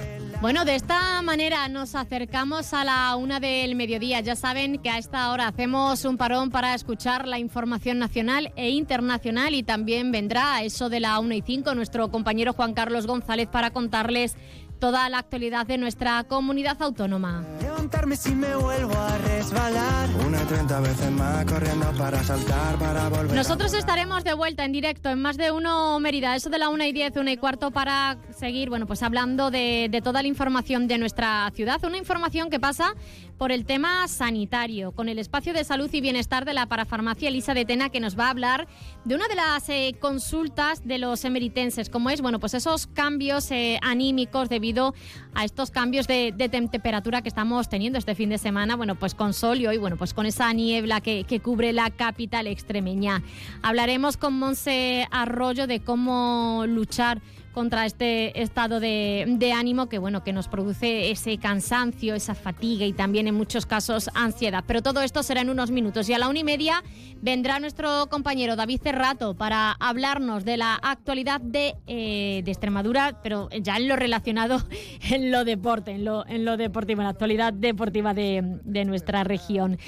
Bueno, 0.44 0.66
de 0.66 0.74
esta 0.74 1.22
manera 1.22 1.66
nos 1.68 1.94
acercamos 1.94 2.74
a 2.74 2.84
la 2.84 3.16
una 3.16 3.40
del 3.40 3.74
mediodía. 3.76 4.20
Ya 4.20 4.36
saben 4.36 4.76
que 4.78 4.90
a 4.90 4.98
esta 4.98 5.32
hora 5.32 5.48
hacemos 5.48 6.04
un 6.04 6.18
parón 6.18 6.50
para 6.50 6.74
escuchar 6.74 7.26
la 7.26 7.38
información 7.38 7.98
nacional 7.98 8.52
e 8.54 8.68
internacional 8.68 9.54
y 9.54 9.62
también 9.62 10.12
vendrá 10.12 10.56
a 10.56 10.62
eso 10.62 10.90
de 10.90 11.00
la 11.00 11.18
una 11.18 11.34
y 11.34 11.40
cinco 11.40 11.74
nuestro 11.74 12.10
compañero 12.10 12.52
Juan 12.52 12.74
Carlos 12.74 13.06
González 13.06 13.48
para 13.48 13.70
contarles 13.70 14.36
toda 14.85 15.09
la 15.09 15.16
actualidad 15.20 15.64
de 15.66 15.78
nuestra 15.78 16.24
comunidad 16.24 16.76
autónoma. 16.82 17.43
Levantarme 17.62 18.16
si 18.16 18.35
me 18.35 18.55
vuelvo 18.55 18.93
a 18.95 19.16
resbalar. 19.16 20.11
Una 20.26 20.43
y 20.43 20.45
treinta 20.45 20.78
veces 20.80 21.11
más 21.11 21.43
corriendo 21.47 21.91
para 21.93 22.22
saltar, 22.22 22.76
para 22.78 23.09
volver. 23.09 23.30
a- 23.30 23.35
Nosotros 23.35 23.72
estaremos 23.72 24.24
de 24.24 24.35
vuelta 24.35 24.62
en 24.62 24.72
directo 24.72 25.09
en 25.09 25.22
más 25.22 25.39
de 25.39 25.51
uno 25.53 25.99
Mérida, 26.01 26.37
eso 26.37 26.51
de 26.51 26.59
la 26.59 26.68
una 26.68 26.87
y 26.87 26.93
diez, 26.93 27.16
una 27.16 27.32
y 27.32 27.39
cuarto 27.39 27.70
para 27.70 28.18
seguir, 28.39 28.68
bueno, 28.68 28.85
pues 28.87 29.03
hablando 29.03 29.51
de, 29.51 29.89
de 29.91 30.03
toda 30.03 30.20
la 30.20 30.28
información 30.28 30.87
de 30.87 30.99
nuestra 30.99 31.51
ciudad, 31.55 31.82
una 31.82 31.97
información 31.97 32.51
que 32.51 32.61
pasa 32.61 32.93
por 33.39 33.51
el 33.53 33.64
tema 33.64 34.07
sanitario, 34.09 34.93
con 34.93 35.09
el 35.09 35.18
espacio 35.18 35.53
de 35.53 35.64
salud 35.64 35.91
y 35.93 36.01
bienestar 36.01 36.45
de 36.45 36.55
la 36.55 36.66
parafarmacia 36.66 37.28
Elisa 37.28 37.53
de 37.55 37.64
Tena, 37.64 37.89
que 37.89 38.01
nos 38.01 38.18
va 38.18 38.26
a 38.26 38.30
hablar 38.30 38.68
de 39.05 39.14
una 39.14 39.26
de 39.28 39.35
las 39.35 39.68
eh, 39.68 39.97
consultas 40.01 40.87
de 40.87 40.99
los 40.99 41.24
emeritenses, 41.24 41.91
como 41.91 42.11
es, 42.11 42.20
bueno, 42.20 42.39
pues 42.39 42.55
esos 42.55 42.87
cambios 42.87 43.51
eh, 43.51 43.78
anímicos 43.82 44.49
debido 44.49 44.95
a 45.35 45.45
estos 45.45 45.70
cambios 45.70 46.07
de, 46.07 46.32
de 46.37 46.51
tem- 46.51 46.70
temperatura 46.70 47.22
que 47.22 47.28
estamos 47.28 47.68
teniendo 47.68 47.99
este 47.99 48.14
fin 48.14 48.30
de 48.30 48.39
semana, 48.39 48.76
bueno, 48.76 48.95
pues 48.95 49.14
con 49.14 49.35
sol 49.35 49.59
y 49.61 49.66
hoy, 49.66 49.78
bueno, 49.78 49.97
pues 49.97 50.14
con 50.14 50.26
esa 50.26 50.53
niebla 50.53 51.01
que, 51.01 51.24
que 51.24 51.41
cubre 51.41 51.72
la 51.72 51.91
capital 51.91 52.47
extremeña. 52.47 53.22
Hablaremos 53.62 54.16
con 54.16 54.39
Monse 54.39 55.07
Arroyo 55.11 55.66
de 55.66 55.80
cómo 55.80 56.64
luchar 56.66 57.20
contra 57.55 57.86
este 57.86 58.42
estado 58.42 58.80
de, 58.80 59.55
ánimo 59.57 59.88
que 59.88 59.98
bueno 59.98 60.24
que 60.24 60.32
nos 60.32 60.48
produce 60.48 61.11
ese 61.11 61.38
cansancio, 61.38 62.14
esa 62.14 62.34
fatiga 62.34 62.84
y 62.84 62.92
también 62.92 63.28
en 63.28 63.34
muchos 63.34 63.64
casos 63.64 64.11
ansiedad. 64.14 64.64
Pero 64.66 64.82
todo 64.82 65.00
esto 65.00 65.22
será 65.22 65.40
en 65.40 65.50
unos 65.50 65.70
minutos 65.70 66.09
y 66.09 66.12
a 66.12 66.18
la 66.18 66.28
una 66.28 66.40
y 66.40 66.44
media 66.44 66.82
vendrá 67.22 67.61
nuestro 67.61 68.09
compañero 68.11 68.57
David 68.57 68.80
Cerrato 68.82 69.34
para 69.34 69.72
hablarnos 69.72 70.44
de 70.44 70.57
la 70.57 70.74
actualidad 70.74 71.40
de, 71.40 71.76
eh, 71.86 72.42
Extremadura, 72.44 73.20
pero 73.22 73.48
ya 73.50 73.76
en 73.76 73.88
lo 73.88 73.96
relacionado 73.96 74.62
en 75.11 75.30
lo 75.30 75.44
deporte, 75.44 75.92
en 75.92 76.05
lo, 76.05 76.26
en 76.26 76.44
lo 76.44 76.57
deportivo, 76.57 77.00
en 77.00 77.05
la 77.05 77.11
actualidad 77.11 77.52
deportiva 77.52 78.14
de, 78.14 78.42
nuestra 78.84 79.24
región. 79.24 79.78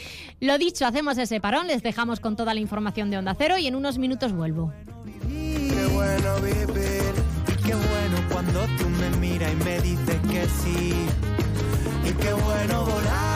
Lo 0.40 0.58
dicho, 0.58 0.86
hacemos 0.86 1.18
ese 1.18 1.40
parón, 1.40 1.66
les 1.66 1.82
dejamos 1.82 2.20
con 2.20 2.36
toda 2.36 2.54
la 2.54 2.60
información 2.60 3.10
de 3.10 3.18
Onda 3.18 3.34
Cero 3.36 3.58
y 3.58 3.66
en 3.66 3.74
unos 3.74 3.98
minutos 3.98 4.32
vuelvo. 4.32 4.72
Qué 5.28 5.86
bueno 5.92 6.40
vivir 6.40 6.85
tú 8.78 8.88
me 8.88 9.10
miras 9.18 9.52
y 9.52 9.64
me 9.64 9.80
dices 9.80 10.16
que 10.30 10.46
sí. 10.46 10.94
Y 12.04 12.12
qué 12.12 12.32
bueno 12.32 12.84
volar 12.84 13.35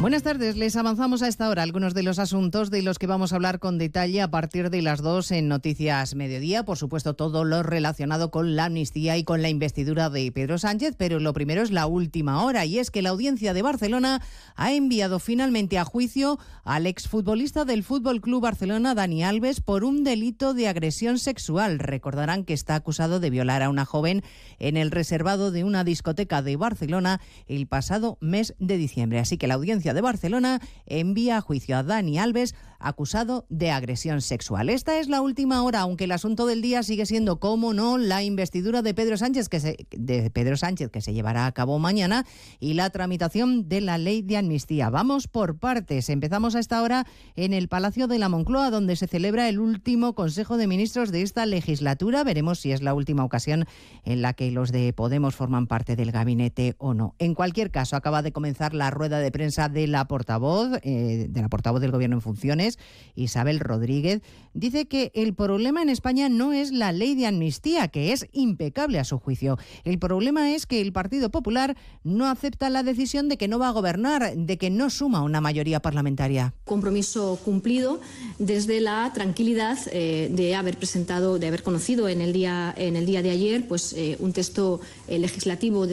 Buenas 0.00 0.22
tardes, 0.22 0.56
les 0.56 0.76
avanzamos 0.76 1.20
a 1.20 1.28
esta 1.28 1.50
hora 1.50 1.62
algunos 1.62 1.92
de 1.92 2.02
los 2.02 2.18
asuntos 2.18 2.70
de 2.70 2.80
los 2.80 2.98
que 2.98 3.06
vamos 3.06 3.32
a 3.32 3.36
hablar 3.36 3.58
con 3.58 3.76
detalle 3.76 4.22
a 4.22 4.30
partir 4.30 4.70
de 4.70 4.80
las 4.80 5.02
dos 5.02 5.30
en 5.30 5.46
Noticias 5.46 6.14
Mediodía. 6.14 6.64
Por 6.64 6.78
supuesto, 6.78 7.12
todo 7.12 7.44
lo 7.44 7.62
relacionado 7.62 8.30
con 8.30 8.56
la 8.56 8.64
amnistía 8.64 9.18
y 9.18 9.24
con 9.24 9.42
la 9.42 9.50
investidura 9.50 10.08
de 10.08 10.32
Pedro 10.32 10.56
Sánchez, 10.56 10.94
pero 10.96 11.20
lo 11.20 11.34
primero 11.34 11.60
es 11.60 11.70
la 11.70 11.86
última 11.86 12.42
hora 12.42 12.64
y 12.64 12.78
es 12.78 12.90
que 12.90 13.02
la 13.02 13.10
audiencia 13.10 13.52
de 13.52 13.60
Barcelona 13.60 14.22
ha 14.56 14.72
enviado 14.72 15.18
finalmente 15.18 15.76
a 15.76 15.84
juicio 15.84 16.38
al 16.64 16.86
exfutbolista 16.86 17.66
del 17.66 17.84
Fútbol 17.84 18.22
Club 18.22 18.40
Barcelona, 18.40 18.94
Dani 18.94 19.22
Alves, 19.22 19.60
por 19.60 19.84
un 19.84 20.02
delito 20.02 20.54
de 20.54 20.68
agresión 20.68 21.18
sexual. 21.18 21.78
Recordarán 21.78 22.44
que 22.44 22.54
está 22.54 22.74
acusado 22.74 23.20
de 23.20 23.28
violar 23.28 23.62
a 23.62 23.68
una 23.68 23.84
joven 23.84 24.22
en 24.60 24.78
el 24.78 24.92
reservado 24.92 25.50
de 25.50 25.62
una 25.62 25.84
discoteca 25.84 26.40
de 26.40 26.56
Barcelona 26.56 27.20
el 27.48 27.66
pasado 27.66 28.16
mes 28.22 28.54
de 28.58 28.78
diciembre. 28.78 29.18
Así 29.18 29.36
que 29.36 29.46
la 29.46 29.56
audiencia 29.56 29.89
de 29.94 30.00
Barcelona 30.00 30.60
envía 30.86 31.36
a 31.36 31.40
juicio 31.40 31.76
a 31.76 31.82
Dani 31.82 32.18
Alves 32.18 32.54
acusado 32.80 33.46
de 33.48 33.70
agresión 33.70 34.20
sexual. 34.20 34.70
Esta 34.70 34.98
es 34.98 35.08
la 35.08 35.20
última 35.20 35.62
hora, 35.62 35.80
aunque 35.80 36.04
el 36.04 36.12
asunto 36.12 36.46
del 36.46 36.62
día 36.62 36.82
sigue 36.82 37.06
siendo, 37.06 37.38
como 37.38 37.74
no, 37.74 37.98
la 37.98 38.22
investidura 38.22 38.82
de 38.82 38.94
Pedro 38.94 39.16
Sánchez 39.16 39.48
que 39.48 39.60
se, 39.60 39.76
de 39.90 40.30
Pedro 40.30 40.56
Sánchez 40.56 40.90
que 40.90 41.00
se 41.00 41.12
llevará 41.12 41.46
a 41.46 41.52
cabo 41.52 41.78
mañana 41.78 42.26
y 42.58 42.74
la 42.74 42.90
tramitación 42.90 43.68
de 43.68 43.80
la 43.80 43.98
ley 43.98 44.22
de 44.22 44.38
amnistía. 44.38 44.90
Vamos 44.90 45.28
por 45.28 45.58
partes. 45.58 46.08
Empezamos 46.08 46.56
a 46.56 46.58
esta 46.58 46.82
hora 46.82 47.06
en 47.36 47.52
el 47.52 47.68
Palacio 47.68 48.06
de 48.06 48.18
la 48.18 48.28
Moncloa, 48.28 48.70
donde 48.70 48.96
se 48.96 49.06
celebra 49.06 49.48
el 49.48 49.60
último 49.60 50.14
Consejo 50.14 50.56
de 50.56 50.66
Ministros 50.66 51.12
de 51.12 51.22
esta 51.22 51.46
legislatura. 51.46 52.24
Veremos 52.24 52.60
si 52.60 52.72
es 52.72 52.82
la 52.82 52.94
última 52.94 53.24
ocasión 53.24 53.66
en 54.04 54.22
la 54.22 54.32
que 54.32 54.50
los 54.50 54.72
de 54.72 54.92
Podemos 54.92 55.34
forman 55.36 55.66
parte 55.66 55.96
del 55.96 56.12
gabinete 56.12 56.74
o 56.78 56.94
no. 56.94 57.14
En 57.18 57.34
cualquier 57.34 57.70
caso, 57.70 57.96
acaba 57.96 58.22
de 58.22 58.32
comenzar 58.32 58.74
la 58.74 58.90
rueda 58.90 59.18
de 59.18 59.30
prensa 59.30 59.68
de 59.68 59.86
la 59.86 60.06
portavoz, 60.06 60.78
eh, 60.82 61.26
de 61.28 61.40
la 61.42 61.48
portavoz 61.48 61.80
del 61.80 61.90
Gobierno 61.90 62.16
en 62.16 62.22
funciones, 62.22 62.69
Isabel 63.14 63.60
Rodríguez, 63.60 64.22
dice 64.54 64.86
que 64.86 65.12
el 65.14 65.34
problema 65.34 65.82
en 65.82 65.88
España 65.88 66.28
no 66.28 66.52
es 66.52 66.72
la 66.72 66.92
ley 66.92 67.14
de 67.14 67.26
amnistía, 67.26 67.88
que 67.88 68.12
es 68.12 68.26
impecable 68.32 68.98
a 68.98 69.04
su 69.04 69.18
juicio. 69.18 69.58
El 69.84 69.98
problema 69.98 70.54
es 70.54 70.66
que 70.66 70.80
el 70.80 70.92
Partido 70.92 71.30
Popular 71.30 71.76
no 72.04 72.28
acepta 72.28 72.70
la 72.70 72.82
decisión 72.82 73.28
de 73.28 73.36
que 73.36 73.48
no 73.48 73.58
va 73.58 73.68
a 73.68 73.72
gobernar, 73.72 74.36
de 74.36 74.58
que 74.58 74.70
no 74.70 74.90
suma 74.90 75.22
una 75.22 75.40
mayoría 75.40 75.80
parlamentaria. 75.80 76.54
Compromiso 76.64 77.38
cumplido 77.44 78.00
desde 78.38 78.80
la 78.80 79.10
tranquilidad 79.14 79.78
eh, 79.92 80.30
de 80.32 80.54
haber 80.54 80.76
presentado, 80.76 81.38
de 81.38 81.46
haber 81.46 81.62
conocido 81.62 82.08
en 82.08 82.20
el 82.20 82.32
día, 82.32 82.74
de 82.76 83.30
ayer, 83.30 83.66
pues 83.68 83.92
eh, 83.92 84.16
un 84.20 84.32
texto 84.32 84.80
eh, 85.08 85.18
legislativo 85.18 85.86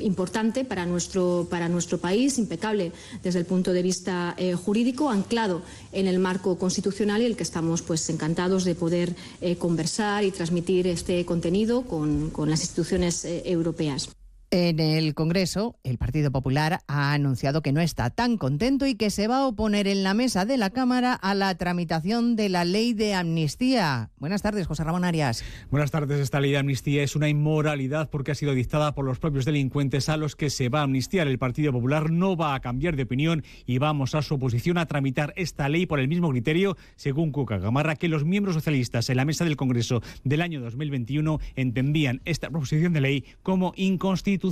importante 0.00 0.64
para 0.64 0.86
nuestro, 0.86 1.48
país, 2.00 2.38
impecable 2.38 2.92
desde 3.22 3.38
el 3.38 3.44
punto 3.46 3.72
de 3.72 3.82
vista 3.82 4.36
jurídico, 4.64 5.10
anclado 5.10 5.62
en 5.92 6.06
el 6.08 6.18
marco 6.28 6.56
constitucional 6.58 7.20
y 7.20 7.26
el 7.26 7.36
que 7.36 7.42
estamos 7.42 7.82
pues 7.82 8.08
encantados 8.08 8.64
de 8.64 8.74
poder 8.74 9.14
eh, 9.40 9.56
conversar 9.56 10.24
y 10.24 10.30
transmitir 10.30 10.86
este 10.86 11.24
contenido 11.24 11.82
con, 11.82 12.30
con 12.30 12.48
las 12.48 12.60
instituciones 12.60 13.24
eh, 13.24 13.42
europeas. 13.44 14.08
En 14.56 14.78
el 14.78 15.14
Congreso, 15.14 15.74
el 15.82 15.98
Partido 15.98 16.30
Popular 16.30 16.78
ha 16.86 17.12
anunciado 17.12 17.60
que 17.60 17.72
no 17.72 17.80
está 17.80 18.10
tan 18.10 18.36
contento 18.36 18.86
y 18.86 18.94
que 18.94 19.10
se 19.10 19.26
va 19.26 19.38
a 19.38 19.46
oponer 19.48 19.88
en 19.88 20.04
la 20.04 20.14
mesa 20.14 20.44
de 20.44 20.56
la 20.56 20.70
Cámara 20.70 21.12
a 21.12 21.34
la 21.34 21.52
tramitación 21.56 22.36
de 22.36 22.48
la 22.48 22.64
ley 22.64 22.92
de 22.92 23.14
amnistía. 23.14 24.10
Buenas 24.16 24.42
tardes, 24.42 24.68
José 24.68 24.84
Ramón 24.84 25.02
Arias. 25.02 25.42
Buenas 25.72 25.90
tardes. 25.90 26.20
Esta 26.20 26.38
ley 26.38 26.52
de 26.52 26.58
amnistía 26.58 27.02
es 27.02 27.16
una 27.16 27.28
inmoralidad 27.28 28.10
porque 28.10 28.30
ha 28.30 28.36
sido 28.36 28.54
dictada 28.54 28.94
por 28.94 29.04
los 29.04 29.18
propios 29.18 29.44
delincuentes 29.44 30.08
a 30.08 30.16
los 30.16 30.36
que 30.36 30.50
se 30.50 30.68
va 30.68 30.82
a 30.82 30.84
amnistiar. 30.84 31.26
El 31.26 31.40
Partido 31.40 31.72
Popular 31.72 32.12
no 32.12 32.36
va 32.36 32.54
a 32.54 32.60
cambiar 32.60 32.94
de 32.94 33.02
opinión 33.02 33.42
y 33.66 33.78
vamos 33.78 34.14
a 34.14 34.22
su 34.22 34.36
oposición 34.36 34.78
a 34.78 34.86
tramitar 34.86 35.32
esta 35.34 35.68
ley 35.68 35.86
por 35.86 35.98
el 35.98 36.06
mismo 36.06 36.30
criterio, 36.30 36.76
según 36.94 37.32
Cuca 37.32 37.58
Gamarra, 37.58 37.96
que 37.96 38.06
los 38.06 38.24
miembros 38.24 38.54
socialistas 38.54 39.10
en 39.10 39.16
la 39.16 39.24
mesa 39.24 39.44
del 39.44 39.56
Congreso 39.56 40.00
del 40.22 40.42
año 40.42 40.60
2021 40.60 41.40
entendían 41.56 42.22
esta 42.24 42.50
proposición 42.50 42.92
de 42.92 43.00
ley 43.00 43.24
como 43.42 43.72
inconstitucional 43.74 44.43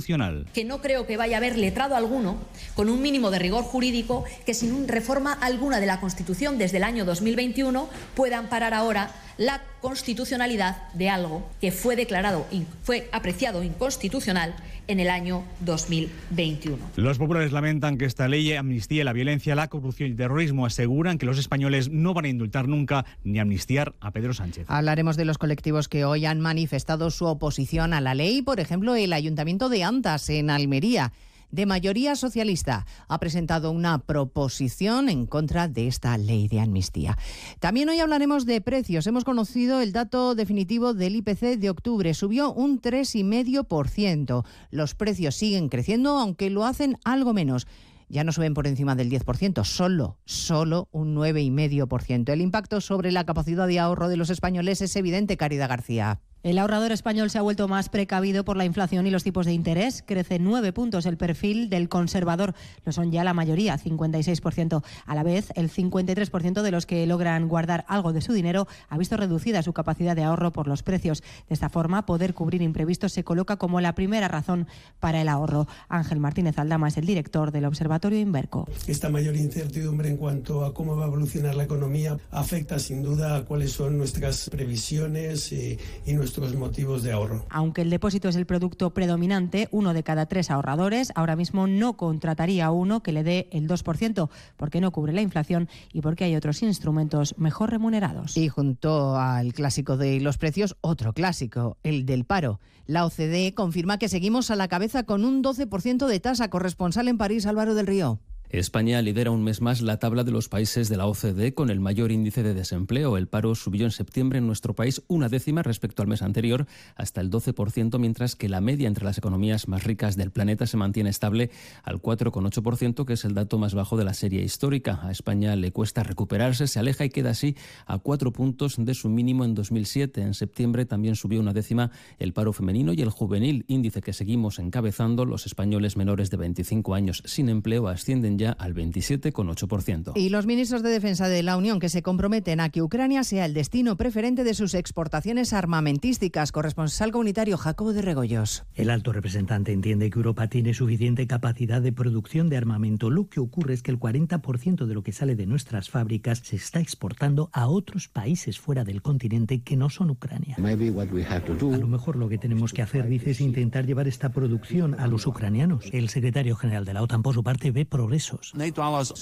que 0.53 0.63
no 0.65 0.81
creo 0.81 1.05
que 1.05 1.17
vaya 1.17 1.37
a 1.37 1.39
haber 1.39 1.57
letrado 1.57 1.95
alguno 1.95 2.37
con 2.75 2.89
un 2.89 3.01
mínimo 3.01 3.31
de 3.31 3.39
rigor 3.39 3.63
jurídico 3.63 4.23
que 4.45 4.53
sin 4.53 4.87
reforma 4.87 5.33
alguna 5.33 5.79
de 5.79 5.85
la 5.85 5.99
Constitución 5.99 6.57
desde 6.57 6.77
el 6.77 6.83
año 6.83 7.05
2021 7.05 7.87
pueda 8.15 8.37
amparar 8.37 8.73
ahora 8.73 9.11
la 9.37 9.61
constitucionalidad 9.81 10.91
de 10.93 11.09
algo 11.09 11.47
que 11.59 11.71
fue 11.71 11.95
declarado 11.95 12.45
fue 12.83 13.09
apreciado 13.11 13.63
inconstitucional 13.63 14.55
en 14.87 14.99
el 14.99 15.09
año 15.09 15.43
2021. 15.61 16.77
Los 16.97 17.17
populares 17.17 17.51
lamentan 17.51 17.97
que 17.97 18.05
esta 18.05 18.27
ley 18.27 18.53
amnistíe 18.53 19.03
la 19.03 19.13
violencia, 19.13 19.55
la 19.55 19.67
corrupción 19.67 20.09
y 20.09 20.11
el 20.11 20.17
terrorismo. 20.17 20.65
Aseguran 20.65 21.17
que 21.17 21.25
los 21.25 21.39
españoles 21.39 21.89
no 21.89 22.13
van 22.13 22.25
a 22.25 22.29
indultar 22.29 22.67
nunca 22.67 23.05
ni 23.23 23.39
amnistiar 23.39 23.93
a 24.01 24.11
Pedro 24.11 24.33
Sánchez. 24.33 24.65
Hablaremos 24.67 25.17
de 25.17 25.25
los 25.25 25.37
colectivos 25.37 25.87
que 25.87 26.05
hoy 26.05 26.25
han 26.25 26.41
manifestado 26.41 27.11
su 27.11 27.25
oposición 27.25 27.93
a 27.93 28.01
la 28.01 28.13
ley, 28.13 28.41
por 28.41 28.59
ejemplo, 28.59 28.95
el 28.95 29.13
Ayuntamiento 29.13 29.69
de 29.69 29.83
Antas 29.83 30.29
en 30.29 30.49
Almería 30.49 31.13
de 31.53 31.67
mayoría 31.67 32.15
socialista, 32.15 32.85
ha 33.07 33.19
presentado 33.19 33.71
una 33.71 33.99
proposición 33.99 35.07
en 35.07 35.27
contra 35.27 35.67
de 35.67 35.87
esta 35.87 36.17
ley 36.17 36.47
de 36.47 36.59
amnistía. 36.59 37.15
También 37.59 37.89
hoy 37.89 37.99
hablaremos 37.99 38.47
de 38.47 38.59
precios. 38.59 39.05
Hemos 39.05 39.23
conocido 39.23 39.79
el 39.79 39.93
dato 39.93 40.33
definitivo 40.33 40.95
del 40.95 41.15
IPC 41.15 41.59
de 41.59 41.69
octubre. 41.69 42.13
Subió 42.15 42.51
un 42.51 42.81
3,5%. 42.81 44.43
Los 44.71 44.95
precios 44.95 45.35
siguen 45.35 45.69
creciendo, 45.69 46.17
aunque 46.17 46.49
lo 46.49 46.65
hacen 46.65 46.97
algo 47.03 47.33
menos 47.33 47.67
ya 48.09 48.23
no 48.23 48.31
suben 48.31 48.53
por 48.53 48.67
encima 48.67 48.95
del 48.95 49.09
10%, 49.09 49.63
solo, 49.63 50.19
solo 50.25 50.87
un 50.91 51.15
9,5%. 51.15 52.31
El 52.31 52.41
impacto 52.41 52.79
sobre 52.79 53.11
la 53.11 53.25
capacidad 53.25 53.65
de 53.65 53.79
ahorro 53.79 54.07
de 54.07 54.17
los 54.17 54.29
españoles 54.29 54.81
es 54.81 54.95
evidente, 54.95 55.35
Caridad 55.35 55.69
García. 55.69 56.19
El 56.43 56.57
ahorrador 56.57 56.91
español 56.91 57.29
se 57.29 57.37
ha 57.37 57.41
vuelto 57.41 57.69
más 57.69 57.87
precavido 57.87 58.43
por 58.43 58.57
la 58.57 58.65
inflación 58.65 59.07
y 59.07 59.11
los 59.11 59.23
tipos 59.23 59.45
de 59.45 59.53
interés. 59.53 60.03
Crece 60.05 60.39
nueve 60.39 60.73
puntos 60.73 61.05
el 61.05 61.15
perfil 61.15 61.69
del 61.69 61.87
conservador. 61.87 62.53
Lo 62.83 62.91
son 62.91 63.13
ya 63.13 63.23
la 63.23 63.33
mayoría, 63.33 63.79
56%. 63.79 64.83
A 65.05 65.15
la 65.15 65.23
vez, 65.23 65.53
el 65.55 65.71
53% 65.71 66.61
de 66.61 66.71
los 66.71 66.85
que 66.85 67.07
logran 67.07 67.47
guardar 67.47 67.85
algo 67.87 68.11
de 68.11 68.19
su 68.19 68.33
dinero 68.33 68.67
ha 68.89 68.97
visto 68.97 69.15
reducida 69.15 69.63
su 69.63 69.71
capacidad 69.71 70.17
de 70.17 70.25
ahorro 70.25 70.51
por 70.51 70.67
los 70.67 70.83
precios. 70.83 71.21
De 71.47 71.53
esta 71.53 71.69
forma, 71.69 72.05
poder 72.05 72.33
cubrir 72.33 72.61
imprevistos 72.61 73.13
se 73.13 73.23
coloca 73.23 73.55
como 73.55 73.79
la 73.79 73.95
primera 73.95 74.27
razón 74.27 74.67
para 74.99 75.21
el 75.21 75.29
ahorro. 75.29 75.65
Ángel 75.87 76.19
Martínez 76.19 76.59
Aldama 76.59 76.89
es 76.89 76.97
el 76.97 77.05
director 77.05 77.51
del 77.51 77.63
Observatorio 77.63 78.19
Inverco. 78.19 78.67
Esta 78.85 79.07
mayor 79.07 79.37
incertidumbre 79.37 80.09
en 80.09 80.17
cuanto 80.17 80.65
a 80.65 80.73
cómo 80.73 80.97
va 80.97 81.05
a 81.05 81.07
evolucionar 81.07 81.55
la 81.55 81.63
economía 81.63 82.17
afecta 82.31 82.79
sin 82.79 83.01
duda 83.01 83.37
a 83.37 83.45
cuáles 83.45 83.71
son 83.71 83.97
nuestras 83.97 84.49
previsiones 84.49 85.49
y, 85.53 85.79
y 86.05 86.11
nuestros 86.11 86.32
nuestros 86.37 86.59
motivos 86.59 87.03
de 87.03 87.11
ahorro. 87.11 87.45
Aunque 87.49 87.81
el 87.81 87.89
depósito 87.89 88.29
es 88.29 88.35
el 88.35 88.45
producto 88.45 88.93
predominante, 88.93 89.67
uno 89.71 89.93
de 89.93 90.03
cada 90.03 90.25
tres 90.25 90.49
ahorradores 90.49 91.11
ahora 91.15 91.35
mismo 91.35 91.67
no 91.67 91.95
contrataría 91.97 92.71
uno 92.71 93.03
que 93.03 93.11
le 93.11 93.23
dé 93.23 93.47
el 93.51 93.67
2%, 93.67 94.29
porque 94.57 94.81
no 94.81 94.91
cubre 94.91 95.13
la 95.13 95.21
inflación 95.21 95.69
y 95.91 96.01
porque 96.01 96.23
hay 96.23 96.35
otros 96.35 96.63
instrumentos 96.63 97.35
mejor 97.37 97.69
remunerados. 97.69 98.35
Y 98.37 98.49
junto 98.49 99.17
al 99.17 99.53
clásico 99.53 99.97
de 99.97 100.19
los 100.19 100.37
precios, 100.37 100.75
otro 100.81 101.13
clásico, 101.13 101.77
el 101.83 102.05
del 102.05 102.25
paro. 102.25 102.59
La 102.85 103.05
OCDE 103.05 103.53
confirma 103.53 103.97
que 103.97 104.09
seguimos 104.09 104.51
a 104.51 104.55
la 104.55 104.67
cabeza 104.67 105.03
con 105.03 105.23
un 105.23 105.43
12% 105.43 106.07
de 106.07 106.19
tasa 106.19 106.49
corresponsal 106.49 107.07
en 107.07 107.17
París, 107.17 107.45
Álvaro 107.45 107.75
del 107.75 107.87
Río. 107.87 108.19
España 108.53 109.01
lidera 109.01 109.31
un 109.31 109.43
mes 109.43 109.61
más 109.61 109.81
la 109.81 109.97
tabla 109.97 110.23
de 110.23 110.29
los 110.29 110.47
países 110.47 110.87
de 110.87 110.95
la 110.95 111.07
OCDE 111.07 111.55
con 111.55 111.71
el 111.71 111.79
mayor 111.79 112.11
índice 112.11 112.43
de 112.43 112.53
desempleo. 112.53 113.17
El 113.17 113.25
paro 113.25 113.55
subió 113.55 113.83
en 113.85 113.89
septiembre 113.89 114.37
en 114.37 114.45
nuestro 114.45 114.75
país 114.75 115.01
una 115.07 115.27
décima 115.27 115.63
respecto 115.63 116.03
al 116.03 116.07
mes 116.07 116.21
anterior, 116.21 116.67
hasta 116.95 117.19
el 117.19 117.31
12%, 117.31 117.97
mientras 117.97 118.35
que 118.35 118.49
la 118.49 118.61
media 118.61 118.87
entre 118.87 119.05
las 119.05 119.17
economías 119.17 119.67
más 119.67 119.85
ricas 119.85 120.17
del 120.17 120.29
planeta 120.29 120.67
se 120.67 120.77
mantiene 120.77 121.09
estable 121.09 121.49
al 121.81 121.99
4,8%, 121.99 123.05
que 123.05 123.13
es 123.13 123.25
el 123.25 123.33
dato 123.33 123.57
más 123.57 123.73
bajo 123.73 123.97
de 123.97 124.05
la 124.05 124.13
serie 124.13 124.43
histórica. 124.43 124.99
A 125.01 125.09
España 125.09 125.55
le 125.55 125.71
cuesta 125.71 126.03
recuperarse, 126.03 126.67
se 126.67 126.77
aleja 126.77 127.05
y 127.05 127.09
queda 127.09 127.31
así 127.31 127.55
a 127.87 127.97
cuatro 127.97 128.31
puntos 128.31 128.75
de 128.77 128.93
su 128.93 129.09
mínimo 129.09 129.45
en 129.45 129.55
2007. 129.55 130.21
En 130.21 130.35
septiembre 130.35 130.85
también 130.85 131.15
subió 131.15 131.39
una 131.39 131.53
décima 131.53 131.89
el 132.19 132.33
paro 132.33 132.53
femenino 132.53 132.93
y 132.93 133.01
el 133.01 133.09
juvenil, 133.09 133.65
índice 133.67 134.03
que 134.03 134.13
seguimos 134.13 134.59
encabezando. 134.59 135.25
Los 135.25 135.47
españoles 135.47 135.97
menores 135.97 136.29
de 136.29 136.37
25 136.37 136.93
años 136.93 137.23
sin 137.25 137.49
empleo 137.49 137.87
ascienden 137.87 138.37
ya 138.37 138.42
al 138.51 138.73
27,8%. 138.75 140.13
Y 140.15 140.29
los 140.29 140.45
ministros 140.45 140.83
de 140.83 140.89
Defensa 140.89 141.27
de 141.27 141.43
la 141.43 141.57
Unión 141.57 141.79
que 141.79 141.89
se 141.89 142.01
comprometen 142.01 142.59
a 142.59 142.69
que 142.69 142.81
Ucrania 142.81 143.23
sea 143.23 143.45
el 143.45 143.53
destino 143.53 143.97
preferente 143.97 144.43
de 144.43 144.53
sus 144.53 144.73
exportaciones 144.73 145.53
armamentísticas. 145.53 146.51
Corresponsal 146.51 147.11
comunitario 147.11 147.57
Jacobo 147.57 147.93
de 147.93 148.01
Regoyos. 148.01 148.65
El 148.75 148.89
alto 148.89 149.13
representante 149.13 149.71
entiende 149.71 150.09
que 150.09 150.19
Europa 150.19 150.47
tiene 150.47 150.73
suficiente 150.73 151.27
capacidad 151.27 151.81
de 151.81 151.91
producción 151.91 152.49
de 152.49 152.57
armamento. 152.57 153.09
Lo 153.09 153.27
que 153.29 153.39
ocurre 153.39 153.73
es 153.73 153.83
que 153.83 153.91
el 153.91 153.99
40% 153.99 154.85
de 154.85 154.93
lo 154.93 155.03
que 155.03 155.11
sale 155.11 155.35
de 155.35 155.45
nuestras 155.45 155.89
fábricas 155.89 156.39
se 156.43 156.55
está 156.55 156.79
exportando 156.79 157.49
a 157.53 157.67
otros 157.67 158.07
países 158.07 158.59
fuera 158.59 158.83
del 158.83 159.01
continente 159.01 159.61
que 159.61 159.77
no 159.77 159.89
son 159.89 160.09
Ucrania. 160.09 160.55
A 160.57 161.77
lo 161.77 161.87
mejor 161.87 162.15
lo 162.15 162.29
que 162.29 162.37
tenemos 162.37 162.73
que 162.73 162.81
hacer, 162.81 163.07
dice, 163.07 163.31
es 163.31 163.41
intentar 163.41 163.85
llevar 163.85 164.07
esta 164.07 164.29
producción 164.29 164.99
a 164.99 165.07
los 165.07 165.27
ucranianos. 165.27 165.85
El 165.91 166.09
secretario 166.09 166.55
general 166.55 166.85
de 166.85 166.93
la 166.93 167.01
OTAN, 167.01 167.23
por 167.23 167.33
su 167.33 167.43
parte, 167.43 167.71
ve 167.71 167.85
progreso 167.85 168.32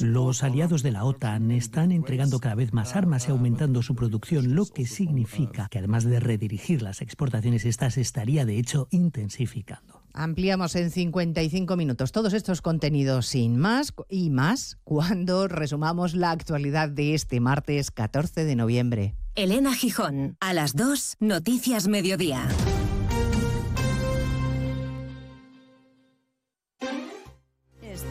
los 0.02 0.44
aliados 0.44 0.84
de 0.84 0.92
la 0.92 1.04
OTAN 1.04 1.52
están 1.52 1.92
entregando 1.92 2.40
cada 2.40 2.56
vez 2.56 2.74
más 2.74 2.96
armas 2.96 3.28
y 3.28 3.32
aumentando 3.32 3.82
su 3.82 3.96
producción, 3.96 4.56
lo 4.56 4.66
que 4.66 4.86
significa 4.86 5.68
que 5.70 5.80
además 5.80 6.04
de 6.04 6.20
redirigir 6.20 6.82
las 6.82 7.02
exportaciones, 7.02 7.66
estas 7.66 7.98
estaría 7.98 8.46
de 8.46 8.58
hecho 8.58 8.88
intensificando. 8.92 10.02
Ampliamos 10.14 10.76
en 10.76 10.92
55 10.92 11.78
minutos 11.78 12.12
todos 12.12 12.34
estos 12.34 12.62
contenidos 12.62 13.28
sin 13.28 13.58
más 13.58 13.94
y 14.10 14.30
más 14.30 14.78
cuando 14.84 15.48
resumamos 15.48 16.16
la 16.16 16.32
actualidad 16.32 16.90
de 16.90 17.14
este 17.14 17.40
martes 17.40 17.92
14 17.92 18.44
de 18.44 18.56
noviembre. 18.56 19.16
Elena 19.36 19.74
Gijón, 19.74 20.36
a 20.42 20.54
las 20.54 20.76
2, 20.76 21.18
Noticias 21.22 21.88
Mediodía. 21.88 22.50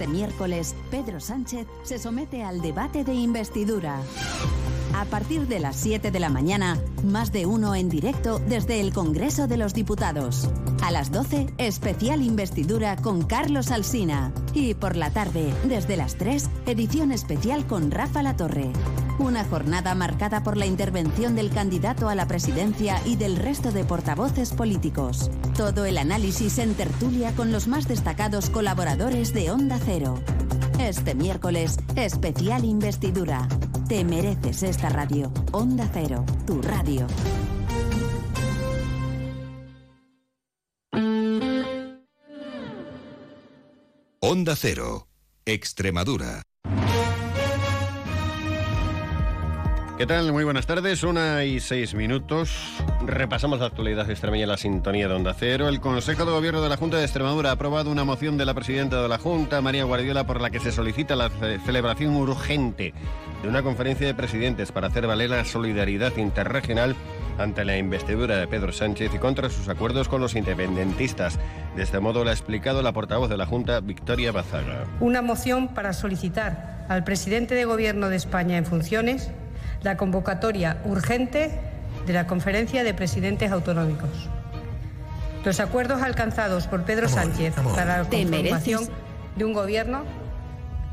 Este 0.01 0.11
miércoles, 0.11 0.75
Pedro 0.91 1.21
Sánchez 1.21 1.67
se 1.83 1.99
somete 1.99 2.43
al 2.43 2.63
debate 2.63 3.05
de 3.05 3.13
investidura. 3.13 4.01
A 4.95 5.05
partir 5.05 5.47
de 5.47 5.61
las 5.61 5.77
7 5.77 6.11
de 6.11 6.19
la 6.19 6.31
mañana, 6.31 6.79
más 7.05 7.33
de 7.33 7.45
uno 7.45 7.75
en 7.75 7.91
directo 7.91 8.39
desde 8.39 8.81
el 8.81 8.95
Congreso 8.95 9.47
de 9.47 9.59
los 9.59 9.75
Diputados. 9.75 10.49
A 10.83 10.91
las 10.91 11.13
12, 11.13 11.49
especial 11.59 12.23
investidura 12.23 12.97
con 12.97 13.21
Carlos 13.27 13.71
Alsina. 13.71 14.33
Y 14.55 14.73
por 14.73 14.97
la 14.97 15.11
tarde, 15.11 15.53
desde 15.65 15.99
las 15.99 16.15
3, 16.17 16.49
edición 16.65 17.13
especial 17.13 17.67
con 17.67 17.91
Rafa 17.91 18.23
La 18.23 18.37
Torre. 18.39 18.73
Una 19.19 19.45
jornada 19.45 19.95
marcada 19.95 20.43
por 20.43 20.57
la 20.57 20.67
intervención 20.67 21.35
del 21.35 21.51
candidato 21.51 22.09
a 22.09 22.15
la 22.15 22.27
presidencia 22.27 23.01
y 23.05 23.17
del 23.17 23.37
resto 23.37 23.73
de 23.73 23.85
portavoces 23.85 24.53
políticos. 24.53 25.31
Todo 25.57 25.85
el 25.85 25.99
análisis 25.99 26.59
en 26.59 26.75
tertulia 26.75 27.35
con 27.35 27.53
los 27.53 27.69
más 27.69 27.87
destacados 27.89 28.51
colaboradores 28.51 29.35
de 29.35 29.51
Onda 29.51 29.79
Cero. 29.85 30.19
Este 30.79 31.15
miércoles, 31.15 31.79
especial 31.97 32.65
investidura. 32.65 33.47
Te 33.89 34.05
mereces 34.05 34.63
esta 34.63 34.89
radio. 34.89 35.33
Onda 35.53 35.89
Cero, 35.93 36.25
tu 36.47 36.63
radio. 36.63 37.07
Onda 44.21 44.55
Cero, 44.55 45.09
Extremadura. 45.45 46.43
¿Qué 50.01 50.07
tal? 50.07 50.33
Muy 50.33 50.45
buenas 50.45 50.65
tardes, 50.65 51.03
una 51.03 51.45
y 51.45 51.61
seis 51.61 51.95
minutos. 51.95 52.57
Repasamos 53.05 53.61
la 53.61 53.67
actualidad 53.67 54.09
extremeña 54.09 54.45
en 54.45 54.49
la 54.49 54.57
sintonía 54.57 55.07
de 55.07 55.13
Onda 55.13 55.35
Cero. 55.39 55.69
El 55.69 55.79
Consejo 55.79 56.25
de 56.25 56.33
Gobierno 56.33 56.63
de 56.63 56.71
la 56.71 56.79
Junta 56.79 56.97
de 56.97 57.03
Extremadura 57.03 57.51
ha 57.51 57.53
aprobado 57.53 57.91
una 57.91 58.03
moción 58.03 58.39
de 58.39 58.47
la 58.47 58.55
presidenta 58.55 59.03
de 59.03 59.09
la 59.11 59.19
Junta, 59.19 59.61
María 59.61 59.85
Guardiola, 59.85 60.25
por 60.25 60.41
la 60.41 60.49
que 60.49 60.59
se 60.59 60.73
solicita 60.73 61.17
la 61.17 61.29
celebración 61.67 62.17
urgente 62.17 62.95
de 63.43 63.49
una 63.49 63.63
conferencia 63.63 64.07
de 64.07 64.15
presidentes 64.15 64.73
para 64.73 64.87
hacer 64.87 65.07
valer 65.07 65.29
la 65.29 65.45
solidaridad 65.45 66.17
interregional 66.17 66.97
ante 67.37 67.67
la 67.67 67.77
investidura 67.77 68.39
de 68.39 68.49
Pedro 68.49 68.73
Sánchez 68.73 69.13
y 69.15 69.19
contra 69.19 69.51
sus 69.51 69.69
acuerdos 69.69 70.09
con 70.09 70.23
los 70.23 70.35
independentistas. 70.35 71.39
De 71.77 71.83
este 71.83 72.01
modo 72.01 72.25
lo 72.25 72.31
ha 72.31 72.33
explicado 72.33 72.81
la 72.81 72.95
portavoz 72.95 73.29
de 73.29 73.37
la 73.37 73.45
Junta, 73.45 73.81
Victoria 73.81 74.33
Bazaga. 74.33 74.87
Una 75.01 75.21
moción 75.21 75.69
para 75.69 75.93
solicitar 75.93 76.87
al 76.89 77.05
presidente 77.05 77.55
de 77.55 77.67
Gobierno 77.67 78.09
de 78.09 78.17
España 78.17 78.57
en 78.57 78.65
funciones 78.65 79.31
la 79.83 79.97
convocatoria 79.97 80.79
urgente 80.85 81.51
de 82.07 82.13
la 82.13 82.27
Conferencia 82.27 82.85
de 82.85 82.95
Presidentes 82.95 83.51
Autonómicos. 83.51 84.29
Los 85.45 85.61
acuerdos 85.61 86.03
alcanzados 86.03 86.67
por 86.67 86.85
Pedro 86.85 87.09
Sánchez 87.09 87.55
para 87.75 87.99
la 87.99 88.09
conformación 88.09 88.89
de 89.37 89.45
un 89.45 89.53
gobierno 89.53 90.05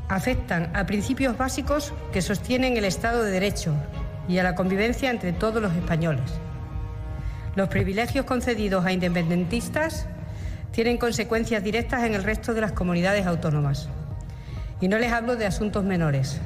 afectan 0.08 0.70
a 0.74 0.86
principios 0.86 1.36
básicos 1.36 1.92
que 2.12 2.22
sostienen 2.22 2.76
el 2.76 2.84
Estado 2.84 3.22
de 3.22 3.30
Derecho 3.30 3.74
y 4.26 4.38
a 4.38 4.42
la 4.42 4.54
convivencia 4.54 5.10
entre 5.10 5.32
todos 5.32 5.62
los 5.62 5.74
españoles. 5.74 6.30
Los 7.56 7.68
privilegios 7.68 8.24
concedidos 8.24 8.86
a 8.86 8.92
independentistas 8.92 10.06
tienen 10.72 10.96
consecuencias 10.96 11.62
directas 11.62 12.04
en 12.04 12.14
el 12.14 12.22
resto 12.22 12.54
de 12.54 12.60
las 12.60 12.72
comunidades 12.72 13.26
autónomas. 13.26 13.88
Y 14.80 14.88
no 14.88 14.98
les 14.98 15.12
hablo 15.12 15.36
de 15.36 15.46
asuntos 15.46 15.84
menores, 15.84 16.40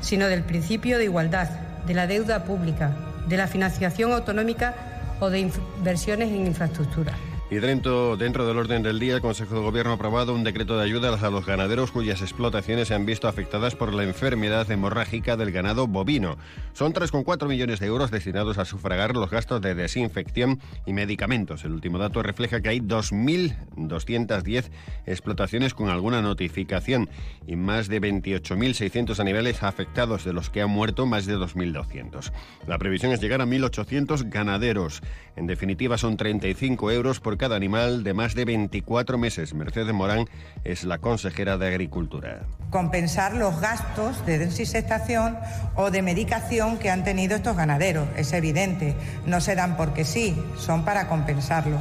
sino 0.00 0.26
del 0.26 0.42
principio 0.42 0.98
de 0.98 1.04
igualdad, 1.04 1.48
de 1.86 1.94
la 1.94 2.06
deuda 2.06 2.44
pública, 2.44 2.90
de 3.28 3.36
la 3.36 3.46
financiación 3.46 4.12
autonómica 4.12 4.74
o 5.20 5.30
de 5.30 5.40
inversiones 5.40 6.28
en 6.28 6.46
infraestructura. 6.46 7.12
Y 7.48 7.56
dentro, 7.56 8.16
dentro 8.16 8.44
del 8.44 8.58
orden 8.58 8.82
del 8.82 8.98
día, 8.98 9.14
el 9.14 9.20
Consejo 9.20 9.54
de 9.54 9.60
Gobierno 9.60 9.92
ha 9.92 9.94
aprobado 9.94 10.34
un 10.34 10.42
decreto 10.42 10.76
de 10.76 10.82
ayuda 10.82 11.16
a 11.16 11.30
los 11.30 11.46
ganaderos 11.46 11.92
cuyas 11.92 12.20
explotaciones 12.20 12.88
se 12.88 12.94
han 12.94 13.06
visto 13.06 13.28
afectadas 13.28 13.76
por 13.76 13.94
la 13.94 14.02
enfermedad 14.02 14.68
hemorrágica 14.68 15.36
del 15.36 15.52
ganado 15.52 15.86
bovino. 15.86 16.38
Son 16.72 16.92
3,4 16.92 17.46
millones 17.46 17.78
de 17.78 17.86
euros 17.86 18.10
destinados 18.10 18.58
a 18.58 18.64
sufragar 18.64 19.14
los 19.14 19.30
gastos 19.30 19.60
de 19.60 19.76
desinfección 19.76 20.58
y 20.86 20.92
medicamentos. 20.92 21.64
El 21.64 21.70
último 21.70 21.98
dato 21.98 22.20
refleja 22.20 22.60
que 22.60 22.68
hay 22.70 22.80
2.210 22.80 24.70
explotaciones 25.06 25.72
con 25.72 25.88
alguna 25.88 26.22
notificación 26.22 27.08
y 27.46 27.54
más 27.54 27.86
de 27.86 28.00
28.600 28.00 29.20
animales 29.20 29.62
afectados, 29.62 30.24
de 30.24 30.32
los 30.32 30.50
que 30.50 30.62
han 30.62 30.70
muerto 30.70 31.06
más 31.06 31.26
de 31.26 31.36
2.200. 31.36 32.32
La 32.66 32.78
previsión 32.78 33.12
es 33.12 33.20
llegar 33.20 33.40
a 33.40 33.46
1.800 33.46 34.28
ganaderos. 34.30 35.00
En 35.36 35.46
definitiva, 35.46 35.96
son 35.96 36.16
35 36.16 36.90
euros 36.90 37.20
por 37.20 37.35
cada 37.36 37.56
animal 37.56 38.04
de 38.04 38.14
más 38.14 38.34
de 38.34 38.44
24 38.44 39.18
meses. 39.18 39.54
Mercedes 39.54 39.92
Morán 39.92 40.28
es 40.64 40.84
la 40.84 40.98
consejera 40.98 41.58
de 41.58 41.68
Agricultura. 41.68 42.40
Compensar 42.70 43.34
los 43.34 43.60
gastos 43.60 44.24
de 44.26 44.38
desinfectación 44.38 45.38
o 45.74 45.90
de 45.90 46.02
medicación 46.02 46.78
que 46.78 46.90
han 46.90 47.04
tenido 47.04 47.36
estos 47.36 47.56
ganaderos, 47.56 48.08
es 48.16 48.32
evidente. 48.32 48.94
No 49.24 49.40
se 49.40 49.54
dan 49.54 49.76
porque 49.76 50.04
sí, 50.04 50.36
son 50.58 50.84
para 50.84 51.08
compensarlo. 51.08 51.78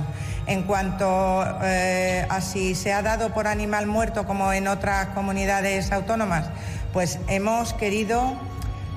En 0.48 0.64
cuanto 0.64 1.44
eh, 1.64 2.26
a 2.30 2.42
si 2.42 2.76
se 2.76 2.94
ha 2.94 3.02
dado 3.02 3.34
por 3.34 3.48
animal 3.48 3.88
muerto 3.88 4.26
como 4.26 4.54
en 4.54 4.68
otras 4.68 5.08
comunidades 5.08 5.92
autónomas, 5.92 6.50
pues 6.94 7.20
hemos 7.28 7.74
querido 7.74 8.36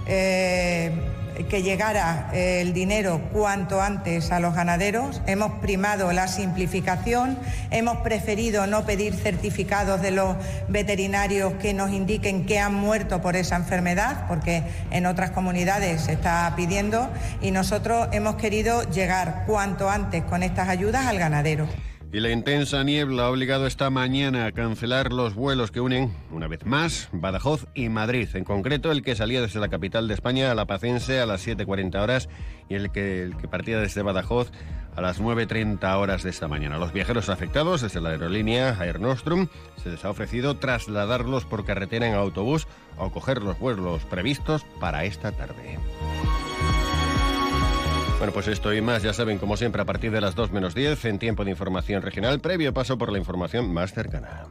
eh, 0.07 0.93
que 1.47 1.63
llegara 1.63 2.31
eh, 2.33 2.61
el 2.61 2.73
dinero 2.73 3.21
cuanto 3.33 3.81
antes 3.81 4.33
a 4.33 4.41
los 4.41 4.55
ganaderos. 4.55 5.21
Hemos 5.27 5.53
primado 5.61 6.13
la 6.13 6.29
simplificación, 6.29 7.39
hemos 7.71 7.99
preferido 7.99 8.67
no 8.67 8.85
pedir 8.85 9.15
certificados 9.15 10.03
de 10.03 10.11
los 10.11 10.37
veterinarios 10.69 11.55
que 11.55 11.75
nos 11.75 11.91
indiquen 11.91 12.47
que 12.47 12.59
han 12.59 12.75
muerto 12.75 13.21
por 13.21 13.37
esa 13.37 13.57
enfermedad, 13.57 14.27
porque 14.29 14.63
en 14.91 15.07
otras 15.07 15.31
comunidades 15.31 16.03
se 16.03 16.13
está 16.13 16.53
pidiendo, 16.57 17.09
y 17.41 17.51
nosotros 17.51 18.09
hemos 18.13 18.37
querido 18.37 18.83
llegar 18.91 19.45
cuanto 19.47 19.89
antes 19.89 20.23
con 20.25 20.43
estas 20.43 20.69
ayudas 20.69 21.07
al 21.07 21.19
ganadero. 21.19 21.69
Y 22.11 22.21
la 22.21 22.31
intensa 22.31 22.83
niebla 22.85 23.25
ha 23.25 23.31
obligado 23.31 23.67
esta 23.67 23.91
mañana 23.91 24.47
a 24.47 24.53
cancelar 24.53 25.13
los 25.13 25.35
vuelos 25.35 25.71
que 25.71 25.83
unen, 25.83 26.11
una 26.31 26.49
vez 26.49 26.65
más, 26.65 27.11
Badajoz 27.13 27.67
y 27.75 27.91
Madrid. 27.91 28.31
En 28.33 28.45
concreto, 28.45 28.91
el 28.91 29.03
que 29.03 29.15
salía 29.15 29.43
desde 29.43 29.61
la 29.61 29.69
capital 29.69 30.09
de 30.09 30.15
España 30.15 30.51
a 30.51 30.55
La 30.55 30.65
Pacense 30.65 31.21
a 31.21 31.27
las 31.27 31.47
7.40 31.47 32.03
horas 32.03 32.31
y 32.71 32.77
el 32.77 32.91
que, 32.93 33.31
partía 33.51 33.79
desde 33.79 34.01
Badajoz 34.01 34.51
a 34.97 35.03
las 35.03 35.21
9.30 35.21 35.99
horas 35.99 36.23
de 36.23 36.31
esta 36.31 36.49
mañana. 36.49 36.79
Los 36.79 36.95
viajeros 36.95 37.29
afectados 37.29 37.83
desde 37.83 38.01
la 38.01 38.09
aerolínea 38.09 38.71
Air 38.83 39.01
Nostrum 39.01 39.49
se 39.77 39.91
les 39.91 40.03
ha 40.07 40.11
ofrecido 40.11 40.57
trasladarlos 40.57 41.45
por 41.45 41.67
carretera 41.67 42.09
en 42.09 42.15
autobús 42.15 42.67
o 42.97 43.13
coger 43.13 43.43
los 43.43 43.59
vuelos 43.59 44.03
previstos 44.07 44.65
para 44.81 45.05
esta 45.05 45.31
tarde. 45.33 45.79
Bueno, 48.19 48.33
pues 48.33 48.49
esto 48.49 48.75
y 48.75 48.81
más, 48.81 49.05
ya 49.05 49.13
saben, 49.13 49.39
como 49.39 49.57
siempre, 49.57 49.81
a 49.81 49.85
partir 49.85 50.11
de 50.11 50.21
las 50.21 50.35
2 50.35 50.51
menos 50.51 50.75
10, 50.75 51.05
en 51.05 51.19
tiempo 51.21 51.45
de 51.45 51.53
información 51.53 52.03
regional, 52.03 52.41
previo 52.41 52.75
paso 52.75 52.99
por 52.99 53.13
la 53.13 53.19
información 53.19 53.73
más 53.73 53.93
cercana. 53.93 54.47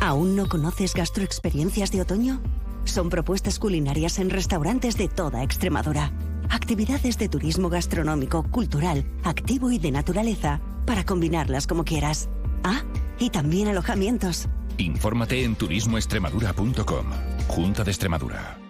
¿Aún 0.00 0.36
no 0.36 0.48
conoces 0.48 0.94
gastroexperiencias 0.94 1.92
de 1.92 2.00
otoño? 2.00 2.40
Son 2.84 3.10
propuestas 3.10 3.58
culinarias 3.58 4.18
en 4.18 4.30
restaurantes 4.30 4.96
de 4.96 5.08
toda 5.08 5.42
Extremadura. 5.42 6.12
Actividades 6.50 7.18
de 7.18 7.28
turismo 7.28 7.68
gastronómico, 7.68 8.42
cultural, 8.50 9.04
activo 9.22 9.70
y 9.70 9.78
de 9.78 9.90
naturaleza, 9.90 10.60
para 10.86 11.04
combinarlas 11.04 11.66
como 11.66 11.84
quieras. 11.84 12.28
Ah, 12.62 12.82
y 13.18 13.30
también 13.30 13.68
alojamientos. 13.68 14.48
Infórmate 14.78 15.44
en 15.44 15.56
turismoextremadura.com. 15.56 17.06
Junta 17.48 17.84
de 17.84 17.90
Extremadura. 17.90 18.63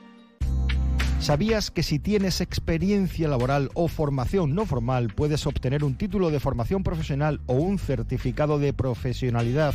¿Sabías 1.25 1.71
que 1.71 1.83
si 1.83 1.99
tienes 1.99 2.43
experiencia 2.43 3.29
laboral 3.29 3.71
o 3.73 3.89
formación 3.89 4.55
no 4.55 4.67
formal 4.67 5.09
puedes 5.09 5.47
obtener 5.47 5.83
un 5.83 5.95
título 5.97 6.31
de 6.31 6.39
formación 6.39 6.83
profesional 6.83 7.41
o 7.47 7.55
un 7.55 7.79
certificado 7.79 8.59
de 8.59 8.75
profesionalidad 8.75 9.75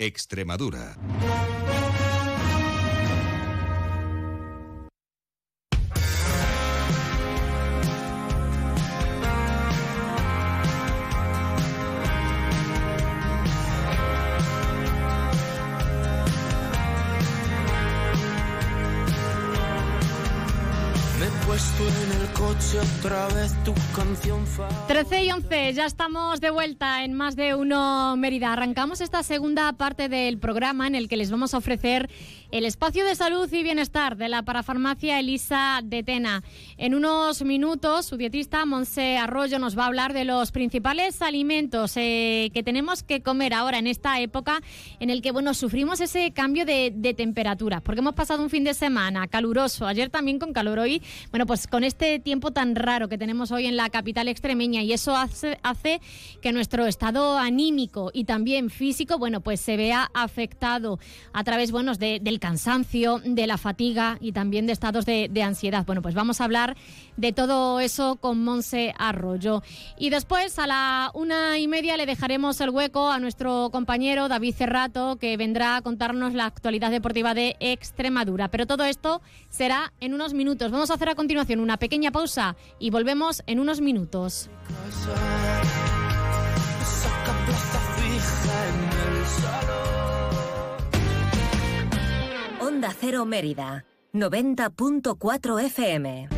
Extremadura. 0.00 0.94
13 24.88 25.24
y 25.24 25.30
11, 25.30 25.72
ya 25.72 25.86
estamos 25.86 26.40
de 26.42 26.50
vuelta 26.50 27.02
en 27.02 27.14
más 27.14 27.34
de 27.34 27.54
uno 27.54 28.14
Mérida. 28.18 28.52
Arrancamos 28.52 29.00
esta 29.00 29.22
segunda 29.22 29.72
parte 29.72 30.10
del 30.10 30.38
programa 30.38 30.86
en 30.86 30.94
el 30.94 31.08
que 31.08 31.16
les 31.16 31.30
vamos 31.30 31.54
a 31.54 31.58
ofrecer 31.58 32.10
el 32.50 32.66
espacio 32.66 33.04
de 33.06 33.14
salud 33.14 33.50
y 33.50 33.62
bienestar 33.62 34.16
de 34.16 34.28
la 34.28 34.42
parafarmacia 34.42 35.18
Elisa 35.18 35.80
de 35.82 36.02
Tena. 36.02 36.42
En 36.76 36.94
unos 36.94 37.42
minutos, 37.42 38.06
su 38.06 38.16
dietista 38.16 38.66
Monse 38.66 39.16
Arroyo 39.16 39.58
nos 39.58 39.78
va 39.78 39.84
a 39.84 39.86
hablar 39.86 40.12
de 40.12 40.24
los 40.24 40.52
principales 40.52 41.22
alimentos 41.22 41.92
eh, 41.96 42.50
que 42.52 42.62
tenemos 42.62 43.02
que 43.02 43.22
comer 43.22 43.54
ahora 43.54 43.78
en 43.78 43.86
esta 43.86 44.20
época 44.20 44.60
en 45.00 45.08
el 45.08 45.22
que 45.22 45.30
bueno 45.30 45.54
sufrimos 45.54 46.00
ese 46.00 46.32
cambio 46.32 46.66
de, 46.66 46.92
de 46.94 47.14
temperatura, 47.14 47.80
porque 47.80 48.00
hemos 48.00 48.14
pasado 48.14 48.42
un 48.42 48.50
fin 48.50 48.64
de 48.64 48.74
semana 48.74 49.26
caluroso, 49.28 49.86
ayer 49.86 50.10
también 50.10 50.38
con 50.38 50.52
calor 50.52 50.78
hoy, 50.78 51.02
bueno 51.30 51.46
pues 51.46 51.66
con 51.66 51.82
este 51.82 52.18
tiempo 52.18 52.50
tan 52.50 52.74
raro 52.74 53.08
que 53.08 53.16
tenemos 53.16 53.52
hoy 53.52 53.66
en 53.66 53.76
la 53.76 53.88
capital 53.88 54.17
extremeña 54.26 54.82
y 54.82 54.92
eso 54.92 55.14
hace, 55.14 56.00
que 56.40 56.52
nuestro 56.52 56.86
estado 56.86 57.38
anímico 57.38 58.10
y 58.12 58.24
también 58.24 58.70
físico, 58.70 59.18
bueno 59.18 59.40
pues 59.40 59.60
se 59.60 59.76
vea 59.76 60.10
afectado 60.14 60.98
a 61.32 61.44
través 61.44 61.70
bueno, 61.70 61.94
de, 61.94 62.18
del 62.20 62.40
cansancio, 62.40 63.20
de 63.24 63.46
la 63.46 63.58
fatiga 63.58 64.18
y 64.20 64.32
también 64.32 64.66
de 64.66 64.72
estados 64.72 65.06
de, 65.06 65.28
de, 65.30 65.42
ansiedad. 65.42 65.84
Bueno, 65.86 66.02
pues 66.02 66.14
vamos 66.14 66.40
a 66.40 66.44
hablar 66.44 66.76
de 67.16 67.32
todo 67.32 67.80
eso 67.80 68.16
con 68.16 68.42
Monse 68.42 68.94
Arroyo. 68.98 69.62
Y 69.98 70.10
después 70.10 70.58
a 70.58 70.66
la 70.66 71.10
una 71.14 71.58
y 71.58 71.68
media 71.68 71.96
le 71.96 72.06
dejaremos 72.06 72.60
el 72.60 72.70
hueco 72.70 73.10
a 73.10 73.20
nuestro 73.20 73.70
compañero 73.70 74.28
David 74.28 74.54
Cerrato, 74.54 75.16
que 75.16 75.36
vendrá 75.36 75.76
a 75.76 75.82
contarnos 75.82 76.34
la 76.34 76.46
actualidad 76.46 76.90
deportiva 76.90 77.34
de 77.34 77.56
Extremadura. 77.60 78.48
Pero 78.48 78.66
todo 78.66 78.84
esto 78.84 79.20
será 79.50 79.92
en 80.00 80.14
unos 80.14 80.34
minutos. 80.34 80.70
Vamos 80.70 80.90
a 80.90 80.94
hacer 80.94 81.08
a 81.08 81.14
continuación 81.14 81.60
una 81.60 81.76
pequeña 81.76 82.10
pausa 82.10 82.56
y 82.78 82.90
volvemos 82.90 83.42
en 83.46 83.60
unos 83.60 83.80
minutos. 83.80 83.97
Salón. 89.40 90.36
Onda 92.60 92.94
Cero 92.98 93.24
Mérida, 93.24 93.84
90.4 94.12 95.60
FM. 95.64 96.37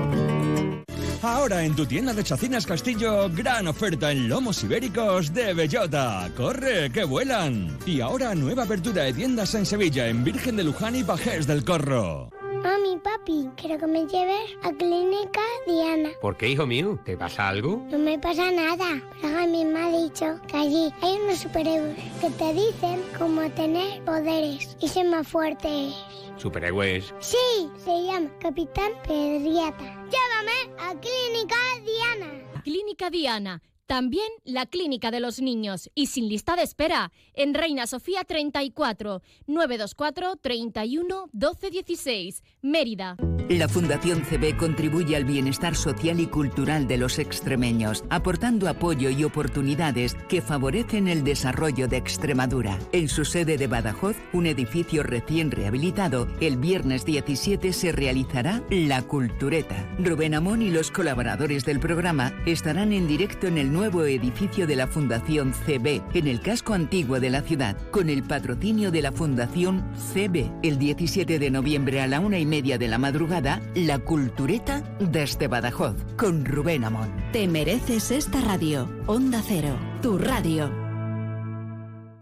Ahora 1.23 1.63
en 1.63 1.75
tu 1.75 1.85
tienda 1.85 2.13
de 2.15 2.23
Chacinas 2.23 2.65
Castillo, 2.65 3.29
gran 3.29 3.67
oferta 3.67 4.11
en 4.11 4.27
lomos 4.27 4.63
ibéricos 4.63 5.31
de 5.31 5.53
bellota. 5.53 6.27
¡Corre, 6.35 6.91
que 6.91 7.03
vuelan! 7.03 7.77
Y 7.85 8.01
ahora 8.01 8.33
nueva 8.33 8.63
apertura 8.63 9.03
de 9.03 9.13
tiendas 9.13 9.53
en 9.53 9.67
Sevilla, 9.67 10.07
en 10.07 10.23
Virgen 10.23 10.55
de 10.55 10.63
Luján 10.63 10.95
y 10.95 11.03
Pajés 11.03 11.45
del 11.45 11.63
Corro. 11.63 12.31
Mami, 12.63 12.97
papi, 13.03 13.49
quiero 13.55 13.77
que 13.77 13.85
me 13.85 13.99
lleves 14.07 14.57
a 14.63 14.71
Clínica 14.71 15.41
Diana. 15.67 16.09
¿Por 16.21 16.37
qué, 16.37 16.49
hijo 16.49 16.65
mío? 16.65 16.99
¿Te 17.05 17.15
pasa 17.15 17.49
algo? 17.49 17.85
No 17.91 17.99
me 17.99 18.17
pasa 18.17 18.51
nada, 18.51 18.99
pero 19.21 19.37
a 19.37 19.45
mí 19.45 19.63
me 19.63 19.79
ha 19.79 19.89
dicho 19.89 20.25
que 20.47 20.57
allí 20.57 20.93
hay 21.01 21.17
unos 21.23 21.37
superhéroes 21.37 21.97
que 22.19 22.29
te 22.31 22.53
dicen 22.53 22.99
cómo 23.17 23.47
tener 23.51 24.03
poderes 24.05 24.75
y 24.79 24.87
ser 24.87 25.05
más 25.07 25.27
fuertes. 25.27 25.93
¿Superhéroes? 26.41 27.13
Sí, 27.19 27.69
se 27.77 28.03
llama 28.03 28.31
Capitán 28.39 28.91
Pedriata. 29.07 29.83
Llévame 30.09 30.75
a 30.79 30.95
Clínica 30.99 31.55
Diana. 31.85 32.61
Clínica 32.63 33.11
Diana 33.11 33.61
También 33.91 34.29
la 34.45 34.67
Clínica 34.67 35.11
de 35.11 35.19
los 35.19 35.41
Niños 35.41 35.91
y 35.93 36.05
sin 36.05 36.29
lista 36.29 36.55
de 36.55 36.63
espera 36.63 37.11
en 37.33 37.53
Reina 37.53 37.87
Sofía 37.87 38.23
34 38.23 39.21
924 39.47 40.37
31 40.37 41.29
12 41.33 41.69
16 41.69 42.41
Mérida. 42.61 43.17
La 43.49 43.67
Fundación 43.67 44.21
CB 44.21 44.55
contribuye 44.55 45.17
al 45.17 45.25
bienestar 45.25 45.75
social 45.75 46.21
y 46.21 46.27
cultural 46.27 46.87
de 46.87 46.95
los 46.95 47.19
extremeños, 47.19 48.05
aportando 48.09 48.69
apoyo 48.69 49.09
y 49.09 49.25
oportunidades 49.25 50.15
que 50.29 50.41
favorecen 50.41 51.09
el 51.09 51.25
desarrollo 51.25 51.89
de 51.89 51.97
Extremadura. 51.97 52.79
En 52.93 53.09
su 53.09 53.25
sede 53.25 53.57
de 53.57 53.67
Badajoz, 53.67 54.15
un 54.31 54.45
edificio 54.45 55.03
recién 55.03 55.51
rehabilitado, 55.51 56.29
el 56.39 56.55
viernes 56.55 57.03
17 57.03 57.73
se 57.73 57.91
realizará 57.91 58.63
La 58.69 59.01
Cultureta. 59.01 59.85
Rubén 59.99 60.33
Amón 60.33 60.61
y 60.61 60.69
los 60.69 60.91
colaboradores 60.91 61.65
del 61.65 61.81
programa 61.81 62.31
estarán 62.45 62.93
en 62.93 63.05
directo 63.05 63.47
en 63.47 63.57
el 63.57 63.73
nuevo 63.73 63.80
edificio 63.85 64.67
de 64.67 64.75
la 64.75 64.87
Fundación 64.87 65.53
CB, 65.53 66.01
en 66.13 66.27
el 66.27 66.41
casco 66.41 66.73
antiguo 66.73 67.19
de 67.19 67.29
la 67.29 67.41
ciudad, 67.41 67.77
con 67.91 68.09
el 68.09 68.23
patrocinio 68.23 68.91
de 68.91 69.01
la 69.01 69.11
Fundación 69.11 69.83
CB. 70.13 70.51
El 70.63 70.77
17 70.77 71.39
de 71.39 71.49
noviembre 71.51 72.01
a 72.01 72.07
la 72.07 72.19
una 72.19 72.39
y 72.39 72.45
media 72.45 72.77
de 72.77 72.87
la 72.87 72.97
madrugada, 72.97 73.61
La 73.75 73.99
Cultureta 73.99 74.81
desde 74.99 75.47
Badajoz, 75.47 75.95
con 76.17 76.45
Rubén 76.45 76.83
Amón. 76.83 77.09
Te 77.31 77.47
mereces 77.47 78.11
esta 78.11 78.41
radio. 78.41 78.89
Onda 79.07 79.41
Cero, 79.45 79.77
tu 80.01 80.17
radio. 80.17 80.71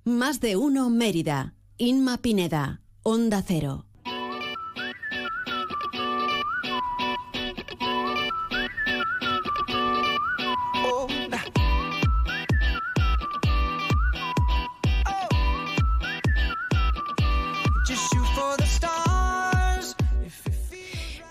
Más 0.05 0.39
de 0.39 0.55
uno 0.55 0.89
Mérida. 0.89 1.55
Inma 1.77 2.17
Pineda. 2.17 2.81
Onda 3.03 3.43
Cero. 3.45 3.88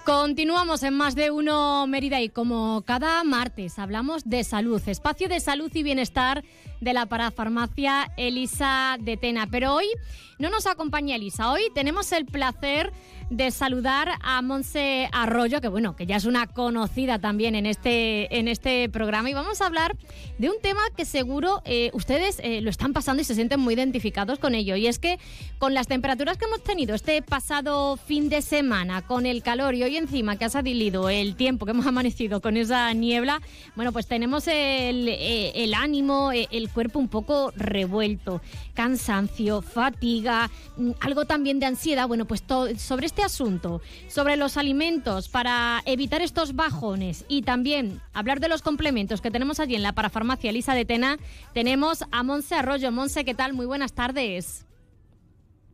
Continuamos 0.09 0.83
en 0.85 0.95
más 0.95 1.15
de 1.15 1.31
uno 1.31 1.87
Mérida 1.87 2.19
y 2.23 2.31
como 2.31 2.83
cada 2.87 3.23
martes 3.25 3.79
hablamos 3.79 4.25
de 4.25 4.43
salud, 4.43 4.81
espacio 4.87 5.29
de 5.29 5.39
salud 5.39 5.71
y 5.75 5.83
bienestar 5.83 6.45
de 6.81 6.93
la 6.93 7.07
parafarmacia 7.07 8.11
Elisa 8.17 8.97
de 9.01 9.17
Tena. 9.17 9.49
Pero 9.51 9.75
hoy 9.75 9.87
no 10.39 10.51
nos 10.51 10.67
acompaña 10.67 11.17
Elisa, 11.17 11.51
hoy 11.51 11.63
tenemos 11.75 12.13
el 12.13 12.25
placer 12.25 12.93
de 13.31 13.51
saludar 13.51 14.13
a 14.23 14.41
Monse 14.41 15.09
Arroyo, 15.13 15.61
que 15.61 15.69
bueno, 15.69 15.97
que 15.97 16.07
ya 16.07 16.17
es 16.17 16.25
una 16.25 16.47
conocida 16.47 17.19
también 17.19 17.55
en 17.55 17.67
este, 17.67 18.39
en 18.39 18.49
este 18.49 18.89
programa. 18.89 19.29
Y 19.29 19.35
vamos 19.35 19.61
a 19.61 19.67
hablar 19.67 19.97
de 20.39 20.49
un 20.49 20.57
tema 20.63 20.81
que 20.97 21.05
seguro 21.05 21.61
eh, 21.65 21.91
ustedes 21.93 22.41
eh, 22.43 22.61
lo 22.61 22.71
están 22.71 22.93
pasando 22.93 23.21
y 23.21 23.25
se 23.25 23.35
sienten 23.35 23.61
muy 23.61 23.75
identificados 23.75 24.39
con 24.39 24.55
ello. 24.55 24.77
Y 24.77 24.87
es 24.87 24.99
que 24.99 25.19
con 25.59 25.75
las 25.75 25.89
temperaturas 25.89 26.39
que 26.39 26.47
hemos 26.47 26.63
tenido 26.63 26.95
este 26.95 27.21
pasado 27.21 27.97
fin 27.97 28.29
de 28.29 28.41
semana, 28.41 29.03
con 29.03 29.27
el 29.27 29.43
calor 29.43 29.75
y 29.75 29.83
hoy 29.83 29.97
encima 29.97 30.37
que 30.37 30.47
ha 30.47 30.51
salido 30.51 31.11
el 31.11 31.37
tiempo 31.37 31.67
que 31.67 31.73
hemos 31.73 31.87
amanecido 31.87 32.41
con 32.41 32.57
esa 32.57 32.93
niebla, 32.95 33.43
bueno, 33.77 33.93
pues 33.93 34.07
tenemos 34.07 34.47
el, 34.49 35.09
eh, 35.09 35.53
el 35.55 35.75
ánimo, 35.75 36.33
el 36.33 36.68
cuerpo 36.69 36.99
un 36.99 37.09
poco 37.09 37.53
revuelto, 37.57 38.41
cansancio, 38.75 39.63
fatiga, 39.63 40.51
mm, 40.77 40.93
algo 41.01 41.25
también 41.25 41.59
de 41.61 41.67
ansiedad. 41.67 42.09
Bueno, 42.09 42.27
pues 42.27 42.43
todo, 42.43 42.69
sobre 42.77 43.07
este 43.07 43.23
asunto, 43.23 43.81
sobre 44.09 44.37
los 44.37 44.57
alimentos 44.57 45.29
para 45.29 45.83
evitar 45.85 46.23
estos 46.23 46.55
bajones 46.55 47.25
y 47.29 47.43
también 47.43 48.01
hablar 48.13 48.41
de 48.41 48.49
los 48.49 48.63
complementos 48.63 49.21
que 49.21 49.31
tenemos 49.31 49.61
allí 49.61 49.75
en 49.75 49.83
la 49.83 49.93
parafarmacia 49.93 50.51
Elisa 50.51 50.75
de 50.75 50.85
Tena, 50.85 51.19
tenemos 51.55 52.05
a 52.11 52.23
Monse 52.23 52.55
Arroyo. 52.55 52.93
Monse, 52.93 53.25
¿qué 53.25 53.35
tal? 53.35 53.55
Muy 53.55 53.67
buenas 53.67 53.93
tardes. 53.93 54.68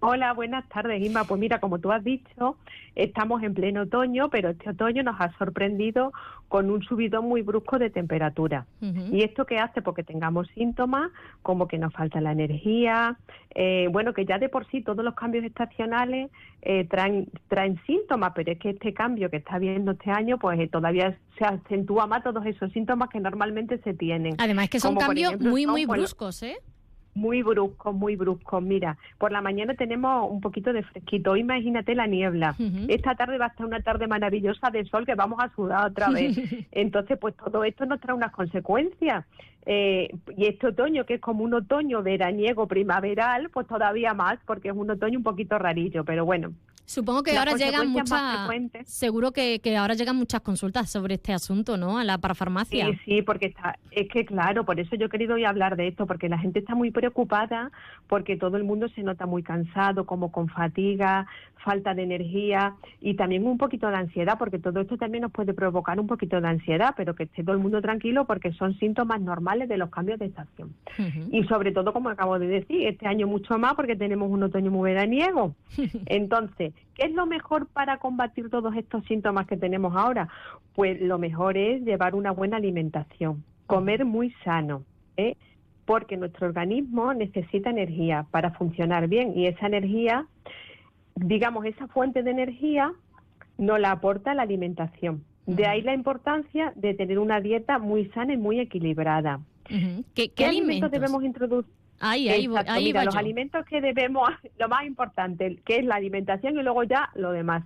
Hola, 0.07 0.35
buenas 0.35 0.69
tardes, 0.69 1.03
Inma. 1.03 1.25
Pues 1.25 1.41
mira, 1.41 1.61
como 1.61 1.79
tú 1.79 1.91
has 1.91 2.05
dicho, 2.05 2.59
estamos 2.95 3.43
en 3.43 3.55
pleno 3.55 3.85
otoño, 3.85 4.29
pero 4.29 4.51
este 4.51 4.69
otoño 4.69 5.03
nos 5.03 5.19
ha 5.19 5.33
sorprendido 5.39 6.13
con 6.49 6.71
un 6.71 6.83
subidón 6.83 7.27
muy 7.27 7.41
brusco 7.41 7.79
de 7.79 7.89
temperatura. 7.89 8.67
¿Y 8.83 9.23
esto 9.23 9.47
qué 9.47 9.57
hace? 9.57 9.81
Porque 9.81 10.03
tengamos 10.03 10.47
síntomas 10.49 11.11
como 11.41 11.69
que 11.69 11.79
nos 11.79 11.91
falta 11.95 12.21
la 12.21 12.33
energía, 12.33 13.17
eh, 13.55 13.89
bueno, 13.91 14.13
que 14.13 14.27
ya 14.27 14.39
de 14.39 14.51
por 14.51 14.67
sí 14.67 14.83
todos 14.83 15.03
los 15.03 15.15
cambios 15.15 15.43
estacionales 15.43 16.31
eh, 16.61 16.85
traen, 16.85 17.29
traen 17.49 17.81
síntomas, 17.87 18.33
pero 18.35 18.53
es 18.53 18.59
que 18.59 18.71
este 18.71 18.93
cambio 18.93 19.31
que 19.31 19.39
está 19.39 19.55
habiendo 19.55 19.93
este 19.93 20.11
año, 20.11 20.37
pues 20.37 20.61
eh, 20.61 20.69
todavía 20.69 21.17
se 21.39 21.47
acentúa 21.47 22.07
más 22.07 22.23
todos 22.23 22.45
esos 22.45 22.71
síntomas 22.73 23.09
que 23.09 23.21
normalmente 23.21 23.79
se 23.79 23.95
tienen. 23.95 24.35
Además 24.37 24.69
que 24.69 24.81
son 24.81 24.97
cambios 24.97 25.41
muy, 25.41 25.67
muy 25.67 25.87
bruscos, 25.87 26.43
¿eh? 26.43 26.59
Muy 27.15 27.43
brusco, 27.43 27.93
muy 27.93 28.17
brusco. 28.17 28.61
Mira, 28.61 28.97
por 29.19 29.33
la 29.33 29.41
mañana 29.41 29.75
tenemos 29.75 30.31
un 30.31 30.41
poquito 30.41 30.73
de 30.73 30.83
fresquito. 30.83 31.37
Imagínate 31.37 31.95
la 31.95 32.07
niebla. 32.07 32.55
Esta 32.89 33.15
tarde 33.15 33.39
va 33.39 33.47
a 33.47 33.49
estar 33.49 33.67
una 33.67 33.81
tarde 33.81 34.07
maravillosa 34.07 34.71
de 34.71 34.85
sol 34.85 35.07
que 35.07 35.15
vamos 35.15 35.39
a 35.43 35.55
sudar 35.55 35.91
otra 35.91 36.11
vez. 36.11 36.37
Entonces, 36.73 37.19
pues 37.19 37.35
todo 37.37 37.65
esto 37.65 37.87
nos 37.87 38.01
trae 38.01 38.17
unas 38.17 38.33
consecuencias. 38.33 39.25
Eh, 39.67 40.11
y 40.37 40.47
este 40.47 40.69
otoño, 40.69 41.07
que 41.07 41.15
es 41.15 41.21
como 41.21 41.45
un 41.45 41.55
otoño 41.55 42.03
veraniego 42.03 42.67
primaveral, 42.67 43.51
pues 43.51 43.67
todavía 43.67 44.15
más, 44.15 44.39
porque 44.47 44.69
es 44.69 44.75
un 44.75 44.91
otoño 44.91 45.19
un 45.19 45.25
poquito 45.25 45.59
rarillo. 45.59 46.05
Pero 46.05 46.25
bueno, 46.25 46.53
Supongo 46.87 47.23
que 47.23 47.37
ahora 47.37 47.57
llegan 47.57 47.89
muchas, 47.89 48.47
seguro 48.85 49.33
que, 49.33 49.59
que, 49.61 49.77
ahora 49.77 49.95
llegan 49.95 50.17
muchas 50.17 50.43
consultas 50.43 50.91
sobre 50.91 51.15
este 51.15 51.33
asunto, 51.33 51.79
¿no? 51.79 51.99
A 51.99 52.05
la 52.05 52.19
parafarmacia. 52.19 52.87
Sí, 52.87 52.99
sí, 53.07 53.23
porque 53.23 53.47
está, 53.47 53.79
es 53.91 54.07
que 54.09 54.27
claro, 54.27 54.65
por 54.65 54.79
eso 54.79 54.95
yo 54.95 55.07
he 55.07 55.09
querido 55.09 55.35
hoy 55.35 55.47
hablar 55.47 55.77
de 55.77 55.89
esto, 55.89 56.07
porque 56.07 56.29
la 56.29 56.39
gente 56.39 56.59
está 56.59 56.75
muy 56.75 56.91
preocupada, 56.91 57.71
porque 58.07 58.37
todo 58.37 58.59
el 58.59 58.65
mundo 58.65 58.89
se 58.89 59.03
nota 59.03 59.25
muy 59.25 59.43
cansado, 59.43 60.05
como 60.05 60.31
con 60.31 60.49
fatiga, 60.49 61.27
falta 61.65 61.95
de 61.95 62.03
energía 62.03 62.75
y 63.01 63.15
también 63.15 63.47
un 63.47 63.57
poquito 63.57 63.89
de 63.89 63.97
ansiedad, 63.97 64.37
porque 64.39 64.59
todo 64.59 64.81
esto 64.81 64.99
también 64.99 65.23
nos 65.23 65.33
puede 65.33 65.55
provocar 65.55 65.99
un 65.99 66.07
poquito 66.07 66.39
de 66.41 66.47
ansiedad, 66.47 66.95
pero 66.97 67.15
que 67.15 67.23
esté 67.23 67.43
todo 67.43 67.57
el 67.57 67.62
mundo 67.62 67.81
tranquilo 67.81 68.27
porque 68.27 68.53
son 68.53 68.79
síntomas 68.79 69.23
normales 69.23 69.54
de 69.59 69.77
los 69.77 69.91
cambios 69.91 70.19
de 70.19 70.27
estación. 70.27 70.75
Y 71.31 71.45
sobre 71.45 71.73
todo, 71.73 71.93
como 71.93 72.09
acabo 72.09 72.39
de 72.39 72.47
decir, 72.47 72.87
este 72.87 73.07
año 73.07 73.27
mucho 73.27 73.59
más 73.59 73.75
porque 73.75 73.97
tenemos 73.97 74.31
un 74.31 74.43
otoño 74.43 74.71
muy 74.71 74.91
veraniego. 74.91 75.55
Entonces, 76.07 76.73
¿Qué 76.95 77.07
es 77.07 77.13
lo 77.13 77.27
mejor 77.27 77.67
para 77.67 77.99
combatir 77.99 78.51
todos 78.51 78.75
estos 78.77 79.05
síntomas 79.07 79.47
que 79.47 79.57
tenemos 79.57 79.97
ahora? 79.97 80.29
Pues 80.75 81.01
lo 81.01 81.19
mejor 81.19 81.57
es 81.59 81.83
llevar 81.83 82.15
una 82.15 82.31
buena 82.31 82.57
alimentación, 82.57 83.43
comer 83.67 84.05
muy 84.05 84.33
sano, 84.45 84.85
¿eh? 85.17 85.37
porque 85.85 86.17
nuestro 86.17 86.47
organismo 86.47 87.13
necesita 87.13 87.71
energía 87.71 88.27
para 88.31 88.53
funcionar 88.53 89.09
bien 89.09 89.37
y 89.37 89.47
esa 89.47 89.67
energía, 89.67 90.27
digamos, 91.17 91.67
esa 91.67 91.89
fuente 91.89 92.23
de 92.23 92.31
energía 92.31 92.93
nos 93.59 93.81
la 93.81 93.91
aporta 93.91 94.35
la 94.35 94.43
alimentación. 94.43 95.25
De 95.47 95.67
ahí 95.67 95.83
la 95.83 95.95
importancia 95.95 96.73
de 96.75 96.95
tener 96.95 97.19
una 97.19 97.41
dieta 97.41 97.79
muy 97.79 98.07
sana 98.11 98.33
y 98.35 98.37
muy 98.37 98.61
equilibrada. 98.61 99.41
¿Qué, 100.15 100.33
alimentos 100.45 100.91
debemos 100.91 101.23
introducir? 101.23 101.71
Ahí, 102.01 102.29
ahí, 102.29 102.49
ahí 102.67 102.85
Mira, 102.85 103.05
los 103.05 103.17
alimentos 103.17 103.65
que 103.67 103.81
debemos, 103.81 104.29
lo 104.59 104.69
más 104.69 104.85
importante, 104.85 105.59
que 105.65 105.79
es 105.79 105.85
la 105.85 105.97
alimentación 105.97 106.59
y 106.59 106.63
luego 106.63 106.83
ya 106.83 107.11
lo 107.15 107.33
demás. 107.33 107.65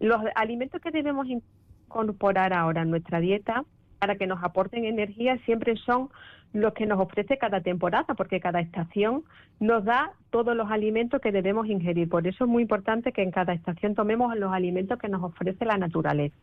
Los 0.00 0.22
alimentos 0.34 0.80
que 0.80 0.90
debemos 0.90 1.26
incorporar 1.26 2.52
ahora 2.52 2.82
en 2.82 2.90
nuestra 2.90 3.20
dieta 3.20 3.64
para 3.98 4.16
que 4.16 4.26
nos 4.26 4.42
aporten 4.42 4.84
energía 4.84 5.38
siempre 5.44 5.76
son 5.76 6.10
los 6.52 6.72
que 6.74 6.86
nos 6.86 7.00
ofrece 7.00 7.38
cada 7.38 7.60
temporada, 7.60 8.14
porque 8.14 8.40
cada 8.40 8.60
estación 8.60 9.24
nos 9.60 9.84
da 9.84 10.12
todos 10.30 10.56
los 10.56 10.70
alimentos 10.70 11.20
que 11.20 11.32
debemos 11.32 11.66
ingerir. 11.66 12.08
Por 12.08 12.26
eso 12.26 12.44
es 12.44 12.50
muy 12.50 12.62
importante 12.62 13.12
que 13.12 13.22
en 13.22 13.30
cada 13.30 13.52
estación 13.52 13.94
tomemos 13.94 14.34
los 14.36 14.52
alimentos 14.52 14.98
que 14.98 15.08
nos 15.08 15.22
ofrece 15.22 15.64
la 15.64 15.76
naturaleza. 15.76 16.36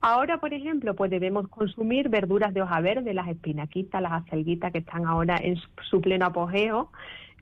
Ahora, 0.00 0.38
por 0.38 0.52
ejemplo, 0.52 0.94
pues 0.94 1.10
debemos 1.10 1.48
consumir 1.48 2.08
verduras 2.08 2.52
de 2.52 2.62
hoja 2.62 2.80
verde, 2.80 3.14
las 3.14 3.28
espinaquitas, 3.28 4.02
las 4.02 4.12
acelguitas 4.12 4.72
que 4.72 4.78
están 4.78 5.06
ahora 5.06 5.38
en 5.42 5.56
su 5.90 6.00
pleno 6.00 6.26
apogeo, 6.26 6.90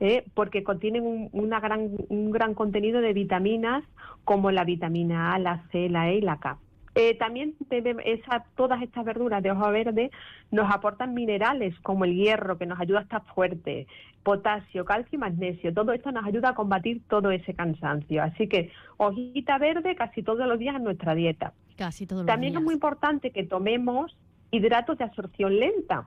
¿eh? 0.01 0.25
porque 0.35 0.63
contienen 0.63 1.05
un, 1.05 1.29
una 1.33 1.61
gran, 1.61 1.91
un 2.09 2.31
gran 2.31 2.55
contenido 2.55 3.01
de 3.01 3.13
vitaminas 3.13 3.85
como 4.25 4.51
la 4.51 4.65
vitamina 4.65 5.35
A, 5.35 5.39
la 5.39 5.65
C, 5.71 5.89
la 5.89 6.11
E 6.11 6.17
y 6.17 6.21
la 6.21 6.39
K. 6.39 6.59
Eh, 6.95 7.17
también 7.19 7.57
esa, 8.05 8.45
todas 8.57 8.81
estas 8.83 9.05
verduras 9.05 9.43
de 9.43 9.51
hoja 9.51 9.71
verde 9.71 10.11
nos 10.53 10.73
aportan 10.73 11.13
minerales 11.13 11.75
como 11.81 12.05
el 12.05 12.15
hierro, 12.15 12.57
que 12.57 12.67
nos 12.67 12.79
ayuda 12.79 13.01
a 13.01 13.03
estar 13.03 13.25
fuerte, 13.35 13.89
potasio, 14.23 14.85
calcio 14.85 15.17
y 15.17 15.19
magnesio. 15.19 15.75
Todo 15.75 15.93
esto 15.93 16.13
nos 16.13 16.25
ayuda 16.25 16.51
a 16.51 16.55
combatir 16.55 17.03
todo 17.09 17.31
ese 17.33 17.53
cansancio. 17.55 18.23
Así 18.23 18.49
que 18.49 18.71
hojita 18.97 19.59
verde 19.59 19.97
casi 19.97 20.23
todos 20.23 20.47
los 20.47 20.59
días 20.59 20.77
en 20.77 20.85
nuestra 20.85 21.15
dieta. 21.15 21.53
Casi 21.77 22.07
todos 22.07 22.27
También 22.27 22.57
es 22.57 22.63
muy 22.63 22.75
importante 22.75 23.31
que 23.31 23.43
tomemos 23.43 24.17
hidratos 24.53 24.97
de 24.99 25.05
absorción 25.05 25.59
lenta. 25.59 26.07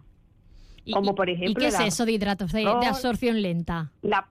Como 0.91 1.15
por 1.15 1.29
ejemplo. 1.29 1.51
¿Y 1.51 1.55
qué 1.55 1.67
es 1.67 1.79
eso 1.81 2.05
de 2.05 2.13
hidratos 2.13 2.53
de, 2.53 2.65
absorción 2.65 3.41
lenta? 3.41 3.91
La, 4.01 4.29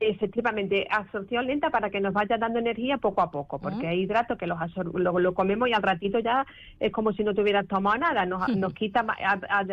Efectivamente, 0.00 0.86
absorción 0.90 1.46
lenta 1.46 1.68
para 1.68 1.90
que 1.90 2.00
nos 2.00 2.14
vaya 2.14 2.38
dando 2.38 2.58
energía 2.58 2.96
poco 2.96 3.20
a 3.20 3.30
poco, 3.30 3.58
porque 3.58 3.86
hay 3.86 4.00
hidratos 4.00 4.38
que 4.38 4.46
los 4.46 4.58
lo, 4.94 5.34
comemos 5.34 5.68
y 5.68 5.74
al 5.74 5.82
ratito 5.82 6.18
ya 6.20 6.46
es 6.78 6.90
como 6.90 7.12
si 7.12 7.22
no 7.22 7.34
tuvieras 7.34 7.66
tomado 7.66 7.98
nada, 7.98 8.24
nos, 8.24 8.48
nos 8.56 8.72
quita, 8.72 9.04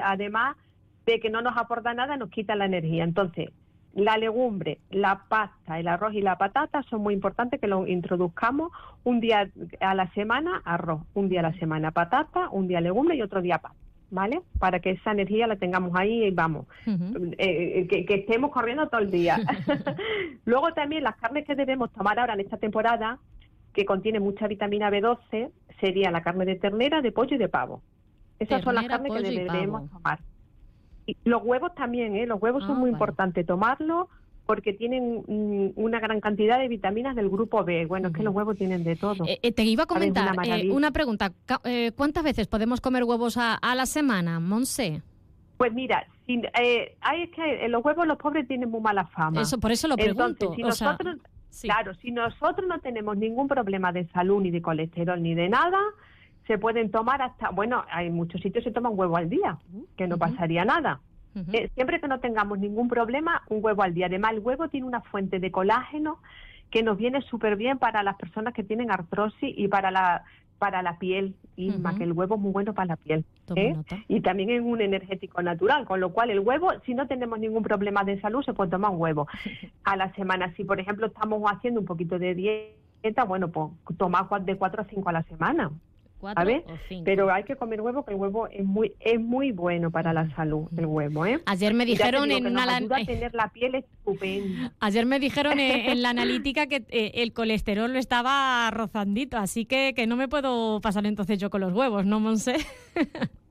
además 0.03 0.57
de 1.05 1.21
que 1.21 1.29
no 1.29 1.41
nos 1.41 1.55
aporta 1.55 1.93
nada, 1.93 2.17
nos 2.17 2.29
quita 2.29 2.55
la 2.55 2.65
energía. 2.65 3.05
Entonces, 3.05 3.51
la 3.93 4.17
legumbre, 4.17 4.79
la 4.91 5.23
pasta, 5.29 5.79
el 5.79 5.87
arroz 5.87 6.13
y 6.13 6.21
la 6.21 6.37
patata 6.37 6.83
son 6.83 7.01
muy 7.01 7.13
importantes 7.13 7.59
que 7.59 7.67
lo 7.67 7.87
introduzcamos 7.87 8.71
un 9.05 9.21
día 9.21 9.49
a 9.79 9.95
la 9.95 10.11
semana 10.13 10.61
arroz, 10.65 11.01
un 11.13 11.29
día 11.29 11.39
a 11.39 11.43
la 11.43 11.53
semana 11.53 11.91
patata, 11.91 12.49
un 12.51 12.67
día 12.67 12.81
legumbre 12.81 13.15
y 13.15 13.21
otro 13.21 13.41
día 13.41 13.59
pasta. 13.59 13.86
¿Vale? 14.09 14.41
Para 14.59 14.79
que 14.79 14.91
esa 14.91 15.11
energía 15.11 15.47
la 15.47 15.57
tengamos 15.57 15.91
ahí 15.95 16.25
y 16.25 16.31
vamos, 16.31 16.65
eh, 16.85 17.87
eh, 17.91 18.05
que, 18.05 18.13
estemos 18.13 18.51
corriendo 18.51 18.87
todo 18.87 19.01
el 19.01 19.11
día. 19.11 19.37
Luego 20.45 20.73
también 20.73 21.03
las 21.03 21.15
carnes 21.17 21.45
que 21.45 21.55
debemos 21.55 21.91
tomar 21.91 22.19
ahora 22.19 22.33
en 22.33 22.41
esta 22.41 22.57
temporada, 22.57 23.19
que 23.73 23.85
contiene 23.85 24.19
mucha 24.19 24.47
vitamina 24.47 24.89
B12, 24.89 25.51
sería 25.79 26.11
la 26.11 26.21
carne 26.21 26.45
de 26.45 26.55
ternera, 26.55 27.01
de 27.01 27.11
pollo 27.11 27.35
y 27.35 27.39
de 27.39 27.49
pavo. 27.49 27.81
Esas 28.39 28.63
son 28.63 28.75
las 28.75 28.87
carnes 28.87 29.11
que 29.11 29.21
debemos 29.21 29.89
tomar. 29.89 30.19
Y 31.05 31.15
los 31.23 31.43
huevos 31.43 31.73
también, 31.75 32.15
¿eh? 32.15 32.25
Los 32.25 32.41
huevos 32.41 32.63
son 32.63 32.77
ah, 32.77 32.79
muy 32.79 32.89
importantes 32.89 33.45
tomarlos 33.45 34.07
porque 34.47 34.73
tienen 34.73 35.23
mm, 35.27 35.73
una 35.75 35.99
gran 35.99 36.21
cantidad 36.21 36.57
de 36.57 36.69
vitaminas 36.69 37.15
del 37.15 37.29
grupo 37.29 37.63
B. 37.63 37.85
Bueno, 37.85 38.07
es 38.07 38.13
que 38.15 38.23
los 38.23 38.33
huevos 38.33 38.57
tienen 38.57 38.83
de 38.83 38.95
todo. 38.95 39.25
Eh, 39.25 39.39
eh, 39.43 39.51
te 39.51 39.63
iba 39.63 39.83
a 39.83 39.85
comentar 39.85 40.33
eh, 40.45 40.71
una, 40.71 40.91
pregunta. 40.91 41.33
¿Cuántas 41.95 42.23
veces 42.23 42.47
podemos 42.47 42.81
comer 42.81 43.03
huevos 43.03 43.37
a, 43.37 43.75
la 43.75 43.85
semana, 43.85 44.39
Monse? 44.39 45.03
Pues 45.57 45.73
mira, 45.73 46.07
hay 47.01 47.23
es 47.23 47.29
que 47.31 47.67
los 47.67 47.83
huevos 47.83 48.07
los 48.07 48.17
pobres 48.17 48.47
tienen 48.47 48.71
muy 48.71 48.79
mala 48.79 49.05
fama. 49.07 49.41
Eso, 49.41 49.59
por 49.59 49.71
eso 49.71 49.87
lo 49.87 49.97
pregunto. 49.97 50.53
si 50.55 50.63
nosotros, 50.63 51.17
Claro, 51.61 51.93
si 51.95 52.11
nosotros 52.11 52.67
no 52.67 52.79
tenemos 52.79 53.17
ningún 53.17 53.47
problema 53.47 53.91
de 53.91 54.07
salud, 54.09 54.41
ni 54.41 54.51
de 54.51 54.61
colesterol, 54.61 55.21
ni 55.21 55.33
de 55.35 55.49
nada, 55.49 55.79
se 56.45 56.57
pueden 56.57 56.91
tomar 56.91 57.21
hasta, 57.21 57.49
bueno, 57.49 57.83
hay 57.91 58.09
muchos 58.09 58.41
sitios 58.41 58.63
que 58.63 58.69
se 58.69 58.73
toman 58.73 58.93
huevo 58.95 59.17
al 59.17 59.29
día, 59.29 59.57
que 59.97 60.07
no 60.07 60.17
pasaría 60.17 60.63
nada. 60.63 61.01
Eh, 61.53 61.69
siempre 61.75 61.99
que 61.99 62.07
no 62.07 62.19
tengamos 62.19 62.59
ningún 62.59 62.87
problema, 62.87 63.43
un 63.49 63.63
huevo 63.63 63.83
al 63.83 63.93
día. 63.93 64.07
Además, 64.07 64.33
el 64.33 64.39
huevo 64.39 64.67
tiene 64.69 64.87
una 64.87 65.01
fuente 65.01 65.39
de 65.39 65.51
colágeno 65.51 66.19
que 66.69 66.83
nos 66.83 66.97
viene 66.97 67.21
súper 67.21 67.55
bien 67.55 67.77
para 67.77 68.03
las 68.03 68.15
personas 68.15 68.53
que 68.53 68.63
tienen 68.63 68.91
artrosis 68.91 69.53
y 69.57 69.67
para 69.67 69.91
la 69.91 70.23
para 70.57 70.81
la 70.81 70.97
piel, 70.97 71.35
y 71.55 71.71
que 71.97 72.03
el 72.03 72.13
huevo 72.13 72.35
es 72.35 72.41
muy 72.41 72.51
bueno 72.51 72.73
para 72.73 72.87
la 72.87 72.95
piel. 72.95 73.25
¿eh? 73.55 73.75
Y 74.07 74.21
también 74.21 74.49
es 74.49 74.61
un 74.61 74.81
energético 74.81 75.41
natural, 75.41 75.85
con 75.85 75.99
lo 75.99 76.11
cual 76.11 76.29
el 76.29 76.39
huevo, 76.39 76.71
si 76.85 76.93
no 76.93 77.07
tenemos 77.07 77.39
ningún 77.39 77.63
problema 77.63 78.03
de 78.03 78.19
salud, 78.21 78.43
se 78.43 78.53
puede 78.53 78.71
tomar 78.71 78.91
un 78.91 78.99
huevo 78.99 79.27
a 79.83 79.95
la 79.95 80.11
semana. 80.13 80.53
Si, 80.55 80.63
por 80.63 80.79
ejemplo, 80.79 81.07
estamos 81.07 81.41
haciendo 81.51 81.79
un 81.79 81.85
poquito 81.85 82.19
de 82.19 82.35
dieta, 82.35 83.23
bueno, 83.23 83.49
pues 83.49 83.71
tomar 83.97 84.27
de 84.41 84.55
4 84.55 84.81
a 84.81 84.85
5 84.85 85.09
a 85.09 85.13
la 85.13 85.23
semana. 85.23 85.71
Pero 87.03 87.31
hay 87.31 87.43
que 87.43 87.55
comer 87.55 87.81
huevo, 87.81 88.03
que 88.03 88.11
el 88.11 88.19
huevo 88.19 88.47
es 88.47 88.65
muy 88.65 88.93
es 88.99 89.19
muy 89.19 89.51
bueno 89.51 89.91
para 89.91 90.13
la 90.13 90.29
salud, 90.35 90.67
el 90.75 90.85
huevo, 90.85 91.25
¿eh? 91.25 91.39
Ayer 91.45 91.73
me 91.73 91.85
dijeron 91.85 92.31
en 92.31 92.47
una 92.47 92.63
ayuda 92.63 92.97
a 92.97 93.05
tener 93.05 93.33
la 93.33 93.49
piel 93.49 93.75
estupenda. 93.75 94.73
Ayer 94.79 95.05
me 95.05 95.19
dijeron 95.19 95.59
en, 95.59 96.01
la 96.01 96.09
analítica 96.09 96.67
que 96.67 96.85
eh, 96.89 97.11
el 97.15 97.33
colesterol 97.33 97.91
lo 97.91 97.99
estaba 97.99 98.69
rozandito, 98.71 99.37
así 99.37 99.65
que 99.65 99.93
que 99.95 100.07
no 100.07 100.15
me 100.15 100.27
puedo 100.27 100.81
pasar 100.81 101.05
entonces 101.05 101.37
yo 101.37 101.49
con 101.49 101.61
los 101.61 101.73
huevos, 101.73 102.05
¿no, 102.05 102.19
Monse? 102.19 102.55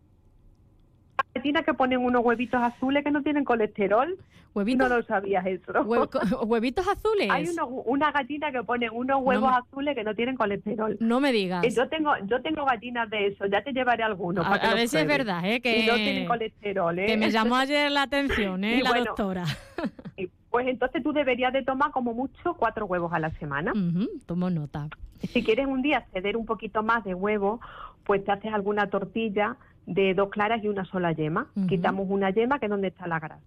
que 1.43 1.75
ponen 1.75 2.05
unos 2.05 2.25
huevitos 2.25 2.61
azules 2.63 3.05
que 3.05 3.11
no 3.11 3.23
tienen 3.23 3.45
colesterol. 3.45 4.17
¿Huevitos? 4.55 4.89
No 4.89 4.97
lo 4.97 5.03
sabías 5.05 5.45
eso. 5.47 5.73
¿Huevitos 6.47 6.87
azules? 6.89 7.29
Hay 7.31 7.47
una 7.85 8.11
gallina 8.11 8.51
que 8.51 8.63
ponen 8.63 8.91
unos 8.93 9.23
huevos 9.23 9.53
azules 9.53 9.95
que 9.95 10.05
no 10.05 10.15
tienen 10.15 10.37
colesterol. 10.37 10.97
No 11.01 11.21
me 11.21 11.33
digas. 11.33 11.65
Eh, 11.65 11.71
yo 11.71 11.89
tengo 11.89 12.13
yo 12.25 12.41
tengo 12.43 12.65
gallinas 12.65 13.11
de 13.11 13.29
eso, 13.29 13.47
ya 13.47 13.63
te 13.63 13.73
llevaré 13.73 14.03
algunos. 14.03 14.47
A, 14.47 14.75
ver 14.75 14.89
si 14.89 14.97
es 14.99 15.07
verdad, 15.07 15.45
¿eh? 15.45 15.61
Que, 15.61 15.87
no 15.87 15.95
tienen 15.95 16.27
colesterol, 16.27 16.99
¿eh? 16.99 17.07
Que 17.07 17.17
me 17.17 17.31
llamó 17.31 17.57
ayer 17.57 17.91
la 17.91 18.03
atención, 18.03 18.65
¿eh? 18.65 18.83
la 18.83 18.99
doctora. 18.99 19.45
Pues 20.51 20.69
entonces 20.69 21.03
tú 21.03 21.13
deberías 21.13 21.53
de 21.53 21.63
tomar 21.63 21.91
como 21.91 22.15
mucho 22.15 22.55
cuatro 22.55 22.87
huevos 22.87 23.13
a 23.13 23.19
la 23.19 23.31
semana. 23.33 23.73
tomo 24.25 24.49
nota. 24.49 24.89
Si 25.21 25.43
quieres 25.43 25.67
un 25.67 25.83
día 25.83 26.07
ceder 26.13 26.37
un 26.37 26.47
poquito 26.47 26.83
más 26.83 27.05
de 27.05 27.15
huevo, 27.15 27.61
pues 28.05 28.25
te 28.25 28.33
haces 28.33 28.55
alguna 28.55 28.87
tortilla 28.89 29.57
de 29.87 30.15
dos 30.15 30.31
claras 30.31 30.63
y 30.63 30.69
una 30.69 30.85
sola 30.85 31.13
yema. 31.13 31.49
Quitamos 31.69 32.07
una 32.09 32.31
yema 32.31 32.59
que 32.59 32.67
es 32.67 32.71
donde 32.71 32.89
está 32.89 33.07
la 33.07 33.21
grasa, 33.21 33.43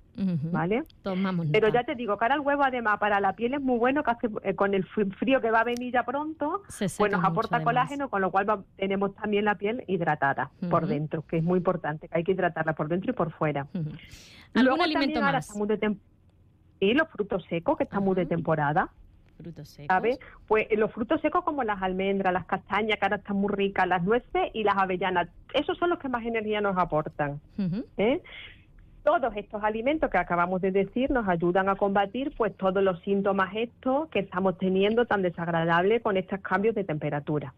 ¿vale? 0.51 0.83
Tomamos 1.03 1.47
Pero 1.51 1.67
ya 1.69 1.83
te 1.83 1.95
digo, 1.95 2.17
cara 2.17 2.35
al 2.35 2.41
huevo 2.41 2.63
además 2.63 2.97
para 2.99 3.19
la 3.19 3.33
piel 3.33 3.55
es 3.55 3.61
muy 3.61 3.77
bueno 3.77 4.03
que 4.03 4.11
hace, 4.11 4.29
eh, 4.43 4.55
con 4.55 4.73
el 4.73 4.85
frío 4.85 5.41
que 5.41 5.51
va 5.51 5.61
a 5.61 5.63
venir 5.65 5.93
ya 5.93 6.03
pronto, 6.03 6.63
pues 6.97 7.11
nos 7.11 7.23
aporta 7.23 7.63
colágeno, 7.63 8.09
con 8.09 8.21
lo 8.21 8.31
cual 8.31 8.63
tenemos 8.77 9.13
también 9.15 9.45
la 9.45 9.55
piel 9.55 9.83
hidratada 9.87 10.51
por 10.69 10.87
dentro, 10.87 11.23
que 11.23 11.37
es 11.37 11.43
muy 11.43 11.57
importante, 11.57 12.07
que 12.07 12.17
hay 12.17 12.23
que 12.23 12.31
hidratarla 12.31 12.73
por 12.73 12.87
dentro 12.87 13.11
y 13.11 13.13
por 13.13 13.31
fuera. 13.31 13.67
¿Algún 14.55 14.81
alimento 14.81 15.21
más? 15.21 15.51
y 16.79 16.93
los 16.93 17.09
frutos 17.09 17.43
secos, 17.49 17.77
que 17.77 17.83
están 17.83 18.03
muy 18.03 18.15
de 18.15 18.25
temporada. 18.25 18.89
Frutos 19.39 19.69
secos. 19.69 19.87
¿Sabes? 19.87 20.19
Pues 20.49 20.67
eh, 20.69 20.75
los 20.75 20.91
frutos 20.91 21.21
secos 21.21 21.45
como 21.45 21.63
las 21.63 21.81
almendras, 21.81 22.33
las 22.33 22.45
castañas, 22.45 22.99
que 22.99 23.05
ahora 23.05 23.15
están 23.15 23.37
muy 23.37 23.49
ricas, 23.49 23.87
las 23.87 24.03
nueces 24.03 24.49
y 24.53 24.65
las 24.65 24.75
avellanas. 24.77 25.29
Esos 25.53 25.77
son 25.77 25.89
los 25.89 25.99
que 25.99 26.09
más 26.09 26.25
energía 26.25 26.59
nos 26.59 26.77
aportan. 26.77 27.39
¿eh? 27.95 28.21
Todos 29.03 29.35
estos 29.35 29.63
alimentos 29.63 30.09
que 30.09 30.17
acabamos 30.17 30.61
de 30.61 30.71
decir 30.71 31.09
nos 31.09 31.27
ayudan 31.27 31.69
a 31.69 31.75
combatir 31.75 32.33
pues 32.37 32.55
todos 32.55 32.83
los 32.83 32.99
síntomas 33.01 33.55
estos 33.55 34.09
que 34.09 34.19
estamos 34.19 34.57
teniendo 34.57 35.05
tan 35.05 35.21
desagradables 35.21 36.01
con 36.01 36.17
estos 36.17 36.41
cambios 36.41 36.75
de 36.75 36.83
temperatura. 36.83 37.53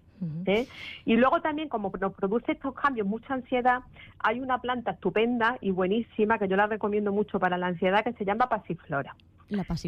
¿eh? 0.45 0.67
Y 1.05 1.15
luego 1.15 1.41
también, 1.41 1.67
como 1.67 1.91
nos 1.99 2.13
produce 2.13 2.51
estos 2.53 2.75
cambios 2.75 3.07
mucha 3.07 3.33
ansiedad, 3.33 3.81
hay 4.19 4.39
una 4.39 4.59
planta 4.59 4.91
estupenda 4.91 5.57
y 5.61 5.71
buenísima 5.71 6.37
que 6.37 6.47
yo 6.47 6.55
la 6.55 6.67
recomiendo 6.67 7.11
mucho 7.11 7.39
para 7.39 7.57
la 7.57 7.67
ansiedad 7.67 8.03
que 8.03 8.13
se 8.13 8.25
llama 8.25 8.47
pasiflora. 8.47 9.15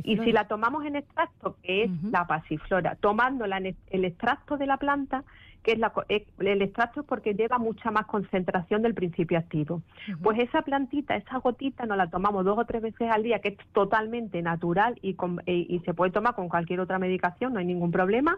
Y 0.03 0.17
si 0.17 0.31
la 0.33 0.47
tomamos 0.47 0.83
en 0.85 0.97
extracto, 0.97 1.55
que 1.63 1.83
es 1.83 1.91
la 2.11 2.27
pasiflora, 2.27 2.95
tomándola 2.95 3.57
en 3.57 3.77
el 3.91 4.05
extracto 4.05 4.57
de 4.57 4.65
la 4.65 4.77
planta, 4.77 5.23
que 5.63 5.71
es 5.73 5.79
la, 5.79 5.91
el 6.09 6.61
extracto 6.61 7.01
es 7.01 7.07
porque 7.07 7.33
lleva 7.33 7.57
mucha 7.57 7.89
más 7.89 8.05
concentración 8.05 8.81
del 8.81 8.93
principio 8.93 9.37
activo. 9.37 9.81
Pues 10.21 10.39
esa 10.39 10.61
plantita, 10.61 11.15
esa 11.15 11.37
gotita, 11.37 11.85
nos 11.85 11.97
la 11.97 12.09
tomamos 12.09 12.45
dos 12.45 12.57
o 12.59 12.65
tres 12.65 12.81
veces 12.81 13.09
al 13.09 13.23
día, 13.23 13.39
que 13.39 13.49
es 13.49 13.57
totalmente 13.71 14.41
natural 14.41 14.99
y, 15.01 15.15
y 15.47 15.79
se 15.79 15.93
puede 15.93 16.11
tomar 16.11 16.35
con 16.35 16.49
cualquier 16.49 16.81
otra 16.81 16.99
medicación, 16.99 17.53
no 17.53 17.59
hay 17.59 17.65
ningún 17.65 17.91
problema 17.91 18.37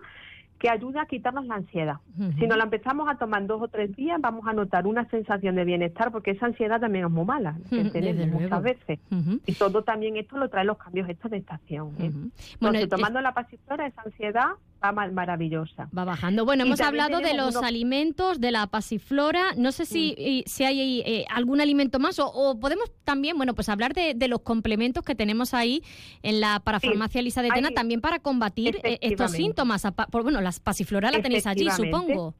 que 0.60 0.70
ayuda 0.70 1.02
a 1.02 1.06
quitarnos 1.06 1.46
la 1.46 1.56
ansiedad. 1.56 1.98
Si 2.40 2.48
nos 2.48 2.58
la 2.58 2.64
empezamos 2.64 3.10
a 3.10 3.16
tomar 3.16 3.46
dos 3.46 3.62
o 3.62 3.68
tres 3.68 3.94
días, 3.96 4.20
vamos 4.22 4.48
a 4.48 4.54
notar 4.54 4.88
una 4.88 5.08
sensación 5.10 5.56
de 5.56 5.66
bienestar, 5.66 6.12
porque 6.12 6.32
esa 6.32 6.46
ansiedad 6.46 6.80
también 6.80 7.06
es 7.06 7.12
muy 7.12 7.26
mala, 7.26 7.58
que 7.70 7.84
tenemos 7.86 8.42
muchas 8.42 8.64
veces. 8.64 9.00
Y 9.46 9.54
todo 9.54 9.84
también 9.84 10.16
esto 10.16 10.38
lo 10.38 10.50
trae 10.50 10.66
los 10.66 10.78
cambios 10.78 11.10
estos 11.10 11.32
de 11.32 11.38
estación. 11.38 11.92
¿eh? 12.00 12.12
Entonces, 12.54 12.90
tomando 12.90 13.20
la 13.22 13.34
pasiflora, 13.34 13.86
esa 13.86 14.02
ansiedad 14.04 14.52
maravillosa. 14.92 15.90
Va 15.98 16.04
bajando. 16.04 16.46
Bueno, 16.46 16.64
hemos 16.64 16.82
hablado 16.82 17.20
de 17.20 17.34
los 17.34 17.56
alimentos, 17.58 18.40
de 18.40 18.52
la 18.52 18.68
pasiflora. 18.68 19.54
No 19.58 19.72
sé 19.72 19.86
si, 19.86 20.44
si 20.46 20.64
hay 20.64 21.02
eh, 21.02 21.26
algún 21.30 21.62
alimento 21.62 22.00
más 22.00 22.20
o, 22.20 22.60
podemos 22.60 22.92
también, 23.04 23.38
bueno, 23.38 23.54
pues 23.54 23.70
hablar 23.70 23.94
de, 23.94 24.16
los 24.28 24.42
complementos 24.42 25.04
que 25.04 25.14
tenemos 25.14 25.54
ahí 25.54 25.84
en 26.24 26.40
la 26.40 26.60
parafarmacia 26.60 27.20
Elisa 27.20 27.44
de 27.44 27.50
Tena 27.50 27.70
también 27.72 28.02
para 28.02 28.20
combatir 28.20 28.80
eh, 28.84 28.98
estos 29.02 29.32
síntomas. 29.32 29.84
Por, 30.12 30.24
bueno, 30.24 30.42
las 30.42 30.60
pasiflora 30.60 31.12
la 31.12 31.22
tenéis 31.22 31.46
allí, 31.46 31.70
supongo. 31.70 32.34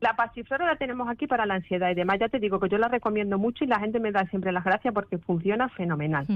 La 0.00 0.14
pasiflora 0.14 0.64
la 0.64 0.76
tenemos 0.76 1.08
aquí 1.08 1.26
para 1.26 1.44
la 1.44 1.54
ansiedad 1.54 1.90
y 1.90 1.94
demás. 1.94 2.18
Ya 2.20 2.28
te 2.28 2.38
digo 2.38 2.60
que 2.60 2.68
yo 2.68 2.78
la 2.78 2.88
recomiendo 2.88 3.36
mucho 3.36 3.64
y 3.64 3.66
la 3.66 3.80
gente 3.80 3.98
me 3.98 4.12
da 4.12 4.26
siempre 4.26 4.52
las 4.52 4.64
gracias 4.64 4.94
porque 4.94 5.18
funciona 5.18 5.68
fenomenal. 5.70 6.26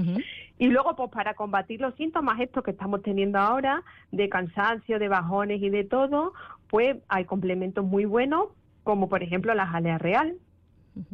Y 0.59 0.67
luego, 0.67 0.95
pues 0.95 1.09
para 1.11 1.33
combatir 1.33 1.79
los 1.79 1.95
síntomas 1.95 2.39
estos 2.41 2.63
que 2.63 2.71
estamos 2.71 3.01
teniendo 3.01 3.39
ahora, 3.39 3.83
de 4.11 4.27
cansancio, 4.27 4.99
de 4.99 5.07
bajones 5.07 5.61
y 5.61 5.69
de 5.69 5.85
todo, 5.85 6.33
pues 6.67 6.97
hay 7.07 7.23
complementos 7.25 7.85
muy 7.85 8.05
buenos, 8.05 8.47
como 8.83 9.07
por 9.07 9.23
ejemplo 9.23 9.53
la 9.53 9.67
jalea 9.67 9.97
real. 9.97 10.35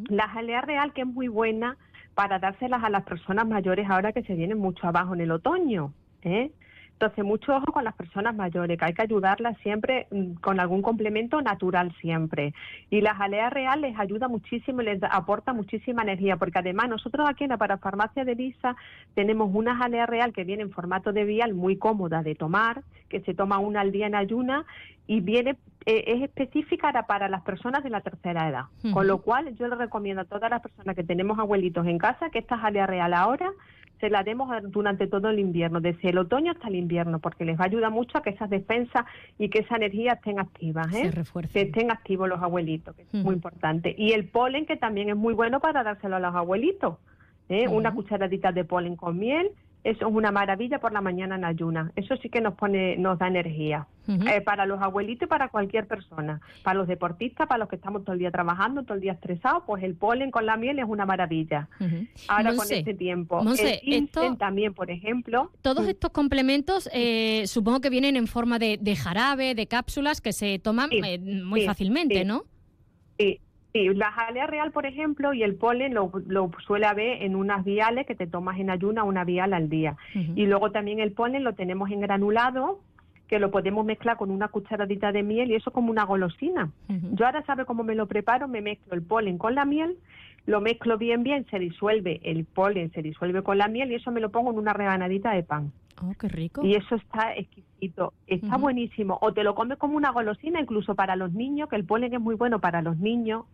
La 0.09 0.27
jalea 0.27 0.61
real 0.61 0.91
que 0.93 1.01
es 1.01 1.07
muy 1.07 1.27
buena 1.27 1.77
para 2.15 2.39
dárselas 2.39 2.83
a 2.83 2.89
las 2.89 3.03
personas 3.03 3.47
mayores 3.47 3.89
ahora 3.89 4.11
que 4.11 4.23
se 4.23 4.33
vienen 4.33 4.57
mucho 4.57 4.87
abajo 4.87 5.13
en 5.13 5.21
el 5.21 5.31
otoño. 5.31 5.93
¿eh? 6.23 6.51
Entonces, 7.01 7.23
mucho 7.23 7.55
ojo 7.55 7.71
con 7.71 7.85
las 7.85 7.95
personas 7.95 8.35
mayores, 8.35 8.77
que 8.77 8.83
hay 8.83 8.93
que 8.93 9.03
ayudarlas 9.03 9.57
siempre 9.59 10.07
mm, 10.11 10.33
con 10.41 10.59
algún 10.59 10.81
complemento 10.81 11.41
natural 11.41 11.95
siempre. 12.01 12.53
Y 12.89 12.99
la 12.99 13.15
jalea 13.15 13.49
real 13.49 13.79
les 13.79 13.97
ayuda 13.97 14.27
muchísimo 14.27 14.81
y 14.81 14.85
les 14.85 15.01
aporta 15.09 15.53
muchísima 15.53 16.01
energía, 16.01 16.35
porque 16.35 16.59
además 16.59 16.89
nosotros 16.89 17.25
aquí 17.29 17.45
en 17.45 17.51
la 17.51 17.57
parafarmacia 17.57 18.25
de 18.25 18.35
Lisa 18.35 18.75
tenemos 19.13 19.49
una 19.53 19.77
jalea 19.77 20.07
real 20.07 20.33
que 20.33 20.43
viene 20.43 20.63
en 20.63 20.71
formato 20.71 21.13
de 21.13 21.23
vial 21.23 21.53
muy 21.53 21.77
cómoda 21.77 22.21
de 22.21 22.35
tomar, 22.35 22.83
que 23.07 23.21
se 23.21 23.33
toma 23.33 23.59
una 23.59 23.79
al 23.79 23.93
día 23.93 24.07
en 24.07 24.15
ayuna 24.15 24.65
y 25.07 25.21
viene 25.21 25.55
eh, 25.85 26.03
es 26.05 26.23
específica 26.23 26.91
para 27.07 27.29
las 27.29 27.43
personas 27.43 27.81
de 27.81 27.91
la 27.91 28.01
tercera 28.01 28.49
edad. 28.49 28.65
Con 28.93 29.07
lo 29.07 29.19
cual, 29.19 29.55
yo 29.55 29.69
le 29.69 29.75
recomiendo 29.75 30.23
a 30.23 30.25
todas 30.25 30.49
las 30.49 30.61
personas 30.61 30.97
que 30.97 31.05
tenemos 31.05 31.39
abuelitos 31.39 31.87
en 31.87 31.97
casa 31.97 32.29
que 32.29 32.39
esta 32.39 32.57
jalea 32.57 32.87
real 32.87 33.13
ahora 33.13 33.53
se 33.99 34.09
la 34.09 34.23
demos 34.23 34.49
durante 34.71 35.07
todo 35.07 35.29
el 35.29 35.39
invierno, 35.39 35.81
desde 35.81 36.09
el 36.09 36.17
otoño 36.17 36.51
hasta 36.51 36.67
el 36.67 36.75
invierno, 36.75 37.19
porque 37.19 37.45
les 37.45 37.59
va 37.59 37.63
a 37.63 37.67
ayudar 37.67 37.91
mucho 37.91 38.17
a 38.17 38.21
que 38.21 38.29
esas 38.31 38.49
defensas 38.49 39.05
y 39.37 39.49
que 39.49 39.59
esa 39.59 39.75
energía 39.75 40.13
estén 40.13 40.39
activas, 40.39 40.93
¿eh? 40.93 41.11
que 41.51 41.61
estén 41.61 41.91
activos 41.91 42.29
los 42.29 42.41
abuelitos, 42.41 42.95
que 42.95 43.03
es 43.03 43.13
muy 43.13 43.35
importante. 43.35 43.93
Y 43.97 44.13
el 44.13 44.25
polen, 44.25 44.65
que 44.65 44.77
también 44.77 45.09
es 45.09 45.15
muy 45.15 45.33
bueno 45.33 45.59
para 45.59 45.83
dárselo 45.83 46.15
a 46.15 46.19
los 46.19 46.33
abuelitos, 46.33 46.97
¿eh? 47.49 47.67
una 47.67 47.93
cucharadita 47.93 48.51
de 48.51 48.63
polen 48.63 48.95
con 48.95 49.19
miel, 49.19 49.51
es 49.83 49.97
una 50.01 50.31
maravilla 50.31 50.79
por 50.79 50.91
la 50.91 51.01
mañana 51.01 51.35
en 51.35 51.45
ayuna. 51.45 51.91
Eso 51.95 52.17
sí 52.17 52.29
que 52.29 52.41
nos 52.41 52.55
pone, 52.55 52.97
nos 52.97 53.17
da 53.19 53.27
energía. 53.27 53.87
Eh, 54.07 54.41
para 54.41 54.65
los 54.65 54.81
abuelitos 54.81 55.27
y 55.27 55.29
para 55.29 55.49
cualquier 55.49 55.85
persona. 55.87 56.41
Para 56.63 56.79
los 56.79 56.87
deportistas, 56.87 57.47
para 57.47 57.59
los 57.59 57.69
que 57.69 57.75
estamos 57.75 58.03
todo 58.03 58.13
el 58.13 58.19
día 58.19 58.31
trabajando, 58.31 58.81
todo 58.81 58.95
el 58.95 59.01
día 59.01 59.11
estresados, 59.11 59.63
pues 59.67 59.83
el 59.83 59.93
polen 59.93 60.31
con 60.31 60.47
la 60.47 60.57
miel 60.57 60.79
es 60.79 60.85
una 60.87 61.05
maravilla. 61.05 61.69
Ahora 62.27 62.55
con 62.55 62.65
este 62.71 62.95
tiempo. 62.95 63.39
el 63.55 64.37
también, 64.39 64.73
por 64.73 64.89
ejemplo. 64.89 65.51
Todos 65.61 65.85
mm. 65.85 65.89
estos 65.89 66.09
complementos 66.09 66.89
eh, 66.91 67.43
supongo 67.45 67.81
que 67.81 67.91
vienen 67.91 68.15
en 68.15 68.25
forma 68.25 68.57
de, 68.57 68.95
jarabe, 68.95 69.53
de 69.53 69.67
cápsulas 69.67 70.21
que 70.21 70.33
se 70.33 70.57
toman 70.57 70.89
eh, 70.91 71.19
muy 71.19 71.65
fácilmente, 71.65 72.25
¿no? 72.25 72.45
Sí, 73.19 73.39
Sí, 73.73 73.87
la 73.89 74.11
jalea 74.11 74.47
real, 74.47 74.71
por 74.71 74.85
ejemplo, 74.87 75.33
y 75.33 75.43
el 75.43 75.55
polen 75.55 75.93
lo, 75.93 76.11
suele 76.65 76.87
haber 76.87 77.21
en 77.21 77.35
unas 77.35 77.63
viales 77.63 78.07
que 78.07 78.15
te 78.15 78.25
tomas 78.25 78.59
en 78.59 78.71
ayuna 78.71 79.03
una 79.03 79.23
vial 79.23 79.53
al 79.53 79.69
día. 79.69 79.95
Y 80.13 80.47
luego 80.47 80.71
también 80.71 80.99
el 80.99 81.11
polen 81.11 81.43
lo 81.43 81.53
tenemos 81.53 81.91
en 81.91 82.01
granulado, 82.01 82.79
que 83.27 83.37
lo 83.37 83.51
podemos 83.51 83.85
mezclar 83.85 84.17
con 84.17 84.31
una 84.31 84.47
cucharadita 84.47 85.11
de 85.11 85.21
miel 85.21 85.51
y 85.51 85.55
eso 85.55 85.71
como 85.71 85.91
una 85.91 86.03
golosina. 86.03 86.71
Yo 86.87 87.27
ahora 87.27 87.43
sabe 87.43 87.65
cómo 87.65 87.83
me 87.83 87.93
lo 87.93 88.07
preparo, 88.07 88.47
me 88.47 88.61
mezclo 88.61 88.95
el 88.95 89.03
polen 89.03 89.37
con 89.37 89.53
la 89.53 89.65
miel, 89.65 89.97
lo 90.49 90.61
mezclo 90.61 90.97
bien 90.97 91.21
bien, 91.23 91.45
se 91.51 91.59
disuelve 91.59 92.19
el 92.23 92.43
polen, 92.43 92.91
se 92.91 93.03
disuelve 93.03 93.43
con 93.43 93.59
la 93.59 93.67
miel 93.67 93.91
y 93.91 93.95
eso 93.95 94.11
me 94.11 94.19
lo 94.19 94.31
pongo 94.31 94.49
en 94.51 94.57
una 94.57 94.73
rebanadita 94.73 95.31
de 95.31 95.43
pan. 95.43 95.71
Oh, 96.01 96.11
qué 96.19 96.27
rico. 96.27 96.65
Y 96.65 96.73
eso 96.73 96.95
está 96.95 97.35
exquisito, 97.35 98.13
está 98.25 98.57
buenísimo. 98.57 99.19
O 99.21 99.31
te 99.31 99.43
lo 99.43 99.53
comes 99.53 99.77
como 99.77 99.95
una 99.95 100.11
golosina, 100.11 100.59
incluso 100.59 100.95
para 100.95 101.15
los 101.15 101.33
niños, 101.33 101.69
que 101.69 101.75
el 101.75 101.85
polen 101.85 102.13
es 102.13 102.19
muy 102.19 102.33
bueno 102.33 102.59
para 102.59 102.81
los 102.81 102.97
niños. 102.97 103.45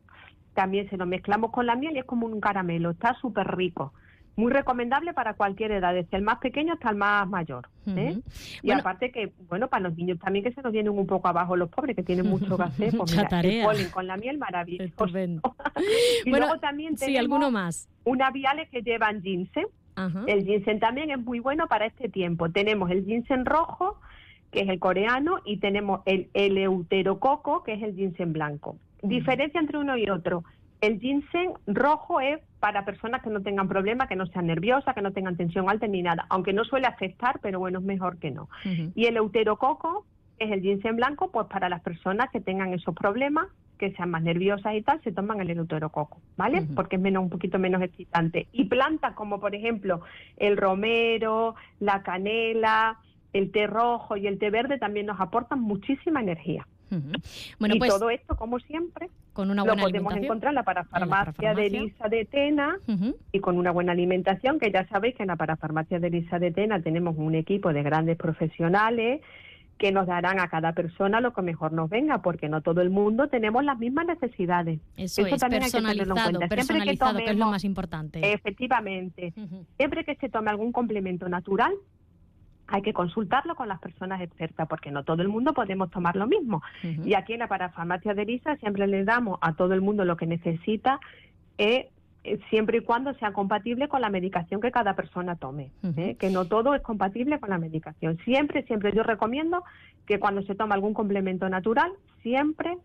También 0.53 0.89
se 0.89 0.95
lo 0.95 1.05
mezclamos 1.05 1.51
con 1.51 1.65
la 1.65 1.75
miel 1.75 1.95
y 1.95 1.99
es 1.99 2.05
como 2.05 2.27
un 2.27 2.39
caramelo, 2.39 2.91
está 2.91 3.13
súper 3.15 3.55
rico 3.57 3.91
muy 4.35 4.51
recomendable 4.51 5.13
para 5.13 5.33
cualquier 5.33 5.71
edad, 5.71 5.93
desde 5.93 6.17
el 6.17 6.23
más 6.23 6.39
pequeño 6.39 6.73
hasta 6.73 6.89
el 6.89 6.97
más 6.97 7.27
mayor. 7.27 7.69
¿eh? 7.87 8.19
Y 8.61 8.71
aparte 8.71 9.11
que, 9.11 9.31
bueno, 9.47 9.69
para 9.69 9.83
los 9.83 9.95
niños 9.95 10.19
también 10.19 10.43
que 10.43 10.51
se 10.51 10.61
nos 10.61 10.73
vienen 10.73 10.91
un 10.91 11.07
poco 11.07 11.27
abajo 11.27 11.55
los 11.55 11.69
pobres, 11.69 11.95
que 11.95 12.03
tienen 12.03 12.27
mucho 12.27 12.57
gases, 12.57 12.93
pues 12.97 13.15
mira, 13.15 13.39
el 13.41 13.63
polen 13.63 13.89
con 13.89 14.07
la 14.07 14.17
miel, 14.17 14.37
maravilloso. 14.37 15.05
y 16.25 16.29
luego 16.29 16.59
también 16.59 16.95
tenemos 16.95 17.19
alguno 17.19 17.51
más. 17.51 17.87
unas 18.03 18.33
viales 18.33 18.69
que 18.69 18.81
llevan 18.81 19.21
ginseng. 19.21 19.67
El 20.27 20.43
ginseng 20.43 20.79
también 20.79 21.09
es 21.09 21.19
muy 21.19 21.39
bueno 21.39 21.67
para 21.67 21.85
este 21.85 22.09
tiempo. 22.09 22.49
Tenemos 22.49 22.91
el 22.91 23.05
ginseng 23.05 23.45
rojo, 23.45 23.97
que 24.51 24.61
es 24.61 24.69
el 24.69 24.79
coreano, 24.79 25.39
y 25.45 25.57
tenemos 25.57 26.01
el 26.05 26.29
eleuterococo, 26.33 27.63
que 27.63 27.75
es 27.75 27.83
el 27.83 27.95
ginseng 27.95 28.33
blanco. 28.33 28.75
Diferencia 29.01 29.61
entre 29.61 29.77
uno 29.77 29.95
y 29.95 30.09
otro. 30.09 30.43
El 30.81 30.99
ginseng 30.99 31.53
rojo 31.67 32.19
es 32.19 32.41
para 32.65 32.83
personas 32.83 33.21
que 33.21 33.29
no 33.29 33.43
tengan 33.43 33.67
problemas, 33.67 34.07
que 34.07 34.15
no 34.15 34.25
sean 34.25 34.47
nerviosas, 34.47 34.95
que 34.95 35.01
no 35.03 35.11
tengan 35.11 35.37
tensión 35.37 35.69
alta 35.69 35.85
ni 35.85 36.01
nada, 36.01 36.25
aunque 36.29 36.51
no 36.51 36.63
suele 36.63 36.87
afectar, 36.87 37.37
pero 37.39 37.59
bueno, 37.59 37.77
es 37.77 37.85
mejor 37.85 38.17
que 38.17 38.31
no. 38.31 38.49
Y 38.95 39.05
el 39.05 39.17
euterococo, 39.17 40.03
es 40.39 40.51
el 40.51 40.61
ginseng 40.61 40.95
blanco, 40.95 41.29
pues 41.29 41.45
para 41.45 41.69
las 41.69 41.83
personas 41.83 42.31
que 42.31 42.41
tengan 42.41 42.73
esos 42.73 42.95
problemas, 42.95 43.45
que 43.77 43.91
sean 43.91 44.09
más 44.09 44.23
nerviosas 44.23 44.73
y 44.73 44.81
tal, 44.81 44.99
se 45.03 45.11
toman 45.11 45.41
el 45.41 45.51
euterococo, 45.51 46.17
¿vale? 46.37 46.63
Porque 46.75 46.95
es 46.95 47.01
menos, 47.03 47.21
un 47.21 47.29
poquito 47.29 47.59
menos 47.59 47.83
excitante. 47.83 48.47
Y 48.51 48.63
plantas 48.63 49.13
como 49.13 49.39
por 49.39 49.53
ejemplo 49.53 50.01
el 50.35 50.57
romero, 50.57 51.53
la 51.79 52.01
canela, 52.01 52.97
el 53.31 53.51
té 53.51 53.67
rojo 53.67 54.17
y 54.17 54.25
el 54.25 54.39
té 54.39 54.49
verde 54.49 54.79
también 54.79 55.05
nos 55.05 55.21
aportan 55.21 55.61
muchísima 55.61 56.19
energía. 56.19 56.65
Bueno, 57.59 57.75
y 57.75 57.79
pues, 57.79 57.91
todo 57.91 58.09
esto, 58.09 58.35
como 58.35 58.59
siempre, 58.59 59.09
con 59.33 59.51
una 59.51 59.63
buena 59.63 59.81
lo 59.81 59.87
podemos 59.87 60.15
encontrar 60.15 60.51
en 60.51 60.55
la 60.55 60.63
parafarmacia, 60.63 61.53
de 61.53 61.65
Elisa 61.67 62.07
de 62.07 62.25
Tena 62.25 62.77
y 63.31 63.39
con 63.39 63.57
una 63.57 63.71
buena 63.71 63.91
alimentación, 63.91 64.59
que 64.59 64.71
ya 64.71 64.87
sabéis 64.87 65.15
que 65.15 65.23
en 65.23 65.27
la 65.27 65.35
parafarmacia 65.35 65.99
de 65.99 66.07
Elisa 66.07 66.39
de 66.39 66.51
Tena 66.51 66.81
tenemos 66.81 67.15
un 67.17 67.35
equipo 67.35 67.73
de 67.73 67.83
grandes 67.83 68.17
profesionales 68.17 69.21
que 69.77 69.91
nos 69.91 70.07
darán 70.07 70.39
a 70.39 70.47
cada 70.47 70.71
persona 70.73 71.19
lo 71.19 71.33
que 71.33 71.41
mejor 71.41 71.73
nos 71.73 71.89
venga, 71.89 72.21
porque 72.21 72.47
no 72.47 72.61
todo 72.61 72.81
el 72.81 72.89
mundo 72.89 73.27
tenemos 73.27 73.63
las 73.63 73.77
mismas 73.77 74.05
necesidades. 74.05 74.79
Eso, 74.95 75.25
es, 75.25 75.37
también 75.39 75.63
personalizado, 75.63 76.39
personalizado, 76.47 77.17
que, 77.17 77.31
es 77.31 77.37
lo 77.37 77.47
más 77.47 77.63
importante. 77.63 78.31
Efectivamente. 78.31 79.33
Siempre 79.77 80.05
que 80.05 80.15
se 80.15 80.29
tome 80.29 80.49
algún 80.49 80.71
complemento 80.71 81.27
natural, 81.27 81.73
hay 82.67 82.81
que 82.81 82.93
consultarlo 82.93 83.55
con 83.55 83.67
las 83.67 83.79
personas 83.79 84.21
expertas 84.21 84.67
porque 84.67 84.91
no 84.91 85.03
todo 85.03 85.21
el 85.21 85.27
mundo 85.27 85.53
podemos 85.53 85.91
tomar 85.91 86.15
lo 86.15 86.27
mismo. 86.27 86.61
Y 86.83 87.13
aquí 87.13 87.33
en 87.33 87.39
la 87.39 87.47
parafarmacia 87.47 88.13
de 88.13 88.25
Lisa 88.25 88.55
siempre 88.57 88.87
le 88.87 89.03
damos 89.03 89.37
a 89.41 89.53
todo 89.53 89.73
el 89.73 89.81
mundo 89.81 90.05
lo 90.05 90.17
que 90.17 90.25
necesita, 90.25 90.99
eh, 91.57 91.89
eh, 92.23 92.39
siempre 92.49 92.79
y 92.79 92.81
cuando 92.81 93.13
sea 93.15 93.33
compatible 93.33 93.87
con 93.87 94.01
la 94.01 94.09
medicación 94.09 94.59
que 94.59 94.71
cada 94.71 94.95
persona 94.95 95.35
tome. 95.35 95.71
¿eh? 95.95 96.15
Que 96.15 96.29
no 96.31 96.45
todo 96.45 96.73
es 96.73 96.81
compatible 96.81 97.39
con 97.39 97.51
la 97.51 97.59
medicación. 97.59 98.17
Siempre, 98.25 98.63
siempre 98.63 98.91
yo 98.93 99.03
recomiendo 99.03 99.63
que 100.07 100.19
cuando 100.19 100.41
se 100.41 100.55
toma 100.55 100.75
algún 100.75 100.93
complemento 100.93 101.47
natural, 101.49 101.91
siempre 102.23 102.77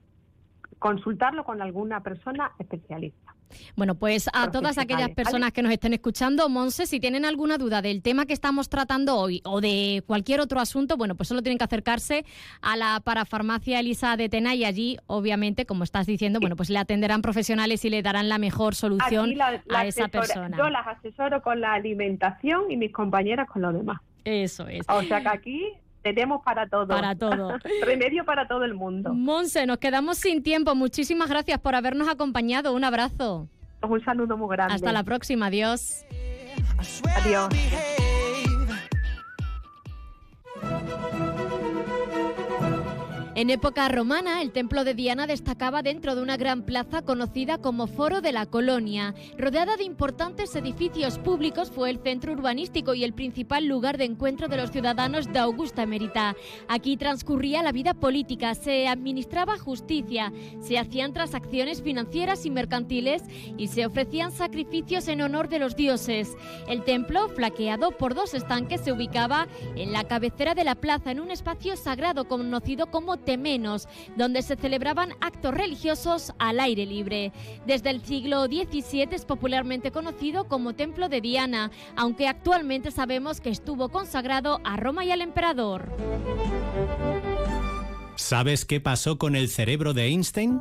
consultarlo 0.79 1.45
con 1.45 1.63
alguna 1.63 2.01
persona 2.01 2.53
especialista. 2.59 3.35
Bueno, 3.77 3.95
pues 3.95 4.29
a 4.33 4.51
todas 4.51 4.79
aquellas 4.79 5.11
personas 5.11 5.53
que 5.53 5.63
nos 5.63 5.73
estén 5.73 5.93
escuchando, 5.93 6.49
Monse, 6.49 6.87
si 6.87 7.01
tienen 7.01 7.25
alguna 7.25 7.59
duda 7.59 7.83
del 7.83 8.03
tema 8.03 8.27
que 8.27 8.33
estamos 8.33 8.69
tratando 8.69 9.17
hoy 9.17 9.43
o 9.45 9.61
de 9.61 10.03
cualquier 10.07 10.41
otro 10.41 10.61
asunto, 10.61 10.97
bueno, 10.97 11.15
pues 11.15 11.29
solo 11.29 11.43
tienen 11.43 11.59
que 11.59 11.65
acercarse 11.65 12.25
a 12.61 12.77
la 12.77 13.01
parafarmacia 13.01 13.81
Elisa 13.81 14.17
de 14.17 14.29
Tena 14.29 14.55
y 14.55 14.65
allí, 14.65 14.99
obviamente, 15.07 15.67
como 15.67 15.85
estás 15.85 16.07
diciendo, 16.07 16.41
bueno, 16.41 16.57
pues 16.57 16.71
le 16.71 16.79
atenderán 16.79 17.23
profesionales 17.23 17.85
y 17.85 17.91
le 17.91 18.03
darán 18.03 18.29
la 18.29 18.39
mejor 18.39 18.75
solución 18.75 19.35
a 19.41 19.87
esa 19.87 20.09
persona. 20.09 20.57
Yo 20.57 20.69
las 20.71 20.87
asesoro 20.87 21.43
con 21.43 21.61
la 21.61 21.75
alimentación 21.75 22.71
y 22.71 22.77
mis 22.77 22.93
compañeras 22.93 23.49
con 23.49 23.63
lo 23.63 23.73
demás. 23.73 24.01
Eso 24.25 24.69
es. 24.69 24.87
O 24.89 25.03
sea 25.03 25.21
que 25.23 25.29
aquí 25.29 25.73
tenemos 26.03 26.43
para 26.43 26.69
todo. 26.69 26.89
Para 26.89 27.15
todo. 27.15 27.59
Remedio 27.85 28.25
para 28.25 28.47
todo 28.49 28.65
el 28.65 28.75
mundo. 28.75 29.13
Monse, 29.13 29.67
nos 29.67 29.79
quedamos 29.79 30.19
sin 30.19 30.43
tiempo. 30.43 30.75
Muchísimas 30.75 31.29
gracias 31.29 31.59
por 31.61 31.75
habernos 31.75 32.09
acompañado. 32.09 32.73
Un 32.75 32.85
abrazo. 32.85 33.49
Un 33.83 34.05
saludo 34.05 34.37
muy 34.37 34.49
grande. 34.55 34.75
Hasta 34.75 34.93
la 34.93 35.05
próxima. 35.05 35.47
Adiós. 35.47 36.05
Adiós. 37.17 37.49
En 43.41 43.49
época 43.49 43.89
romana, 43.89 44.43
el 44.43 44.53
templo 44.53 44.85
de 44.85 44.93
Diana 44.93 45.27
destacaba 45.27 45.81
dentro 45.81 46.15
de 46.15 46.21
una 46.21 46.37
gran 46.37 46.61
plaza 46.61 47.01
conocida 47.01 47.57
como 47.57 47.87
Foro 47.87 48.21
de 48.21 48.33
la 48.33 48.45
Colonia. 48.45 49.15
Rodeada 49.39 49.79
de 49.79 49.85
importantes 49.85 50.55
edificios 50.57 51.19
públicos, 51.19 51.71
fue 51.71 51.89
el 51.89 52.01
centro 52.01 52.35
urbanístico 52.35 52.93
y 52.93 53.03
el 53.03 53.15
principal 53.15 53.65
lugar 53.65 53.97
de 53.97 54.05
encuentro 54.05 54.49
de 54.49 54.59
los 54.59 54.71
ciudadanos 54.71 55.33
de 55.33 55.39
Augusta 55.39 55.85
Emerita. 55.85 56.37
Aquí 56.69 56.99
transcurría 56.99 57.63
la 57.63 57.73
vida 57.73 57.95
política, 57.95 58.55
se 58.55 58.87
administraba 58.87 59.57
justicia, 59.57 60.35
se 60.61 60.79
hacían 60.79 61.15
transacciones 61.15 61.81
financieras 61.81 62.45
y 62.45 62.51
mercantiles 62.51 63.23
y 63.57 63.69
se 63.69 63.87
ofrecían 63.87 64.33
sacrificios 64.33 65.09
en 65.09 65.23
honor 65.23 65.49
de 65.49 65.61
los 65.61 65.77
dioses. 65.77 66.37
El 66.69 66.85
templo, 66.85 67.31
flaqueado 67.31 67.93
por 67.93 68.15
dos 68.15 68.35
estanques, 68.35 68.83
se 68.83 68.93
ubicaba 68.93 69.49
en 69.77 69.95
la 69.95 70.05
cabecera 70.05 70.55
de 70.55 70.65
la 70.65 70.75
plaza, 70.75 71.11
en 71.11 71.21
un 71.21 71.31
espacio 71.31 71.79
sagrado 71.79 72.29
conocido 72.29 72.91
como 72.91 73.17
menos, 73.37 73.89
donde 74.17 74.43
se 74.43 74.57
celebraban 74.57 75.15
actos 75.21 75.55
religiosos 75.55 76.33
al 76.39 76.61
aire 76.61 76.87
libre. 76.87 77.33
Desde 77.67 77.91
el 77.91 78.05
siglo 78.05 78.45
XVII 78.47 79.09
es 79.13 79.25
popularmente 79.25 79.91
conocido 79.91 80.45
como 80.45 80.75
Templo 80.75 81.09
de 81.09 81.21
Diana, 81.21 81.71
aunque 81.97 82.29
actualmente 82.29 82.91
sabemos 82.91 83.41
que 83.41 83.51
estuvo 83.51 83.89
consagrado 83.89 84.61
a 84.65 84.77
Roma 84.77 85.05
y 85.05 85.11
al 85.11 85.21
emperador. 85.21 85.93
¿Sabes 88.17 88.65
qué 88.65 88.81
pasó 88.81 89.19
con 89.19 89.35
el 89.35 89.49
cerebro 89.49 89.95
de 89.95 90.07
Einstein? 90.07 90.61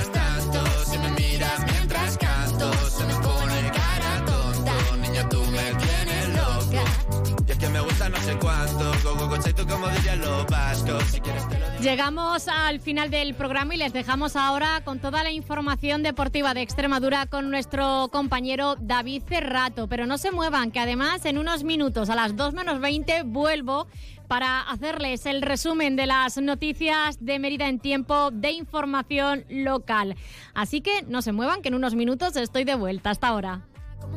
go, 9.41 9.53
tú 9.53 9.67
como 9.67 9.87
dirían 9.89 10.19
los 10.21 10.45
vascos. 10.47 11.03
Si 11.05 11.19
quieres 11.19 11.47
te 11.47 11.59
lo 11.59 11.69
digo. 11.69 11.83
Llegamos 11.83 12.47
al 12.47 12.79
final 12.79 13.09
del 13.09 13.33
programa 13.33 13.75
y 13.75 13.77
les 13.77 13.93
dejamos 13.93 14.35
ahora 14.35 14.81
con 14.83 14.99
toda 14.99 15.23
la 15.23 15.31
información 15.31 16.03
deportiva 16.03 16.53
de 16.53 16.61
Extremadura 16.61 17.25
con 17.25 17.49
nuestro 17.49 18.09
compañero 18.11 18.75
David 18.79 19.23
Cerrato. 19.27 19.87
Pero 19.87 20.05
no 20.05 20.17
se 20.17 20.31
muevan, 20.31 20.71
que 20.71 20.79
además 20.79 21.25
en 21.25 21.37
unos 21.37 21.63
minutos, 21.63 22.09
a 22.09 22.15
las 22.15 22.35
2 22.35 22.53
menos 22.53 22.79
20, 22.79 23.23
vuelvo 23.23 23.87
para 24.27 24.61
hacerles 24.61 25.25
el 25.25 25.41
resumen 25.41 25.97
de 25.97 26.05
las 26.05 26.37
noticias 26.37 27.17
de 27.19 27.37
Mérida 27.37 27.67
en 27.67 27.79
tiempo 27.79 28.31
de 28.31 28.51
información 28.51 29.43
local. 29.49 30.15
Así 30.53 30.79
que 30.79 31.01
no 31.07 31.21
se 31.21 31.33
muevan, 31.33 31.61
que 31.61 31.67
en 31.67 31.75
unos 31.75 31.95
minutos 31.95 32.37
estoy 32.37 32.63
de 32.63 32.75
vuelta. 32.75 33.09
Hasta 33.09 33.27
ahora. 33.27 33.61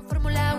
Fórmula 0.09 0.59